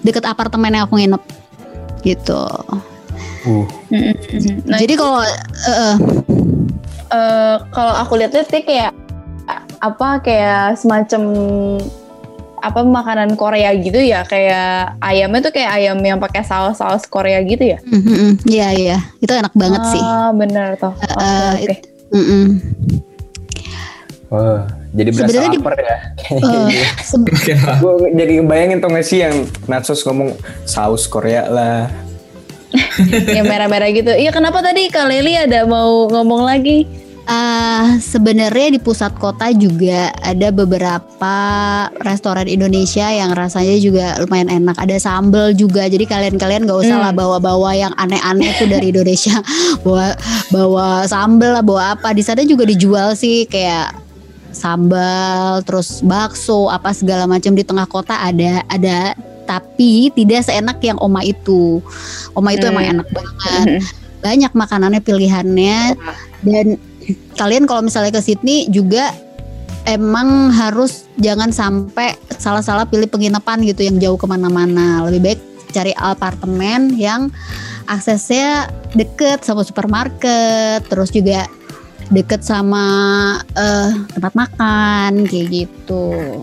deket 0.01 0.25
apartemen 0.25 0.73
yang 0.73 0.89
aku 0.89 0.97
nginep, 0.97 1.23
gitu. 2.01 2.41
Uh. 3.45 3.63
Nah, 4.67 4.81
Jadi 4.81 4.95
kalau 4.97 5.23
eh, 5.23 5.97
eh, 7.13 7.57
kalau 7.71 7.95
aku 7.95 8.19
lihat-lihat 8.19 8.49
sih 8.51 8.65
kayak 8.65 8.91
apa 9.79 10.19
kayak 10.19 10.75
semacam 10.75 11.23
apa 12.59 12.81
makanan 12.83 13.39
Korea 13.39 13.71
gitu 13.79 14.01
ya 14.01 14.27
kayak 14.27 14.99
ayamnya 14.99 15.39
tuh 15.47 15.53
kayak 15.55 15.71
ayam 15.79 16.01
yang 16.03 16.19
pakai 16.19 16.43
saus-saus 16.43 17.07
Korea 17.07 17.39
gitu 17.47 17.63
ya 17.63 17.79
mm, 17.85 17.95
mm, 17.95 18.17
mm, 18.17 18.33
iya 18.51 18.69
iya, 18.75 18.99
itu 19.23 19.31
enak 19.31 19.55
banget 19.55 19.79
sih. 19.87 20.03
ah 20.03 20.35
bener 20.35 20.75
toh 20.75 20.91
oke 20.91 21.23
Eh, 21.23 21.53
oke 21.63 21.77
Mm, 22.07 22.23
mm. 22.23 22.47
Wah, 24.29 24.67
jadi 24.91 25.11
berasa 25.13 25.29
Sebenarnya 25.29 25.51
di- 25.51 25.61
lapar 25.61 25.75
ya. 25.77 25.97
Eh, 26.27 26.69
se- 27.01 27.19
Makin 27.19 27.57
lama. 27.61 27.79
Gue 27.79 27.93
jadi 28.13 28.33
ngebayangin 28.41 28.79
tuh 28.79 28.89
gak 28.91 29.07
sih 29.07 29.19
yang 29.21 29.37
Natsos 29.65 30.03
ngomong 30.03 30.35
saus 30.65 31.07
Korea 31.07 31.47
lah. 31.47 31.91
yang 33.37 33.47
merah-merah 33.47 33.89
gitu 33.89 34.11
iya 34.13 34.35
kenapa 34.35 34.61
tadi 34.61 34.91
Kak 34.91 35.07
Leli 35.09 35.39
ada 35.39 35.65
mau 35.65 36.11
ngomong 36.11 36.45
lagi 36.45 36.85
Ah, 37.27 37.99
sebenarnya 37.99 38.71
di 38.71 38.79
pusat 38.79 39.11
kota 39.19 39.51
juga 39.51 40.15
ada 40.23 40.55
beberapa 40.55 41.35
restoran 41.99 42.47
Indonesia 42.47 43.03
yang 43.03 43.35
rasanya 43.35 43.83
juga 43.83 44.15
lumayan 44.23 44.47
enak. 44.47 44.79
Ada 44.79 45.03
sambal 45.03 45.51
juga. 45.51 45.91
Jadi 45.91 46.07
kalian-kalian 46.07 46.71
nggak 46.71 46.87
usah 46.87 47.03
lah 47.03 47.11
bawa-bawa 47.11 47.75
yang 47.75 47.91
aneh-aneh 47.99 48.55
tuh 48.55 48.71
dari 48.71 48.95
Indonesia. 48.95 49.43
bawa 49.85 50.15
bawa 50.55 51.03
sambal 51.03 51.59
lah, 51.59 51.67
bawa 51.67 51.99
apa. 51.99 52.15
Di 52.15 52.23
sana 52.23 52.47
juga 52.47 52.63
dijual 52.63 53.19
sih 53.19 53.43
kayak 53.51 54.06
sambal, 54.57 55.61
terus 55.69 56.01
bakso, 56.01 56.73
apa 56.73 56.97
segala 56.97 57.29
macam 57.29 57.53
di 57.53 57.61
tengah 57.61 57.85
kota 57.85 58.17
ada 58.17 58.65
ada. 58.73 59.13
Tapi 59.47 60.11
tidak 60.11 60.51
seenak 60.51 60.83
yang 60.83 60.99
Oma 60.99 61.23
itu. 61.23 61.79
Oma 62.35 62.57
itu 62.57 62.67
emang 62.67 62.83
Hmm. 62.83 62.93
enak 62.99 63.09
banget. 63.15 63.67
Banyak 64.19 64.53
makanannya 64.59 65.01
pilihannya. 65.05 65.95
Dan 66.43 66.81
kalian 67.39 67.71
kalau 67.71 67.87
misalnya 67.87 68.11
ke 68.11 68.19
Sydney 68.19 68.67
juga 68.67 69.15
emang 69.87 70.51
harus 70.51 71.07
jangan 71.23 71.55
sampai 71.55 72.19
salah-salah 72.35 72.91
pilih 72.91 73.07
penginapan 73.07 73.63
gitu 73.63 73.87
yang 73.87 74.03
jauh 74.03 74.19
ke 74.19 74.27
mana-mana. 74.27 75.07
Lebih 75.07 75.21
baik 75.23 75.41
cari 75.71 75.95
apartemen 75.95 76.99
yang 76.99 77.31
aksesnya 77.87 78.67
deket 78.99 79.47
sama 79.47 79.63
supermarket 79.63 80.83
terus 80.91 81.15
juga 81.15 81.47
deket 82.13 82.41
sama 82.43 82.85
eh, 83.57 83.91
tempat 84.15 84.33
makan 84.35 85.27
kayak 85.27 85.47
gitu 85.51 86.43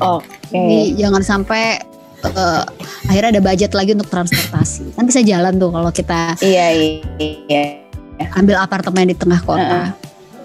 oke 0.00 0.24
jadi 0.52 0.96
jangan 0.96 1.22
sampai 1.22 1.80
eh, 2.24 2.62
akhirnya 3.08 3.40
ada 3.40 3.42
budget 3.44 3.72
lagi 3.76 3.92
untuk 3.92 4.08
transportasi 4.08 4.96
kan 4.96 5.04
bisa 5.04 5.20
jalan 5.20 5.56
tuh 5.60 5.70
kalau 5.72 5.90
kita 5.92 6.36
iya 6.40 6.96
iya 7.20 7.90
ambil 8.36 8.60
apartemen 8.60 9.08
di 9.08 9.16
tengah 9.16 9.40
kota. 9.40 9.96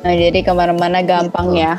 Nah, 0.05 0.13
jadi 0.13 0.39
ke 0.45 0.51
mana-mana 0.53 1.03
gampang 1.03 1.51
ya. 1.57 1.75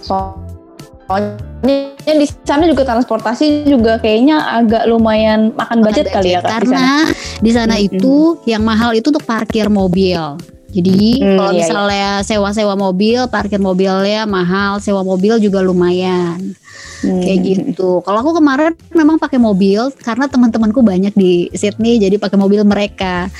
Soalnya 0.00 1.92
di 2.06 2.26
sana 2.46 2.64
juga 2.64 2.86
transportasi 2.86 3.66
juga 3.66 3.98
kayaknya 3.98 4.38
agak 4.54 4.86
lumayan 4.86 5.52
makan 5.52 5.82
budget, 5.82 6.08
kali 6.08 6.32
ya 6.32 6.40
kak 6.40 6.46
di 6.46 6.52
Karena 6.54 6.78
sana. 7.04 7.42
di 7.42 7.50
sana 7.52 7.74
Mm-mm. 7.76 7.86
itu 7.90 8.14
yang 8.46 8.62
mahal 8.62 8.94
itu 8.94 9.10
untuk 9.10 9.26
parkir 9.26 9.68
mobil. 9.68 10.38
Jadi 10.76 11.00
Hmm, 11.18 11.36
kalau 11.36 11.50
iya, 11.50 11.58
misalnya 11.58 12.08
sewa-sewa 12.20 12.74
mobil, 12.76 13.24
parkir 13.26 13.56
mobilnya 13.56 14.28
mahal, 14.28 14.76
sewa 14.76 15.00
mobil 15.00 15.40
juga 15.40 15.58
lumayan. 15.58 16.52
Hmm. 17.00 17.20
Kayak 17.20 17.38
gitu. 17.40 18.04
Kalau 18.04 18.20
aku 18.20 18.36
kemarin 18.36 18.76
memang 18.92 19.16
pakai 19.16 19.36
mobil 19.36 19.88
karena 19.98 20.28
teman-temanku 20.28 20.80
banyak 20.80 21.12
di 21.12 21.48
Sydney 21.50 21.96
jadi 21.96 22.16
pakai 22.16 22.36
mobil 22.36 22.60
mereka. 22.62 23.32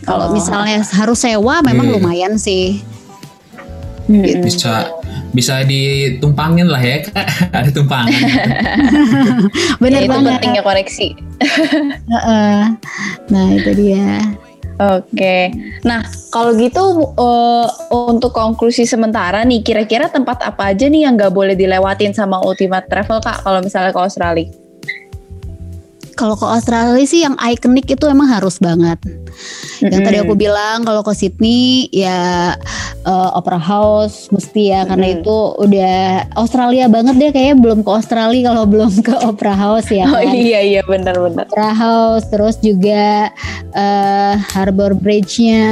Kalau 0.00 0.30
Oh. 0.30 0.32
misalnya 0.32 0.78
harus 0.86 1.18
sewa 1.18 1.58
memang 1.60 1.90
Hmm. 1.90 1.94
lumayan 1.98 2.38
sih. 2.38 2.78
Hmm. 4.06 4.24
Bisa 4.40 4.88
bisa 5.28 5.60
ditumpangin 5.62 6.64
lah 6.64 6.80
ya 6.80 7.02
kak. 7.04 7.26
Ada 7.58 7.70
tumpangan. 7.70 8.08
Bener 9.82 10.00
Ya, 10.00 10.06
itu 10.06 10.12
banget. 10.14 10.32
pentingnya 10.32 10.62
koneksi. 10.62 11.08
Heeh. 12.08 12.58
Nah 13.28 13.46
itu 13.52 13.70
dia. 13.74 14.08
Oke, 14.78 15.50
nah 15.82 16.06
kalau 16.30 16.54
gitu 16.54 17.02
eh, 17.18 17.68
untuk 17.90 18.30
konklusi 18.30 18.86
sementara 18.86 19.42
nih, 19.42 19.66
kira-kira 19.66 20.06
tempat 20.06 20.38
apa 20.46 20.70
aja 20.70 20.86
nih 20.86 21.02
yang 21.02 21.18
nggak 21.18 21.34
boleh 21.34 21.58
dilewatin 21.58 22.14
sama 22.14 22.38
Ultimate 22.38 22.86
Travel 22.86 23.18
kak? 23.18 23.42
Kalau 23.42 23.58
misalnya 23.58 23.90
ke 23.90 23.98
Australia? 23.98 24.67
Kalau 26.18 26.34
ke 26.34 26.42
Australia 26.42 27.06
sih 27.06 27.22
yang 27.22 27.38
ikonik 27.38 27.86
itu 27.86 28.04
emang 28.10 28.26
harus 28.26 28.58
banget. 28.58 28.98
Yang 29.78 30.02
tadi 30.02 30.18
aku 30.18 30.34
bilang 30.34 30.82
kalau 30.82 31.06
ke 31.06 31.14
Sydney 31.14 31.86
ya 31.94 32.58
eh, 33.06 33.30
Opera 33.38 33.62
House 33.62 34.26
mesti 34.34 34.74
ya 34.74 34.82
karena 34.82 35.14
Mm-mm. 35.14 35.22
itu 35.22 35.38
udah 35.62 35.98
Australia 36.34 36.90
banget 36.90 37.14
deh 37.14 37.30
kayaknya 37.30 37.56
belum 37.62 37.86
ke 37.86 37.90
Australia 37.94 38.50
kalau 38.50 38.66
belum 38.74 38.90
ke 38.98 39.14
Opera 39.22 39.54
House 39.54 39.94
ya 39.94 40.10
Oh 40.10 40.18
kan. 40.18 40.34
iya 40.34 40.58
iya 40.58 40.82
benar-benar. 40.82 41.46
Opera 41.46 41.70
House 41.70 42.26
terus 42.26 42.58
juga 42.58 43.30
eh, 43.70 44.34
Harbor 44.50 44.98
Bridge-nya 44.98 45.70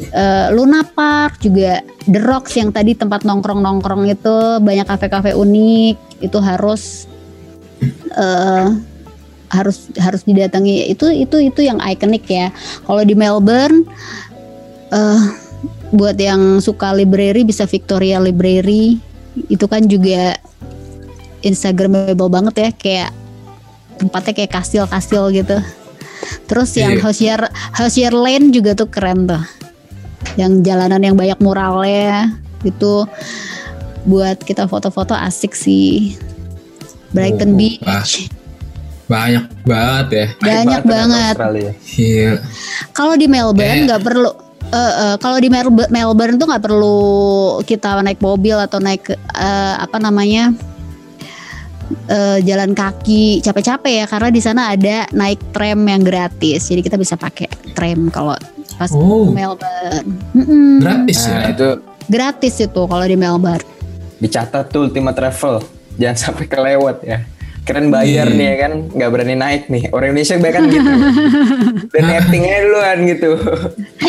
eh, 0.00 0.46
Luna 0.48 0.80
Park 0.80 1.44
juga 1.44 1.84
The 2.08 2.24
Rocks 2.24 2.56
yang 2.56 2.72
tadi 2.72 2.96
tempat 2.96 3.28
nongkrong-nongkrong 3.28 4.08
itu 4.08 4.64
banyak 4.64 4.88
kafe-kafe 4.88 5.36
unik 5.36 6.24
itu 6.24 6.38
harus 6.40 7.04
eh 8.16 8.95
harus 9.50 9.90
harus 9.98 10.22
didatangi. 10.26 10.90
Itu 10.90 11.10
itu 11.10 11.36
itu 11.40 11.60
yang 11.62 11.78
ikonik 11.82 12.24
ya. 12.26 12.50
Kalau 12.86 13.02
di 13.02 13.14
Melbourne 13.14 13.86
eh 14.92 15.22
buat 15.94 16.18
yang 16.18 16.58
suka 16.58 16.92
library 16.92 17.46
bisa 17.46 17.64
Victoria 17.66 18.18
Library. 18.18 18.98
Itu 19.52 19.68
kan 19.68 19.84
juga 19.84 20.38
instagramable 21.44 22.32
banget 22.32 22.54
ya 22.56 22.70
kayak 22.72 23.10
tempatnya 24.00 24.32
kayak 24.32 24.52
kastil-kastil 24.52 25.24
gitu. 25.32 25.56
Terus 26.46 26.70
yang 26.76 26.96
Iya. 26.96 27.02
Hosier 27.04 27.40
Hosier 27.76 28.12
Lane 28.12 28.50
juga 28.50 28.74
tuh 28.74 28.88
keren 28.88 29.28
tuh. 29.28 29.42
Yang 30.34 30.66
jalanan 30.66 31.00
yang 31.00 31.16
banyak 31.16 31.38
muralnya 31.38 32.34
itu 32.66 33.06
buat 34.06 34.38
kita 34.42 34.66
foto-foto 34.70 35.14
asik 35.14 35.54
sih. 35.54 36.18
Brighton 37.14 37.54
Oh, 37.54 37.58
Beach. 37.58 38.28
Banyak 39.06 39.44
banget 39.62 40.06
ya. 40.10 40.26
banyak 40.36 40.82
ternyata 40.82 40.90
banget. 40.90 41.34
Iya. 41.94 42.30
kalau 42.90 43.14
di 43.14 43.26
Melbourne 43.26 43.86
nggak 43.86 44.02
perlu 44.02 44.30
eh, 44.66 44.76
eh, 44.76 45.16
kalau 45.16 45.38
di 45.38 45.46
Melbourne, 45.46 45.86
Melbourne 45.88 46.36
tuh 46.36 46.46
nggak 46.46 46.64
perlu 46.64 46.98
kita 47.62 48.02
naik 48.02 48.18
mobil 48.18 48.58
atau 48.58 48.78
naik 48.78 49.06
eh, 49.12 49.74
apa 49.76 49.96
namanya 49.96 50.50
eh, 52.06 52.38
jalan 52.42 52.74
kaki 52.74 53.40
capek-capek 53.40 53.94
ya 53.96 54.06
karena 54.06 54.28
di 54.28 54.40
sana 54.40 54.62
ada 54.70 55.06
naik 55.12 55.38
tram 55.50 55.78
yang 55.80 56.02
gratis 56.02 56.66
jadi 56.66 56.82
kita 56.82 56.96
bisa 56.96 57.14
pakai 57.14 57.46
tram 57.72 58.10
kalau 58.10 58.34
pas 58.74 58.90
Oh, 58.90 59.30
ke 59.30 59.32
Melbourne 59.32 60.06
Mm-mm. 60.34 60.82
gratis 60.82 61.18
Nah, 61.24 61.46
ya. 61.46 61.54
itu 61.54 61.68
gratis 62.06 62.54
itu 62.58 62.82
kalau 62.84 63.04
di 63.04 63.14
Melbourne 63.14 63.64
dicatat 64.16 64.66
tuh 64.66 64.88
Ultimate 64.88 65.12
Travel. 65.12 65.60
Jangan 65.94 66.16
sampai 66.18 66.44
kelewat 66.46 66.96
ya. 67.00 67.20
Keren 67.66 67.90
bayar 67.90 68.30
Iya. 68.30 68.38
nih 68.38 68.46
ya 68.46 68.56
kan 68.62 68.72
nggak 68.94 69.10
berani 69.10 69.34
naik 69.34 69.62
nih 69.66 69.90
orang 69.90 70.14
Indonesia 70.14 70.34
kebanyakan 70.38 70.64
gitu 70.70 70.92
dan 71.92 72.02
nettingnya 72.06 72.56
duluan 72.62 72.98
gitu 73.10 73.30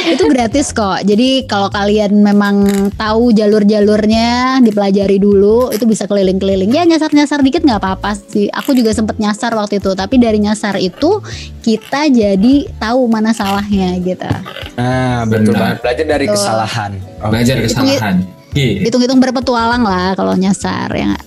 itu 0.08 0.24
gratis 0.32 0.72
kok. 0.72 1.04
Jadi 1.04 1.44
kalau 1.50 1.68
kalian 1.68 2.24
memang 2.24 2.64
tahu 2.96 3.36
jalur-jalurnya, 3.36 4.60
dipelajari 4.64 5.20
dulu, 5.20 5.74
itu 5.76 5.84
bisa 5.84 6.08
keliling-keliling. 6.08 6.72
Ya 6.72 6.88
nyasar-nyasar 6.88 7.44
dikit 7.44 7.68
nggak 7.68 7.82
apa-apa 7.84 8.16
sih. 8.16 8.48
Aku 8.56 8.72
juga 8.72 8.96
sempet 8.96 9.20
nyasar 9.20 9.52
waktu 9.54 9.84
itu. 9.84 9.92
Tapi 9.94 10.16
dari 10.16 10.40
nyasar 10.40 10.80
itu 10.80 11.20
kita 11.60 12.08
jadi 12.08 12.56
tahu 12.80 13.10
mana 13.12 13.36
salahnya 13.36 14.00
gitu. 14.00 14.30
nah 14.78 15.26
betul 15.26 15.52
Benar. 15.58 15.60
banget 15.60 15.78
belajar 15.84 16.06
dari 16.08 16.26
kesalahan. 16.30 16.92
Belajar 17.20 17.56
kesalahan. 17.60 18.37
Iya, 18.58 18.90
Hitung-hitung 18.90 19.22
berpetualang 19.22 19.86
lah 19.86 20.18
kalau 20.18 20.34
nyasar 20.34 20.90
ya. 20.90 21.14
nggak? 21.14 21.24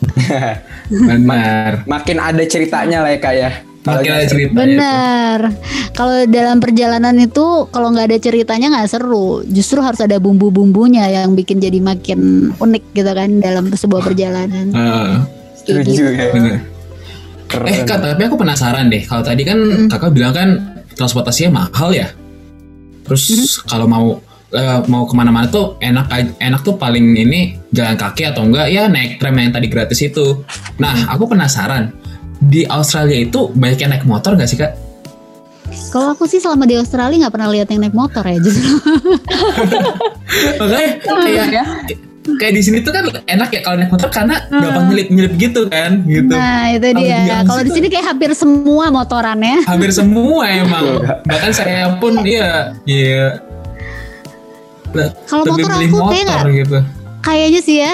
benar. 1.11 1.87
makin 1.87 2.19
ada 2.19 2.43
ceritanya 2.43 3.07
lah 3.07 3.15
ya 3.15 3.21
kak 3.23 3.35
ya 3.39 3.51
Kalau 3.81 3.97
Makin 4.05 4.13
ada 4.13 4.27
ceritanya. 4.29 4.59
Bener. 4.61 5.39
Kalau 5.97 6.17
dalam 6.29 6.61
perjalanan 6.61 7.17
itu 7.17 7.65
kalau 7.73 7.89
nggak 7.97 8.13
ada 8.13 8.19
ceritanya 8.21 8.67
nggak 8.77 8.93
seru. 8.93 9.41
Justru 9.49 9.81
harus 9.81 10.05
ada 10.05 10.21
bumbu-bumbunya 10.21 11.09
yang 11.09 11.33
bikin 11.33 11.65
jadi 11.65 11.81
makin 11.81 12.53
unik 12.61 12.85
gitu 12.93 13.09
kan 13.09 13.41
dalam 13.41 13.73
sebuah 13.73 14.05
perjalanan. 14.05 14.69
Heeh. 14.77 15.11
Kayak 15.65 15.85
setuju 15.87 15.93
gitu. 15.97 16.13
ya 16.13 16.27
benar. 16.29 16.59
keren 17.49 17.67
Eh 17.73 17.79
kak, 17.89 17.99
tapi 18.05 18.23
aku 18.29 18.37
penasaran 18.37 18.93
deh. 18.93 19.03
Kalau 19.09 19.23
tadi 19.25 19.43
kan 19.49 19.59
kakak 19.89 20.13
bilang 20.13 20.37
kan 20.37 20.49
transportasinya 20.93 21.65
mahal 21.65 21.97
ya. 21.97 22.13
Terus 23.09 23.65
kalau 23.65 23.89
mau 23.89 24.21
eh, 24.55 24.81
mau 24.91 25.07
ke 25.07 25.15
mana-mana 25.15 25.47
tuh 25.49 25.79
enak 25.79 26.39
enak 26.39 26.61
tuh 26.63 26.75
paling 26.77 27.17
ini 27.17 27.59
jalan 27.71 27.95
kaki 27.95 28.31
atau 28.31 28.47
enggak 28.47 28.71
ya 28.71 28.87
naik 28.91 29.23
tram 29.23 29.35
yang 29.39 29.55
tadi 29.55 29.67
gratis 29.71 30.01
itu. 30.03 30.43
Nah 30.79 31.11
aku 31.11 31.31
penasaran 31.31 31.95
di 32.41 32.65
Australia 32.67 33.21
itu 33.21 33.53
banyak 33.53 33.79
yang 33.85 33.91
naik 33.93 34.07
motor 34.09 34.33
gak 34.35 34.49
sih 34.49 34.57
kak? 34.57 34.73
Kalau 35.91 36.15
aku 36.15 36.27
sih 36.27 36.43
selama 36.43 36.67
di 36.67 36.75
Australia 36.79 37.27
nggak 37.27 37.35
pernah 37.35 37.51
lihat 37.51 37.69
yang 37.71 37.83
naik 37.87 37.95
motor 37.95 38.23
ya 38.27 38.39
justru. 38.43 38.75
Makanya 40.61 40.91
kayak 41.03 41.67
kayak 42.39 42.53
di 42.55 42.63
sini 42.63 42.79
tuh 42.83 42.93
kan 42.95 43.07
enak 43.27 43.49
ya 43.55 43.61
kalau 43.63 43.77
naik 43.79 43.91
motor 43.91 44.11
karena 44.11 44.39
gampang 44.51 44.87
nyelip 44.91 45.09
nyelip 45.11 45.35
gitu 45.39 45.67
kan 45.71 46.03
gitu. 46.07 46.35
Nah 46.35 46.75
itu 46.75 46.89
dia. 46.95 47.43
Kalau 47.47 47.63
di 47.63 47.71
sini 47.71 47.87
kayak 47.87 48.07
hampir 48.15 48.31
semua 48.35 48.91
motorannya. 48.91 49.67
hampir 49.67 49.91
semua 49.95 50.47
emang 50.47 51.07
bahkan 51.31 51.53
saya 51.55 51.99
pun 51.99 52.23
iya 52.27 52.75
iya 52.87 53.43
Kalau 55.25 55.45
motor 55.47 55.71
aku 55.71 55.81
kayak 56.09 56.25
nggak 56.25 56.45
gitu 56.57 56.79
kayaknya 57.21 57.61
sih 57.61 57.77
ya 57.79 57.93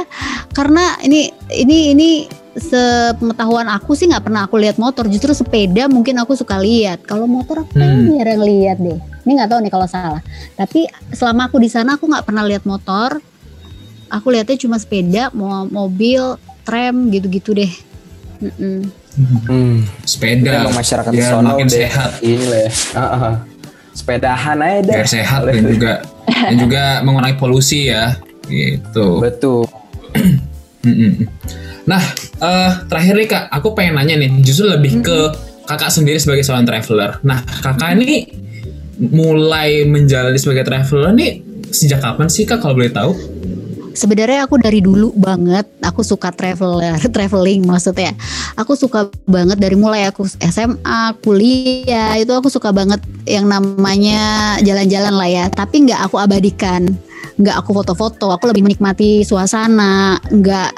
karena 0.51 0.85
ini 1.03 1.21
ini 1.51 1.93
ini 1.93 2.09
sepengetahuan 2.57 3.67
aku 3.67 3.93
sih 3.93 4.07
nggak 4.07 4.23
pernah 4.23 4.45
aku 4.45 4.57
lihat 4.57 4.77
motor 4.77 5.05
justru 5.07 5.31
sepeda 5.31 5.87
mungkin 5.87 6.17
aku 6.17 6.33
suka 6.33 6.57
lihat 6.57 7.03
kalau 7.03 7.27
motor 7.27 7.61
aku 7.61 7.75
kayaknya 7.75 8.01
Hmm. 8.01 8.17
jarang 8.17 8.43
lihat 8.43 8.77
deh 8.79 8.97
ini 8.97 9.33
nggak 9.33 9.51
tahu 9.51 9.61
nih 9.61 9.69
kalau 9.69 9.85
salah 9.85 10.23
tapi 10.55 10.87
selama 11.11 11.49
aku 11.49 11.59
di 11.59 11.69
sana 11.69 11.95
aku 11.95 12.07
nggak 12.07 12.25
pernah 12.25 12.43
lihat 12.43 12.65
motor 12.65 13.19
aku 14.09 14.27
lihatnya 14.31 14.57
cuma 14.57 14.79
sepeda 14.79 15.29
mo- 15.33 15.67
mobil 15.67 16.39
tram 16.63 17.11
gitu-gitu 17.11 17.53
deh 17.53 17.73
Mm-mm. 18.39 18.89
Hmm. 19.47 19.77
sepeda 20.05 20.63
Emang 20.63 20.77
masyarakat 20.77 21.09
sono 21.11 21.51
makin 21.51 21.67
udah 21.67 21.73
sehat 21.75 22.11
ini 22.21 22.45
lah 22.47 22.61
ya. 22.63 22.71
Heeh. 22.95 23.35
Sepedahan 23.97 24.61
aja 24.61 24.81
dah. 24.85 24.97
biar 25.01 25.09
sehat 25.09 25.41
dan 25.49 25.65
juga 25.65 25.93
dan 26.29 26.57
juga 26.69 26.83
mengurangi 27.01 27.37
polusi 27.41 27.89
ya 27.89 28.13
gitu 28.47 29.25
Betul. 29.25 29.65
Nah, 31.87 32.03
eh, 32.43 32.71
terakhir 32.91 33.15
nih 33.15 33.29
kak, 33.31 33.45
aku 33.51 33.75
pengen 33.79 33.95
nanya 33.99 34.19
nih, 34.19 34.43
justru 34.43 34.67
lebih 34.67 35.07
ke 35.07 35.19
kakak 35.67 35.91
sendiri 35.91 36.19
sebagai 36.19 36.43
seorang 36.43 36.67
traveler. 36.67 37.23
Nah, 37.23 37.43
kakak 37.63 37.95
ini 37.99 38.27
mulai 38.99 39.87
menjalani 39.87 40.39
sebagai 40.39 40.67
traveler 40.67 41.15
nih 41.15 41.43
sejak 41.71 42.03
kapan 42.03 42.27
sih 42.27 42.43
kak 42.43 42.59
kalau 42.59 42.75
boleh 42.75 42.91
tahu? 42.91 43.13
Sebenarnya 43.97 44.45
aku 44.45 44.61
dari 44.61 44.85
dulu 44.85 45.17
banget 45.17 45.65
aku 45.81 46.05
suka 46.05 46.29
traveler, 46.29 47.01
traveling 47.17 47.65
maksudnya. 47.65 48.13
Aku 48.61 48.77
suka 48.77 49.09
banget 49.25 49.57
dari 49.57 49.75
mulai 49.75 50.05
aku 50.05 50.29
SMA, 50.29 51.17
kuliah 51.25 52.21
itu 52.21 52.29
aku 52.37 52.53
suka 52.53 52.71
banget 52.77 53.01
yang 53.25 53.49
namanya 53.49 54.57
jalan-jalan 54.61 55.15
lah 55.17 55.29
ya. 55.33 55.45
Tapi 55.49 55.89
nggak 55.89 56.01
aku 56.13 56.21
abadikan, 56.21 56.93
nggak 57.41 57.57
aku 57.57 57.73
foto-foto. 57.73 58.29
Aku 58.37 58.53
lebih 58.53 58.69
menikmati 58.69 59.25
suasana, 59.25 60.21
nggak 60.29 60.71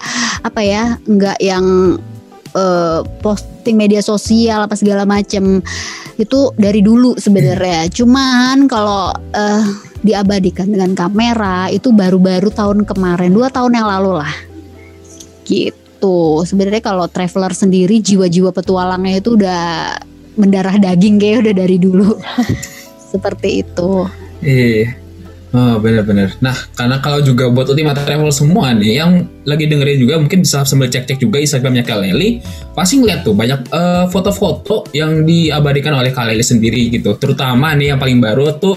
apa 0.47 0.61
ya, 0.63 0.95
nggak 1.03 1.39
yang 1.43 1.99
eh, 2.59 3.01
posting 3.23 3.79
media 3.79 4.03
sosial 4.03 4.67
apa 4.67 4.75
segala 4.75 5.07
macem. 5.07 5.63
Itu 6.19 6.51
dari 6.59 6.83
dulu 6.83 7.15
sebenarnya. 7.15 7.87
Cuman 7.95 8.67
kalau 8.67 9.15
eh, 9.15 9.63
diabadikan 10.03 10.71
dengan 10.71 10.95
kamera 10.95 11.71
itu 11.71 11.91
baru-baru 11.91 12.51
tahun 12.55 12.87
kemarin 12.87 13.35
dua 13.35 13.51
tahun 13.51 13.83
yang 13.83 13.89
lalu 13.91 14.23
lah 14.23 14.33
gitu 15.43 16.47
sebenarnya 16.47 16.85
kalau 16.85 17.11
traveler 17.11 17.51
sendiri 17.51 17.99
jiwa-jiwa 17.99 18.55
petualangnya 18.55 19.19
itu 19.19 19.35
udah 19.35 19.63
mendarah 20.39 20.79
daging 20.79 21.19
kayak 21.19 21.51
udah 21.51 21.55
dari 21.67 21.77
dulu 21.83 22.15
seperti 23.11 23.67
itu 23.67 24.07
Iya. 24.39 24.95
Oh 25.49 25.81
benar-benar. 25.81 26.37
Nah 26.45 26.53
karena 26.77 27.01
kalau 27.01 27.25
juga 27.25 27.49
buat 27.49 27.73
Ultima 27.73 27.97
Travel 27.97 28.29
semua 28.29 28.77
nih 28.77 29.01
yang 29.01 29.25
lagi 29.49 29.65
dengerin 29.65 29.97
juga 29.97 30.21
mungkin 30.21 30.45
bisa 30.45 30.61
sambil 30.69 30.93
cek-cek 30.93 31.17
juga 31.17 31.41
Instagramnya 31.41 31.89
Kak 31.89 32.05
Leli 32.05 32.45
pasti 32.77 33.01
ngeliat 33.01 33.25
tuh 33.25 33.33
banyak 33.33 33.73
eh, 33.73 34.05
foto-foto 34.13 34.85
yang 34.93 35.25
diabadikan 35.25 35.97
oleh 35.97 36.13
Kak 36.13 36.29
Leli 36.29 36.45
sendiri 36.45 36.93
gitu. 36.93 37.17
Terutama 37.17 37.73
nih 37.73 37.97
yang 37.97 37.99
paling 38.01 38.21
baru 38.21 38.61
tuh 38.61 38.77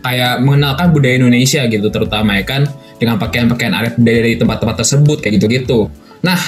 kayak 0.00 0.40
mengenalkan 0.40 0.96
budaya 0.96 1.20
Indonesia 1.20 1.68
gitu 1.68 1.92
terutama 1.92 2.40
ya 2.40 2.44
kan 2.48 2.64
dengan 2.96 3.20
pakaian-pakaian 3.20 3.74
adat 3.76 3.94
budaya 4.00 4.18
dari 4.24 4.34
tempat-tempat 4.40 4.76
tersebut 4.80 5.20
kayak 5.20 5.44
gitu-gitu. 5.44 5.92
Nah 6.24 6.40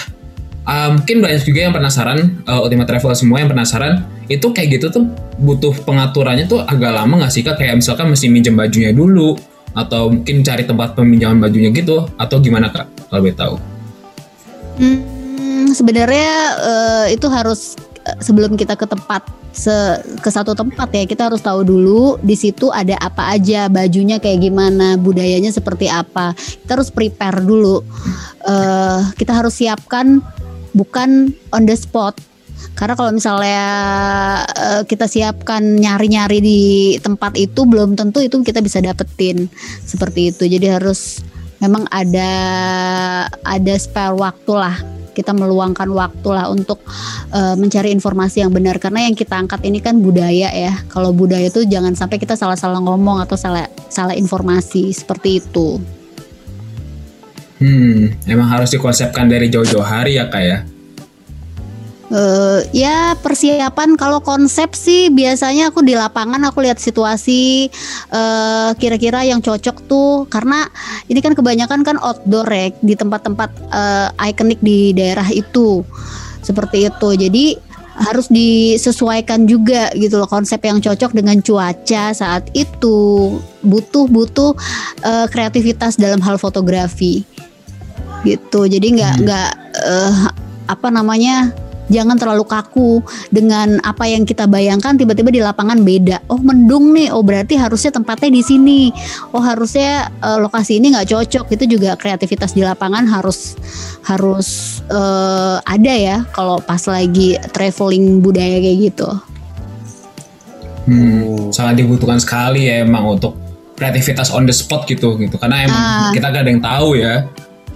Uh, 0.71 0.93
mungkin 0.93 1.25
banyak 1.25 1.41
juga 1.43 1.67
yang 1.67 1.75
penasaran 1.75 2.45
uh, 2.45 2.61
Ultimate 2.61 2.85
Travel 2.85 3.17
semua 3.17 3.41
yang 3.41 3.49
penasaran 3.49 4.05
itu 4.29 4.45
kayak 4.55 4.79
gitu 4.79 4.87
tuh 4.93 5.09
butuh 5.41 5.73
pengaturannya 5.89 6.47
tuh 6.47 6.63
agak 6.63 6.95
lama 6.95 7.25
nggak 7.25 7.33
sih 7.33 7.43
kak 7.43 7.59
kayak 7.59 7.81
misalkan 7.81 8.13
mesti 8.13 8.29
minjem 8.29 8.55
bajunya 8.55 8.93
dulu 8.95 9.41
atau 9.75 10.11
mungkin 10.11 10.43
cari 10.43 10.67
tempat 10.67 10.99
peminjaman 10.99 11.39
bajunya 11.39 11.71
gitu 11.71 12.07
atau 12.19 12.37
gimana 12.43 12.71
kak? 12.71 12.87
Kalau 13.11 13.21
boleh 13.23 13.37
tahu. 13.37 13.55
Hmm, 14.81 15.71
sebenarnya 15.75 16.33
eh, 16.59 17.07
itu 17.15 17.27
harus 17.29 17.77
eh, 18.07 18.17
sebelum 18.23 18.57
kita 18.57 18.75
ke 18.75 18.87
tempat 18.87 19.27
se- 19.51 20.01
ke 20.23 20.31
satu 20.31 20.55
tempat 20.55 20.89
ya 20.95 21.05
kita 21.05 21.27
harus 21.31 21.43
tahu 21.43 21.67
dulu 21.67 22.17
di 22.23 22.39
situ 22.39 22.71
ada 22.71 22.95
apa 23.03 23.35
aja 23.35 23.67
bajunya 23.67 24.23
kayak 24.23 24.47
gimana 24.47 24.97
budayanya 24.97 25.51
seperti 25.51 25.91
apa. 25.91 26.33
Kita 26.37 26.79
harus 26.79 26.91
prepare 26.91 27.43
dulu. 27.43 27.83
Eh, 28.47 29.01
kita 29.19 29.37
harus 29.37 29.59
siapkan 29.59 30.23
bukan 30.71 31.35
on 31.51 31.67
the 31.67 31.75
spot 31.75 32.15
karena 32.81 32.95
kalau 32.97 33.13
misalnya 33.13 33.63
eh, 34.49 34.83
kita 34.89 35.05
siapkan 35.05 35.61
nyari-nyari 35.61 36.39
di 36.41 36.63
tempat 36.97 37.37
itu 37.37 37.69
belum 37.69 37.93
tentu 37.93 38.25
itu 38.25 38.41
kita 38.41 38.65
bisa 38.65 38.81
dapetin 38.81 39.53
seperti 39.85 40.33
itu. 40.33 40.49
Jadi 40.49 40.67
harus 40.71 41.21
memang 41.61 41.85
ada 41.93 42.33
ada 43.45 43.75
spare 43.77 44.17
waktu 44.17 44.53
lah. 44.57 44.77
Kita 45.11 45.37
meluangkan 45.37 45.91
waktu 45.93 46.29
lah 46.33 46.49
untuk 46.49 46.81
eh, 47.37 47.53
mencari 47.61 47.93
informasi 47.93 48.41
yang 48.41 48.53
benar. 48.55 48.81
Karena 48.81 49.05
yang 49.05 49.13
kita 49.13 49.37
angkat 49.37 49.61
ini 49.69 49.85
kan 49.85 50.01
budaya 50.01 50.49
ya. 50.49 50.73
Kalau 50.89 51.13
budaya 51.13 51.53
itu 51.53 51.69
jangan 51.69 51.93
sampai 51.93 52.17
kita 52.17 52.33
salah-salah 52.33 52.81
ngomong 52.81 53.21
atau 53.21 53.37
salah 53.37 53.69
salah 53.93 54.17
informasi 54.17 54.89
seperti 54.97 55.45
itu. 55.45 55.77
Hmm 57.61 58.17
emang 58.25 58.49
harus 58.49 58.73
dikonsepkan 58.73 59.29
dari 59.29 59.53
jauh-jauh 59.53 59.85
hari 59.85 60.17
ya 60.17 60.33
kak 60.33 60.41
ya 60.41 60.65
Eh, 62.11 62.61
ya 62.75 63.15
persiapan 63.23 63.95
kalau 63.95 64.19
konsep 64.19 64.75
sih 64.75 65.15
biasanya 65.15 65.71
aku 65.71 65.79
di 65.87 65.95
lapangan 65.95 66.43
aku 66.43 66.67
lihat 66.67 66.83
situasi 66.83 67.71
eh, 68.11 68.71
kira-kira 68.83 69.23
yang 69.23 69.39
cocok 69.39 69.87
tuh. 69.87 70.27
Karena 70.27 70.67
ini 71.07 71.23
kan 71.23 71.39
kebanyakan 71.39 71.87
kan 71.87 71.97
outdoor 72.03 72.51
ya 72.51 72.75
di 72.83 72.99
tempat-tempat 72.99 73.51
eh, 73.71 74.31
ikonik 74.35 74.59
di 74.59 74.91
daerah 74.91 75.31
itu. 75.31 75.87
Seperti 76.43 76.91
itu. 76.91 77.09
Jadi 77.15 77.45
harus 78.01 78.27
disesuaikan 78.33 79.45
juga 79.45 79.93
gitu 79.93 80.19
loh 80.19 80.27
konsep 80.27 80.59
yang 80.67 80.83
cocok 80.83 81.15
dengan 81.15 81.39
cuaca 81.39 82.11
saat 82.11 82.51
itu. 82.59 83.39
Butuh 83.63 84.11
butuh 84.11 84.59
eh, 85.07 85.31
kreativitas 85.31 85.95
dalam 85.95 86.19
hal 86.27 86.43
fotografi. 86.43 87.23
Gitu. 88.27 88.61
Jadi 88.67 88.99
nggak 88.99 89.15
Hmm. 89.15 89.23
nggak 89.23 89.51
eh, 89.79 90.15
apa 90.67 90.89
namanya 90.91 91.55
jangan 91.91 92.17
terlalu 92.17 92.47
kaku 92.47 93.03
dengan 93.29 93.83
apa 93.83 94.07
yang 94.07 94.23
kita 94.23 94.47
bayangkan 94.47 94.97
tiba-tiba 94.97 95.29
di 95.35 95.43
lapangan 95.43 95.83
beda. 95.83 96.23
Oh 96.31 96.39
mendung 96.39 96.95
nih, 96.95 97.11
oh 97.11 97.21
berarti 97.21 97.59
harusnya 97.59 97.91
tempatnya 97.91 98.31
di 98.31 98.43
sini. 98.47 98.81
Oh 99.35 99.43
harusnya 99.43 100.09
uh, 100.23 100.39
lokasi 100.39 100.79
ini 100.79 100.95
nggak 100.95 101.11
cocok. 101.11 101.47
Itu 101.53 101.65
juga 101.67 101.99
kreativitas 101.99 102.55
di 102.55 102.63
lapangan 102.63 103.05
harus 103.11 103.59
harus 104.07 104.81
uh, 104.89 105.59
ada 105.67 105.93
ya 105.93 106.17
kalau 106.33 106.63
pas 106.63 106.81
lagi 106.87 107.37
traveling 107.51 108.23
budaya 108.23 108.63
kayak 108.63 108.79
gitu. 108.95 109.11
Hmm, 110.89 111.53
sangat 111.53 111.85
dibutuhkan 111.85 112.17
sekali 112.17 112.67
ya 112.67 112.83
emang 112.83 113.21
untuk 113.21 113.37
kreativitas 113.77 114.33
on 114.33 114.49
the 114.49 114.55
spot 114.55 114.85
gitu 114.89 115.17
gitu 115.17 115.37
karena 115.41 115.65
emang 115.65 115.81
ah. 115.81 116.11
kita 116.13 116.27
gak 116.29 116.43
ada 116.45 116.51
yang 116.53 116.65
tahu 116.65 116.89
ya 117.01 117.15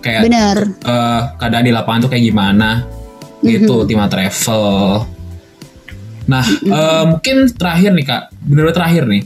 kayak 0.05 0.21
Bener. 0.29 0.57
Uh, 0.85 1.33
keadaan 1.41 1.65
di 1.65 1.73
lapangan 1.73 2.05
tuh 2.05 2.11
kayak 2.13 2.25
gimana 2.29 2.85
gitu 3.45 3.69
mm-hmm. 3.69 3.83
Ultima 3.85 4.07
Travel. 4.09 5.05
Nah 6.25 6.45
uh, 6.49 7.05
mungkin 7.13 7.37
terakhir 7.53 7.93
nih 7.93 8.07
kak, 8.09 8.23
bener 8.41 8.73
terakhir 8.73 9.05
nih. 9.05 9.23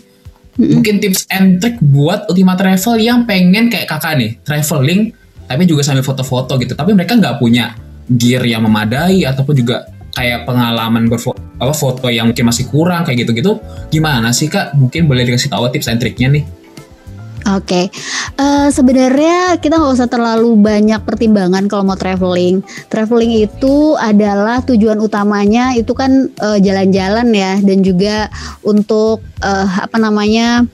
Mm-hmm. 0.59 0.75
Mungkin 0.75 0.95
tips 0.99 1.23
and 1.31 1.63
trick 1.63 1.79
buat 1.79 2.27
Ultima 2.27 2.59
Travel 2.59 2.99
yang 2.99 3.23
pengen 3.25 3.71
kayak 3.71 3.87
kakak 3.87 4.19
nih 4.19 4.43
traveling 4.43 5.15
tapi 5.49 5.65
juga 5.65 5.87
sambil 5.87 6.05
foto-foto 6.05 6.59
gitu. 6.61 6.75
Tapi 6.75 6.93
mereka 6.93 7.17
nggak 7.17 7.39
punya 7.39 7.79
gear 8.11 8.43
yang 8.45 8.67
memadai 8.67 9.23
ataupun 9.25 9.55
juga 9.55 9.87
kayak 10.13 10.45
pengalaman 10.45 11.07
berfoto 11.07 11.39
apa 11.59 11.75
foto 11.75 12.07
yang 12.07 12.31
mungkin 12.31 12.47
masih 12.47 12.71
kurang 12.71 13.07
kayak 13.07 13.27
gitu-gitu. 13.27 13.59
Gimana 13.91 14.35
sih 14.35 14.51
kak? 14.51 14.75
Mungkin 14.75 15.07
boleh 15.07 15.27
dikasih 15.27 15.51
tahu 15.51 15.71
tips 15.71 15.91
and 15.91 15.99
triknya 16.03 16.29
nih. 16.31 16.45
Oke, 17.49 17.65
okay. 17.65 17.85
uh, 18.37 18.45
eh, 18.45 18.69
sebenarnya 18.69 19.57
kita 19.57 19.81
nggak 19.81 19.97
usah 19.97 20.05
terlalu 20.05 20.53
banyak 20.61 21.01
pertimbangan 21.01 21.65
kalau 21.65 21.81
mau 21.81 21.97
traveling. 21.97 22.61
Traveling 22.93 23.41
itu 23.41 23.97
adalah 23.97 24.61
tujuan 24.69 25.01
utamanya 25.01 25.73
itu 25.73 25.97
kan 25.97 26.29
eh, 26.29 26.59
jalan-jalan 26.61 27.33
ya, 27.33 27.57
dan 27.65 27.81
juga 27.81 28.29
untuk 28.61 29.25
uh, 29.41 29.69
apa 29.81 29.97
namanya 29.97 30.69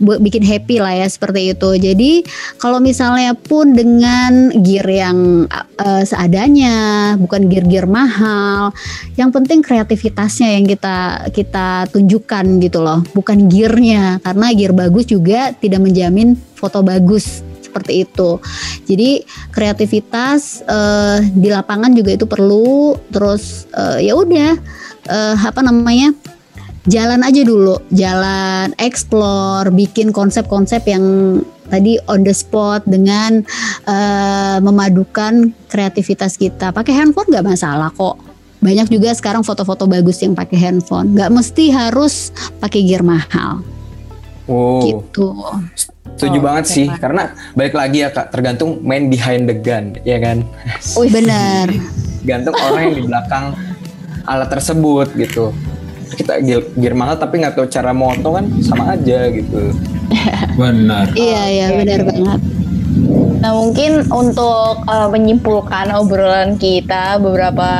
bikin 0.00 0.44
happy 0.44 0.80
lah 0.80 0.92
ya 0.92 1.08
seperti 1.08 1.56
itu. 1.56 1.70
Jadi 1.76 2.12
kalau 2.60 2.78
misalnya 2.80 3.32
pun 3.32 3.72
dengan 3.72 4.52
gear 4.60 4.86
yang 4.86 5.48
uh, 5.80 6.02
seadanya, 6.04 7.14
bukan 7.20 7.48
gear-gear 7.48 7.88
mahal, 7.88 8.72
yang 9.16 9.32
penting 9.32 9.64
kreativitasnya 9.64 10.56
yang 10.56 10.64
kita 10.68 11.28
kita 11.32 11.88
tunjukkan 11.90 12.44
gitu 12.60 12.84
loh, 12.84 13.00
bukan 13.16 13.48
gearnya. 13.48 14.20
Karena 14.20 14.46
gear 14.52 14.72
bagus 14.76 15.08
juga 15.08 15.52
tidak 15.56 15.80
menjamin 15.84 16.36
foto 16.56 16.80
bagus 16.84 17.44
seperti 17.60 18.08
itu. 18.08 18.40
Jadi 18.88 19.20
kreativitas 19.52 20.64
uh, 20.64 21.20
di 21.20 21.52
lapangan 21.52 21.92
juga 21.92 22.16
itu 22.16 22.24
perlu. 22.24 22.96
Terus 23.12 23.68
uh, 23.76 24.00
ya 24.00 24.16
udah 24.16 24.56
uh, 25.12 25.36
apa 25.36 25.60
namanya? 25.60 26.16
Jalan 26.86 27.20
aja 27.26 27.42
dulu, 27.42 27.76
jalan 27.90 28.72
explore, 28.78 29.70
bikin 29.74 30.14
konsep-konsep 30.14 30.86
yang 30.86 31.04
tadi 31.66 31.98
on 32.06 32.22
the 32.22 32.30
spot 32.30 32.86
dengan 32.86 33.42
uh, 33.90 34.58
memadukan 34.62 35.50
kreativitas 35.66 36.38
kita. 36.38 36.70
Pakai 36.70 36.94
handphone 36.94 37.26
nggak 37.30 37.46
masalah 37.46 37.90
kok. 37.90 38.18
Banyak 38.62 38.88
juga 38.88 39.12
sekarang 39.12 39.42
foto-foto 39.42 39.84
bagus 39.86 40.22
yang 40.22 40.32
pakai 40.32 40.58
handphone. 40.58 41.14
Nggak 41.14 41.30
mesti 41.34 41.64
harus 41.74 42.30
pakai 42.62 42.86
gear 42.86 43.02
mahal. 43.02 43.62
Oh. 44.46 44.82
Gitu. 44.82 45.26
Setuju 46.16 46.38
oh, 46.40 46.42
banget 46.48 46.64
sih, 46.64 46.86
karena 46.88 47.36
balik 47.52 47.76
lagi 47.76 48.00
ya 48.00 48.08
kak, 48.08 48.32
tergantung 48.32 48.80
main 48.80 49.12
behind 49.12 49.44
the 49.44 49.52
gun, 49.52 50.00
ya 50.00 50.16
kan? 50.16 50.48
Wih, 50.96 51.12
bener. 51.12 51.68
Gantung 52.24 52.56
orang 52.56 52.88
yang 52.88 52.96
di 52.96 53.04
belakang 53.04 53.52
alat 54.24 54.48
tersebut 54.48 55.12
gitu 55.12 55.52
kita 56.14 56.38
gear, 56.44 56.62
gear 56.78 56.94
mahal 56.94 57.18
tapi 57.18 57.42
nggak 57.42 57.58
tahu 57.58 57.66
cara 57.66 57.90
moto 57.90 58.38
kan 58.38 58.46
sama 58.62 58.94
aja 58.94 59.26
gitu. 59.34 59.74
Benar. 60.60 61.10
Iya 61.18 61.42
iya 61.50 61.66
benar 61.74 62.00
banget. 62.06 62.40
Nah 63.42 63.52
mungkin 63.52 64.06
untuk 64.08 64.86
uh, 64.88 65.08
menyimpulkan 65.12 65.92
obrolan 65.92 66.56
kita 66.56 67.20
beberapa 67.20 67.70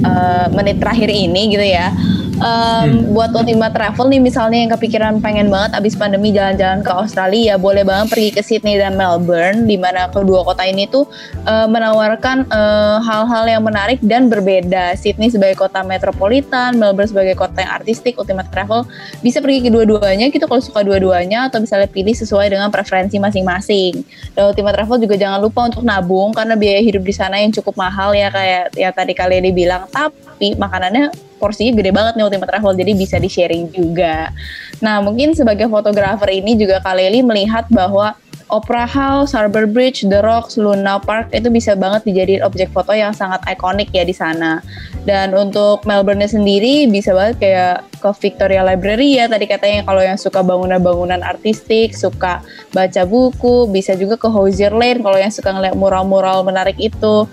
uh, 0.00 0.46
menit 0.54 0.80
terakhir 0.80 1.10
ini 1.12 1.52
gitu 1.52 1.66
ya 1.66 1.92
um, 2.40 2.86
hmm. 2.86 3.14
buat 3.14 3.30
Ultima 3.34 3.70
Travel 3.70 4.10
nih 4.10 4.22
misalnya 4.22 4.58
yang 4.66 4.72
kepikiran 4.74 5.14
pengen 5.20 5.50
banget 5.50 5.76
abis 5.78 5.94
pandemi 5.94 6.34
jalan-jalan 6.34 6.80
ke 6.82 6.90
Australia 6.90 7.54
ya 7.54 7.56
boleh 7.60 7.86
banget 7.86 8.10
pergi 8.10 8.30
ke 8.34 8.42
Sydney 8.42 8.80
dan 8.80 8.98
Melbourne 8.98 9.68
di 9.68 9.76
mana 9.78 10.10
kedua 10.10 10.42
kota 10.42 10.64
ini 10.66 10.88
tuh 10.88 11.06
uh, 11.46 11.66
menawarkan 11.68 12.46
hal 12.50 13.02
hal-hal 13.02 13.44
yang 13.48 13.62
menarik 13.64 13.98
dan 14.04 14.28
berbeda 14.28 14.94
Sydney 14.98 15.30
sebagai 15.30 15.58
kota 15.58 15.80
metropolitan 15.86 16.76
Melbourne 16.76 17.10
sebagai 17.10 17.34
kota 17.38 17.62
yang 17.62 17.72
artistik 17.82 18.18
Ultima 18.18 18.46
Travel 18.46 18.86
bisa 19.20 19.38
pergi 19.38 19.66
ke 19.66 19.70
dua-duanya 19.70 20.30
gitu 20.30 20.46
kalau 20.46 20.62
suka 20.62 20.82
dua-duanya 20.82 21.48
atau 21.48 21.62
bisa 21.62 21.80
pilih 21.90 22.14
sesuai 22.14 22.50
dengan 22.50 22.68
preferensi 22.70 23.16
masing-masing 23.20 24.02
dan 24.34 24.50
Ultima 24.50 24.74
Travel 24.74 24.98
juga 25.02 25.14
jangan 25.18 25.38
lupa 25.42 25.66
untuk 25.66 25.82
nabung 25.86 26.34
karena 26.34 26.54
biaya 26.58 26.80
hidup 26.82 27.02
di 27.02 27.14
sana 27.14 27.38
yang 27.40 27.52
cukup 27.54 27.74
mahal 27.78 28.12
ya 28.14 28.28
kayak 28.30 28.74
ya 28.74 28.90
tadi 28.90 29.12
kalian 29.14 29.44
dibilang 29.50 29.86
tapi 29.90 30.24
makanannya 30.38 31.14
porsinya 31.38 31.76
gede 31.76 31.90
banget 31.92 32.16
nih 32.16 32.24
Ultimate 32.24 32.50
Travel 32.50 32.72
jadi 32.78 32.92
bisa 32.96 33.16
di 33.20 33.28
sharing 33.28 33.70
juga. 33.70 34.32
Nah 34.80 35.04
mungkin 35.04 35.36
sebagai 35.36 35.68
fotografer 35.68 36.30
ini 36.32 36.56
juga 36.56 36.80
Kaleli 36.80 37.20
melihat 37.20 37.68
bahwa 37.68 38.16
Opera 38.52 38.84
House, 38.84 39.32
Harbour 39.32 39.64
Bridge, 39.64 40.04
The 40.04 40.20
Rocks, 40.20 40.60
Luna 40.60 41.00
Park 41.00 41.32
itu 41.32 41.48
bisa 41.48 41.72
banget 41.72 42.04
dijadiin 42.04 42.44
objek 42.44 42.68
foto 42.76 42.92
yang 42.92 43.16
sangat 43.16 43.40
ikonik 43.48 43.88
ya 43.90 44.04
di 44.04 44.12
sana. 44.12 44.60
Dan 45.08 45.32
untuk 45.32 45.84
Melbourne 45.88 46.28
sendiri 46.28 46.84
bisa 46.88 47.16
banget 47.16 47.40
kayak 47.40 47.76
ke 48.00 48.10
Victoria 48.20 48.60
Library 48.60 49.16
ya 49.16 49.28
tadi 49.28 49.48
katanya 49.48 49.84
kalau 49.88 50.04
yang 50.04 50.20
suka 50.20 50.44
bangunan-bangunan 50.44 51.24
artistik, 51.24 51.96
suka 51.96 52.44
baca 52.76 53.02
buku, 53.08 53.68
bisa 53.72 53.96
juga 53.96 54.20
ke 54.20 54.28
Hosier 54.28 54.72
Lane 54.72 55.00
kalau 55.00 55.16
yang 55.16 55.32
suka 55.32 55.48
ngeliat 55.52 55.76
mural-mural 55.76 56.44
menarik 56.44 56.76
itu. 56.76 57.24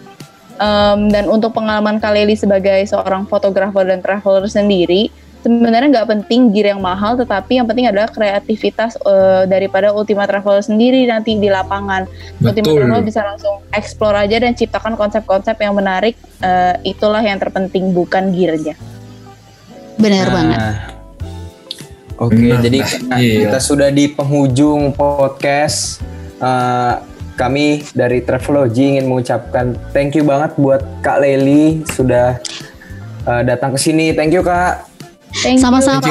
Um, 0.59 1.09
dan 1.09 1.29
untuk 1.31 1.55
pengalaman 1.55 2.01
Kaleli 2.01 2.35
sebagai 2.35 2.83
seorang 2.85 3.25
fotografer 3.25 3.87
dan 3.87 4.03
traveler 4.03 4.45
sendiri, 4.45 5.09
sebenarnya 5.41 5.89
nggak 5.89 6.09
penting 6.09 6.53
gear 6.53 6.73
yang 6.73 6.81
mahal, 6.81 7.17
tetapi 7.17 7.57
yang 7.57 7.65
penting 7.65 7.89
adalah 7.89 8.09
kreativitas 8.09 8.93
uh, 9.01 9.49
daripada 9.49 9.89
Ultima 9.89 10.29
Travel 10.29 10.61
sendiri 10.61 11.01
nanti 11.09 11.37
di 11.37 11.49
lapangan. 11.49 12.05
Betul. 12.37 12.45
Ultima 12.45 12.69
Travel 12.77 13.01
bisa 13.05 13.21
langsung 13.25 13.55
explore 13.73 14.17
aja 14.21 14.37
dan 14.37 14.53
ciptakan 14.53 14.93
konsep-konsep 14.93 15.57
yang 15.57 15.73
menarik. 15.73 16.13
Uh, 16.41 16.77
itulah 16.85 17.21
yang 17.25 17.41
terpenting, 17.41 17.89
bukan 17.91 18.29
gearnya. 18.33 18.77
Benar 19.97 20.25
nah. 20.29 20.33
banget. 20.33 20.59
Oke, 22.21 22.37
okay, 22.37 22.49
nah, 22.53 22.61
jadi 22.61 22.77
nah, 23.09 23.17
iya. 23.17 23.37
kita 23.49 23.57
sudah 23.57 23.89
di 23.89 24.05
penghujung 24.13 24.93
podcast. 24.93 26.05
Uh, 26.37 27.01
kami 27.41 27.81
dari 27.97 28.21
Travelogy 28.21 28.93
ingin 28.93 29.09
mengucapkan 29.09 29.73
thank 29.89 30.13
you 30.13 30.21
banget 30.21 30.53
buat 30.61 30.85
Kak 31.01 31.25
Leli 31.25 31.81
sudah 31.89 32.37
uh, 33.25 33.41
datang 33.41 33.73
ke 33.73 33.79
sini. 33.81 34.13
Thank 34.13 34.37
you 34.37 34.45
Kak. 34.45 34.85
Sama-sama. 35.57 36.05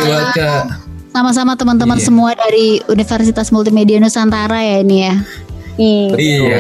Sama-sama 1.11 1.53
teman-teman 1.59 1.99
iya. 1.99 2.07
semua 2.07 2.31
dari 2.35 2.83
Universitas 2.87 3.51
Multimedia 3.51 3.99
Nusantara 4.03 4.63
ya 4.63 4.83
ini 4.83 5.07
ya. 5.07 5.15
Iya. 5.81 6.57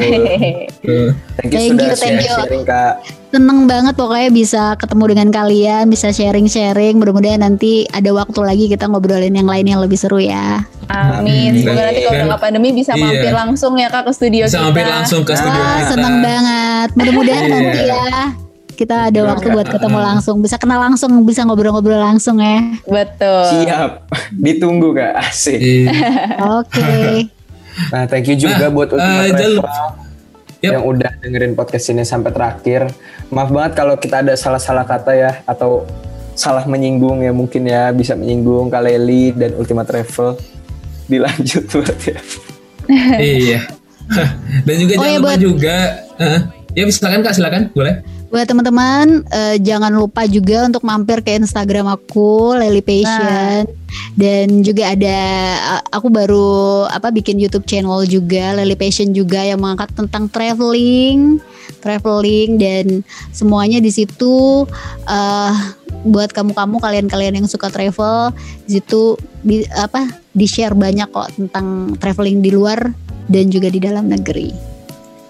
thank 1.36 1.52
you 1.52 1.60
thank 1.60 1.76
sudah 1.76 1.86
you, 1.92 1.96
thank 2.00 2.20
you. 2.24 2.32
sharing 2.32 2.64
Kak. 2.64 3.04
Seneng 3.30 3.70
banget 3.70 3.94
pokoknya 3.94 4.30
bisa 4.34 4.62
ketemu 4.74 5.04
dengan 5.14 5.28
kalian, 5.30 5.84
bisa 5.86 6.10
sharing-sharing. 6.10 6.98
Mudah-mudahan 6.98 7.38
nanti 7.38 7.86
ada 7.94 8.10
waktu 8.10 8.40
lagi 8.42 8.64
kita 8.66 8.90
ngobrolin 8.90 9.30
yang 9.30 9.46
lain 9.46 9.70
yang 9.70 9.78
lebih 9.78 9.94
seru 9.94 10.18
ya. 10.18 10.66
Amin. 10.90 11.62
Semoga 11.62 11.86
nanti 11.86 12.02
kalau 12.02 12.26
nggak 12.26 12.42
pandemi 12.42 12.74
bisa 12.74 12.98
iya. 12.98 13.06
mampir 13.06 13.30
langsung 13.30 13.78
ya 13.78 13.86
kak 13.86 14.10
ke 14.10 14.12
studio 14.16 14.50
bisa 14.50 14.58
kita. 14.58 14.58
Bisa 14.58 14.66
mampir 14.66 14.86
langsung 14.90 15.22
ke 15.22 15.32
studio 15.38 15.62
Wah, 15.62 15.78
kita. 15.78 15.90
Seneng 15.94 16.16
banget. 16.18 16.88
Mudah-mudahan 16.98 17.44
iya. 17.46 17.54
nanti 17.54 17.80
ya 17.86 18.10
kita 18.80 19.12
ada 19.12 19.20
waktu 19.28 19.46
buat 19.52 19.68
ketemu 19.68 19.98
langsung, 20.00 20.36
bisa 20.40 20.56
kenal 20.56 20.80
langsung, 20.80 21.12
bisa 21.28 21.44
ngobrol-ngobrol 21.44 22.00
langsung 22.00 22.40
ya. 22.40 22.80
Betul. 22.88 23.68
Siap. 23.68 24.08
Ditunggu 24.32 24.96
kak. 24.96 25.20
Asik. 25.20 25.60
Iya. 25.60 25.92
Oke. 26.58 26.80
Okay. 26.80 27.39
Nah, 27.89 28.05
thank 28.05 28.28
you 28.28 28.37
juga 28.37 28.68
nah, 28.68 28.72
buat 28.72 28.89
Ultima 28.93 29.24
uh, 29.24 29.28
Travel 29.33 29.55
yep. 30.61 30.72
yang 30.76 30.85
udah 30.85 31.11
dengerin 31.24 31.53
podcast 31.57 31.89
ini 31.91 32.05
sampai 32.05 32.31
terakhir. 32.31 32.93
Maaf 33.33 33.49
banget 33.49 33.72
kalau 33.76 33.97
kita 33.97 34.20
ada 34.20 34.37
salah-salah 34.37 34.85
kata 34.85 35.12
ya 35.16 35.33
atau 35.49 35.89
salah 36.37 36.64
menyinggung 36.64 37.20
ya 37.24 37.33
mungkin 37.35 37.68
ya 37.68 37.93
bisa 37.93 38.16
menyinggung 38.16 38.68
Kaleli 38.68 39.33
dan 39.35 39.57
Ultima 39.57 39.83
Travel. 39.85 40.37
Dilanjut 41.11 41.64
buat 41.74 42.01
ya. 42.05 42.18
iya. 43.18 43.61
dan 44.66 44.74
juga 44.83 44.93
oh, 44.99 45.03
jangan 45.07 45.14
ya, 45.14 45.18
lupa 45.22 45.31
buat... 45.31 45.39
juga 45.39 45.76
uh, 46.18 46.41
ya 46.74 46.83
silakan 46.91 47.20
Kak 47.22 47.35
silakan 47.35 47.62
boleh. 47.72 48.03
Buat 48.31 48.47
teman-teman 48.47 49.26
uh, 49.26 49.57
jangan 49.59 49.91
lupa 49.91 50.22
juga 50.22 50.62
untuk 50.62 50.87
mampir 50.87 51.18
ke 51.18 51.35
Instagram 51.35 51.91
aku 51.91 52.55
Lely 52.55 52.78
Passion. 52.78 53.66
Dan 54.14 54.62
juga 54.62 54.95
ada 54.95 55.18
aku 55.91 56.07
baru 56.07 56.87
apa 56.87 57.11
bikin 57.11 57.43
YouTube 57.43 57.66
channel 57.66 58.07
juga 58.07 58.55
Lely 58.55 58.78
Passion 58.78 59.11
juga 59.11 59.43
yang 59.43 59.59
mengangkat 59.59 59.91
tentang 59.99 60.31
traveling, 60.31 61.43
traveling 61.83 62.55
dan 62.55 63.03
semuanya 63.35 63.83
di 63.83 63.91
situ. 63.91 64.62
Uh, 65.11 65.55
buat 66.07 66.31
kamu-kamu 66.31 66.78
kalian-kalian 66.78 67.43
yang 67.43 67.49
suka 67.51 67.66
travel 67.68 68.31
di 68.64 68.78
situ 68.78 69.18
di, 69.43 69.66
apa 69.74 70.07
di 70.33 70.47
share 70.47 70.72
banyak 70.72 71.11
kok 71.11 71.35
tentang 71.35 71.99
traveling 71.99 72.41
di 72.41 72.55
luar 72.55 72.95
dan 73.26 73.53
juga 73.53 73.68
di 73.68 73.83
dalam 73.83 74.09
negeri 74.09 74.69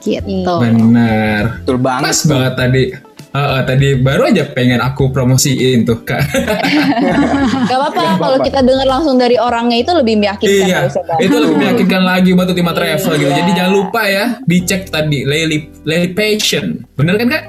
gitu. 0.02 0.54
Bener. 0.58 1.62
Betul 1.62 1.76
banget. 1.80 2.04
Pas 2.10 2.18
banget 2.26 2.54
tadi. 2.56 2.84
Uh, 3.30 3.38
uh, 3.38 3.60
tadi 3.62 3.94
baru 3.94 4.26
aja 4.26 4.42
pengen 4.50 4.82
aku 4.82 5.14
promosiin 5.14 5.86
tuh 5.86 6.02
kak. 6.02 6.18
Gak 7.70 7.78
apa-apa 7.78 8.18
kalau 8.18 8.38
kita 8.42 8.58
dengar 8.58 8.90
langsung 8.90 9.22
dari 9.22 9.38
orangnya 9.38 9.78
itu 9.78 9.94
lebih 9.94 10.18
meyakinkan. 10.18 10.66
iya, 10.66 10.90
itu 11.22 11.36
lebih 11.38 11.54
meyakinkan 11.62 12.02
lagi 12.02 12.34
buat 12.34 12.50
Ultima 12.50 12.74
Travel 12.74 13.14
gitu. 13.22 13.30
Jadi 13.30 13.50
jangan 13.54 13.70
lupa 13.70 14.02
ya 14.10 14.42
dicek 14.50 14.90
tadi 14.90 15.22
Lely 15.22 15.86
Lely 15.86 16.10
Passion. 16.10 16.82
Bener 16.98 17.14
kan 17.22 17.26
kak? 17.30 17.44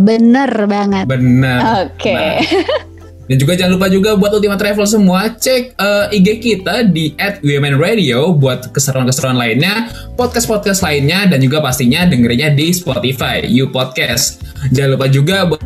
Bener 0.00 0.50
banget. 0.64 1.04
Bener. 1.04 1.58
Oke. 1.84 2.16
Nah, 2.16 2.40
dan 3.30 3.36
juga 3.38 3.54
jangan 3.54 3.78
lupa 3.78 3.86
juga 3.86 4.18
buat 4.18 4.34
Ultima 4.34 4.58
Travel 4.58 4.82
semua 4.82 5.30
cek 5.30 5.78
uh, 5.78 6.10
IG 6.10 6.28
kita 6.42 6.82
di 6.90 7.14
@womenradio 7.40 8.34
buat 8.34 8.74
keseruan-keseruan 8.74 9.38
lainnya, 9.38 9.94
podcast-podcast 10.18 10.82
lainnya 10.82 11.30
dan 11.30 11.38
juga 11.38 11.62
pastinya 11.62 12.02
dengerinnya 12.02 12.50
di 12.50 12.74
Spotify, 12.74 13.46
You 13.46 13.70
Podcast. 13.70 14.42
Jangan 14.74 14.98
lupa 14.98 15.06
juga 15.06 15.46
buat 15.46 15.62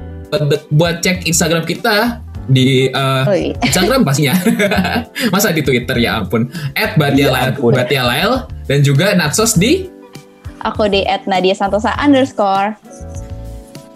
buat 0.69 1.01
cek 1.01 1.25
Instagram 1.25 1.65
kita 1.65 2.21
di 2.47 2.93
uh, 2.93 3.25
Oh, 3.25 3.35
iya. 3.35 3.57
Instagram 3.65 4.05
pastinya. 4.05 4.35
Masa 5.35 5.51
di 5.51 5.65
Twitter 5.65 5.97
ya 5.97 6.21
ampun. 6.23 6.53
@batialail 6.77 7.57
Batialail 7.57 8.33
dan 8.69 8.85
juga 8.85 9.17
Natsos 9.17 9.57
di 9.57 9.89
Aku 10.61 10.91
di 10.91 11.07
Nadia 11.25 11.55
Santosa 11.55 11.95
underscore. 11.97 12.75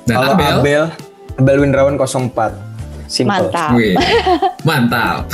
dan 0.06 0.16
Kalau 0.16 0.32
Abel. 0.38 0.56
Abel, 0.62 0.84
Abel 1.38 1.56
Windrawan 1.60 1.98
04. 1.98 2.69
Simple. 3.10 3.50
Mantap. 3.50 3.74
Wih, 3.74 3.98
mantap. 4.68 5.26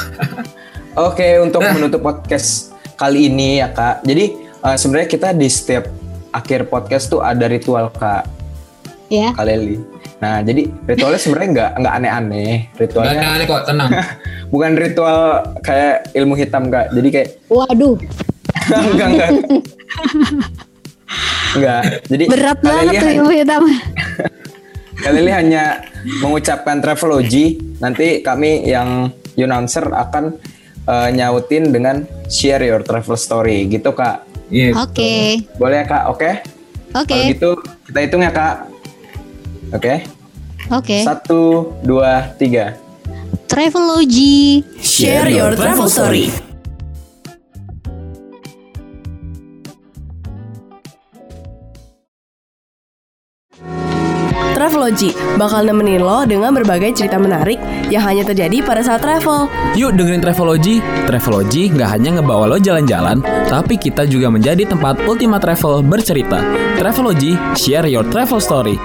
Oke, 1.06 1.36
untuk 1.38 1.60
Nah. 1.60 1.76
menutup 1.76 2.00
podcast 2.00 2.72
kali 2.96 3.28
ini 3.28 3.60
ya 3.60 3.68
kak. 3.68 4.00
Jadi 4.00 4.32
eh, 4.40 4.76
sebenarnya 4.76 5.06
kita 5.06 5.28
di 5.30 5.44
setiap 5.46 5.84
akhir 6.30 6.66
podcast 6.66 7.06
tuh 7.06 7.20
ada 7.20 7.44
ritual 7.44 7.88
kak 7.90 8.24
Ya. 9.06 9.30
Kak 9.30 9.46
Leli. 9.46 9.78
Nah, 10.16 10.42
jadi 10.42 10.66
ritualnya 10.82 11.14
sebenarnya 11.16 11.48
nggak 11.52 11.70
nggak 11.78 11.94
aneh-aneh. 11.94 12.54
Gak 12.66 12.80
Ritualnya 12.80 13.28
aneh 13.30 13.46
kok, 13.46 13.62
tenang. 13.62 13.90
bukan 14.52 14.72
ritual 14.74 15.20
kayak 15.60 16.10
ilmu 16.10 16.34
hitam 16.34 16.66
kak. 16.66 16.90
Jadi 16.90 17.08
kayak 17.12 17.28
Waduh, 17.46 17.94
enggak 18.66 19.06
enggak. 19.06 19.30
enggak. 21.54 21.82
Jadi 22.04 22.24
berat 22.26 22.58
banget 22.60 22.92
tuh 22.96 23.10
ilmu 23.14 23.30
hitam. 23.30 23.62
Leli 25.04 25.32
hanya 25.32 25.84
mengucapkan 26.24 26.80
travelogy. 26.80 27.60
Nanti 27.82 28.24
kami 28.24 28.64
yang 28.64 29.12
announcer 29.36 29.84
akan 29.84 30.40
eh, 30.88 31.08
nyautin 31.12 31.68
dengan 31.68 32.08
share 32.30 32.64
your 32.64 32.80
travel 32.80 33.18
story 33.18 33.68
gitu 33.68 33.92
kak. 33.92 34.24
Gitu. 34.46 34.78
Oke, 34.78 35.42
Boleh 35.58 35.82
ya 35.82 35.86
kak? 35.90 36.04
Oke. 36.08 36.30
oke, 36.94 37.10
Kalau 37.10 37.24
gitu 37.28 37.50
kita 37.90 37.98
hitung 38.06 38.22
ya 38.22 38.32
kak. 38.32 38.56
Oke. 39.74 40.06
oke. 40.70 40.98
Satu, 41.02 41.74
dua, 41.82 42.30
tiga. 42.38 42.78
Travelogy. 43.50 44.62
Share 44.80 45.30
your 45.30 45.54
travel 45.58 45.90
story. 45.90 46.30
Travelogy 54.86 55.18
bakal 55.34 55.66
nemenin 55.66 55.98
lo 55.98 56.22
dengan 56.22 56.54
berbagai 56.54 56.94
cerita 56.94 57.18
menarik 57.18 57.58
yang 57.90 58.06
hanya 58.06 58.22
terjadi 58.22 58.62
pada 58.62 58.86
saat 58.86 59.02
travel. 59.02 59.50
Yuk 59.74 59.98
dengerin 59.98 60.22
Travelogy. 60.22 60.78
Travelogy 61.10 61.74
nggak 61.74 61.90
hanya 61.90 62.22
ngebawa 62.22 62.46
lo 62.46 62.54
jalan-jalan, 62.54 63.18
tapi 63.50 63.82
kita 63.82 64.06
juga 64.06 64.30
menjadi 64.30 64.62
tempat 64.62 65.02
Ultima 65.10 65.42
Travel 65.42 65.82
bercerita. 65.82 66.38
Travelogy, 66.78 67.34
share 67.58 67.90
your 67.90 68.06
travel 68.06 68.38
story. 68.38 68.78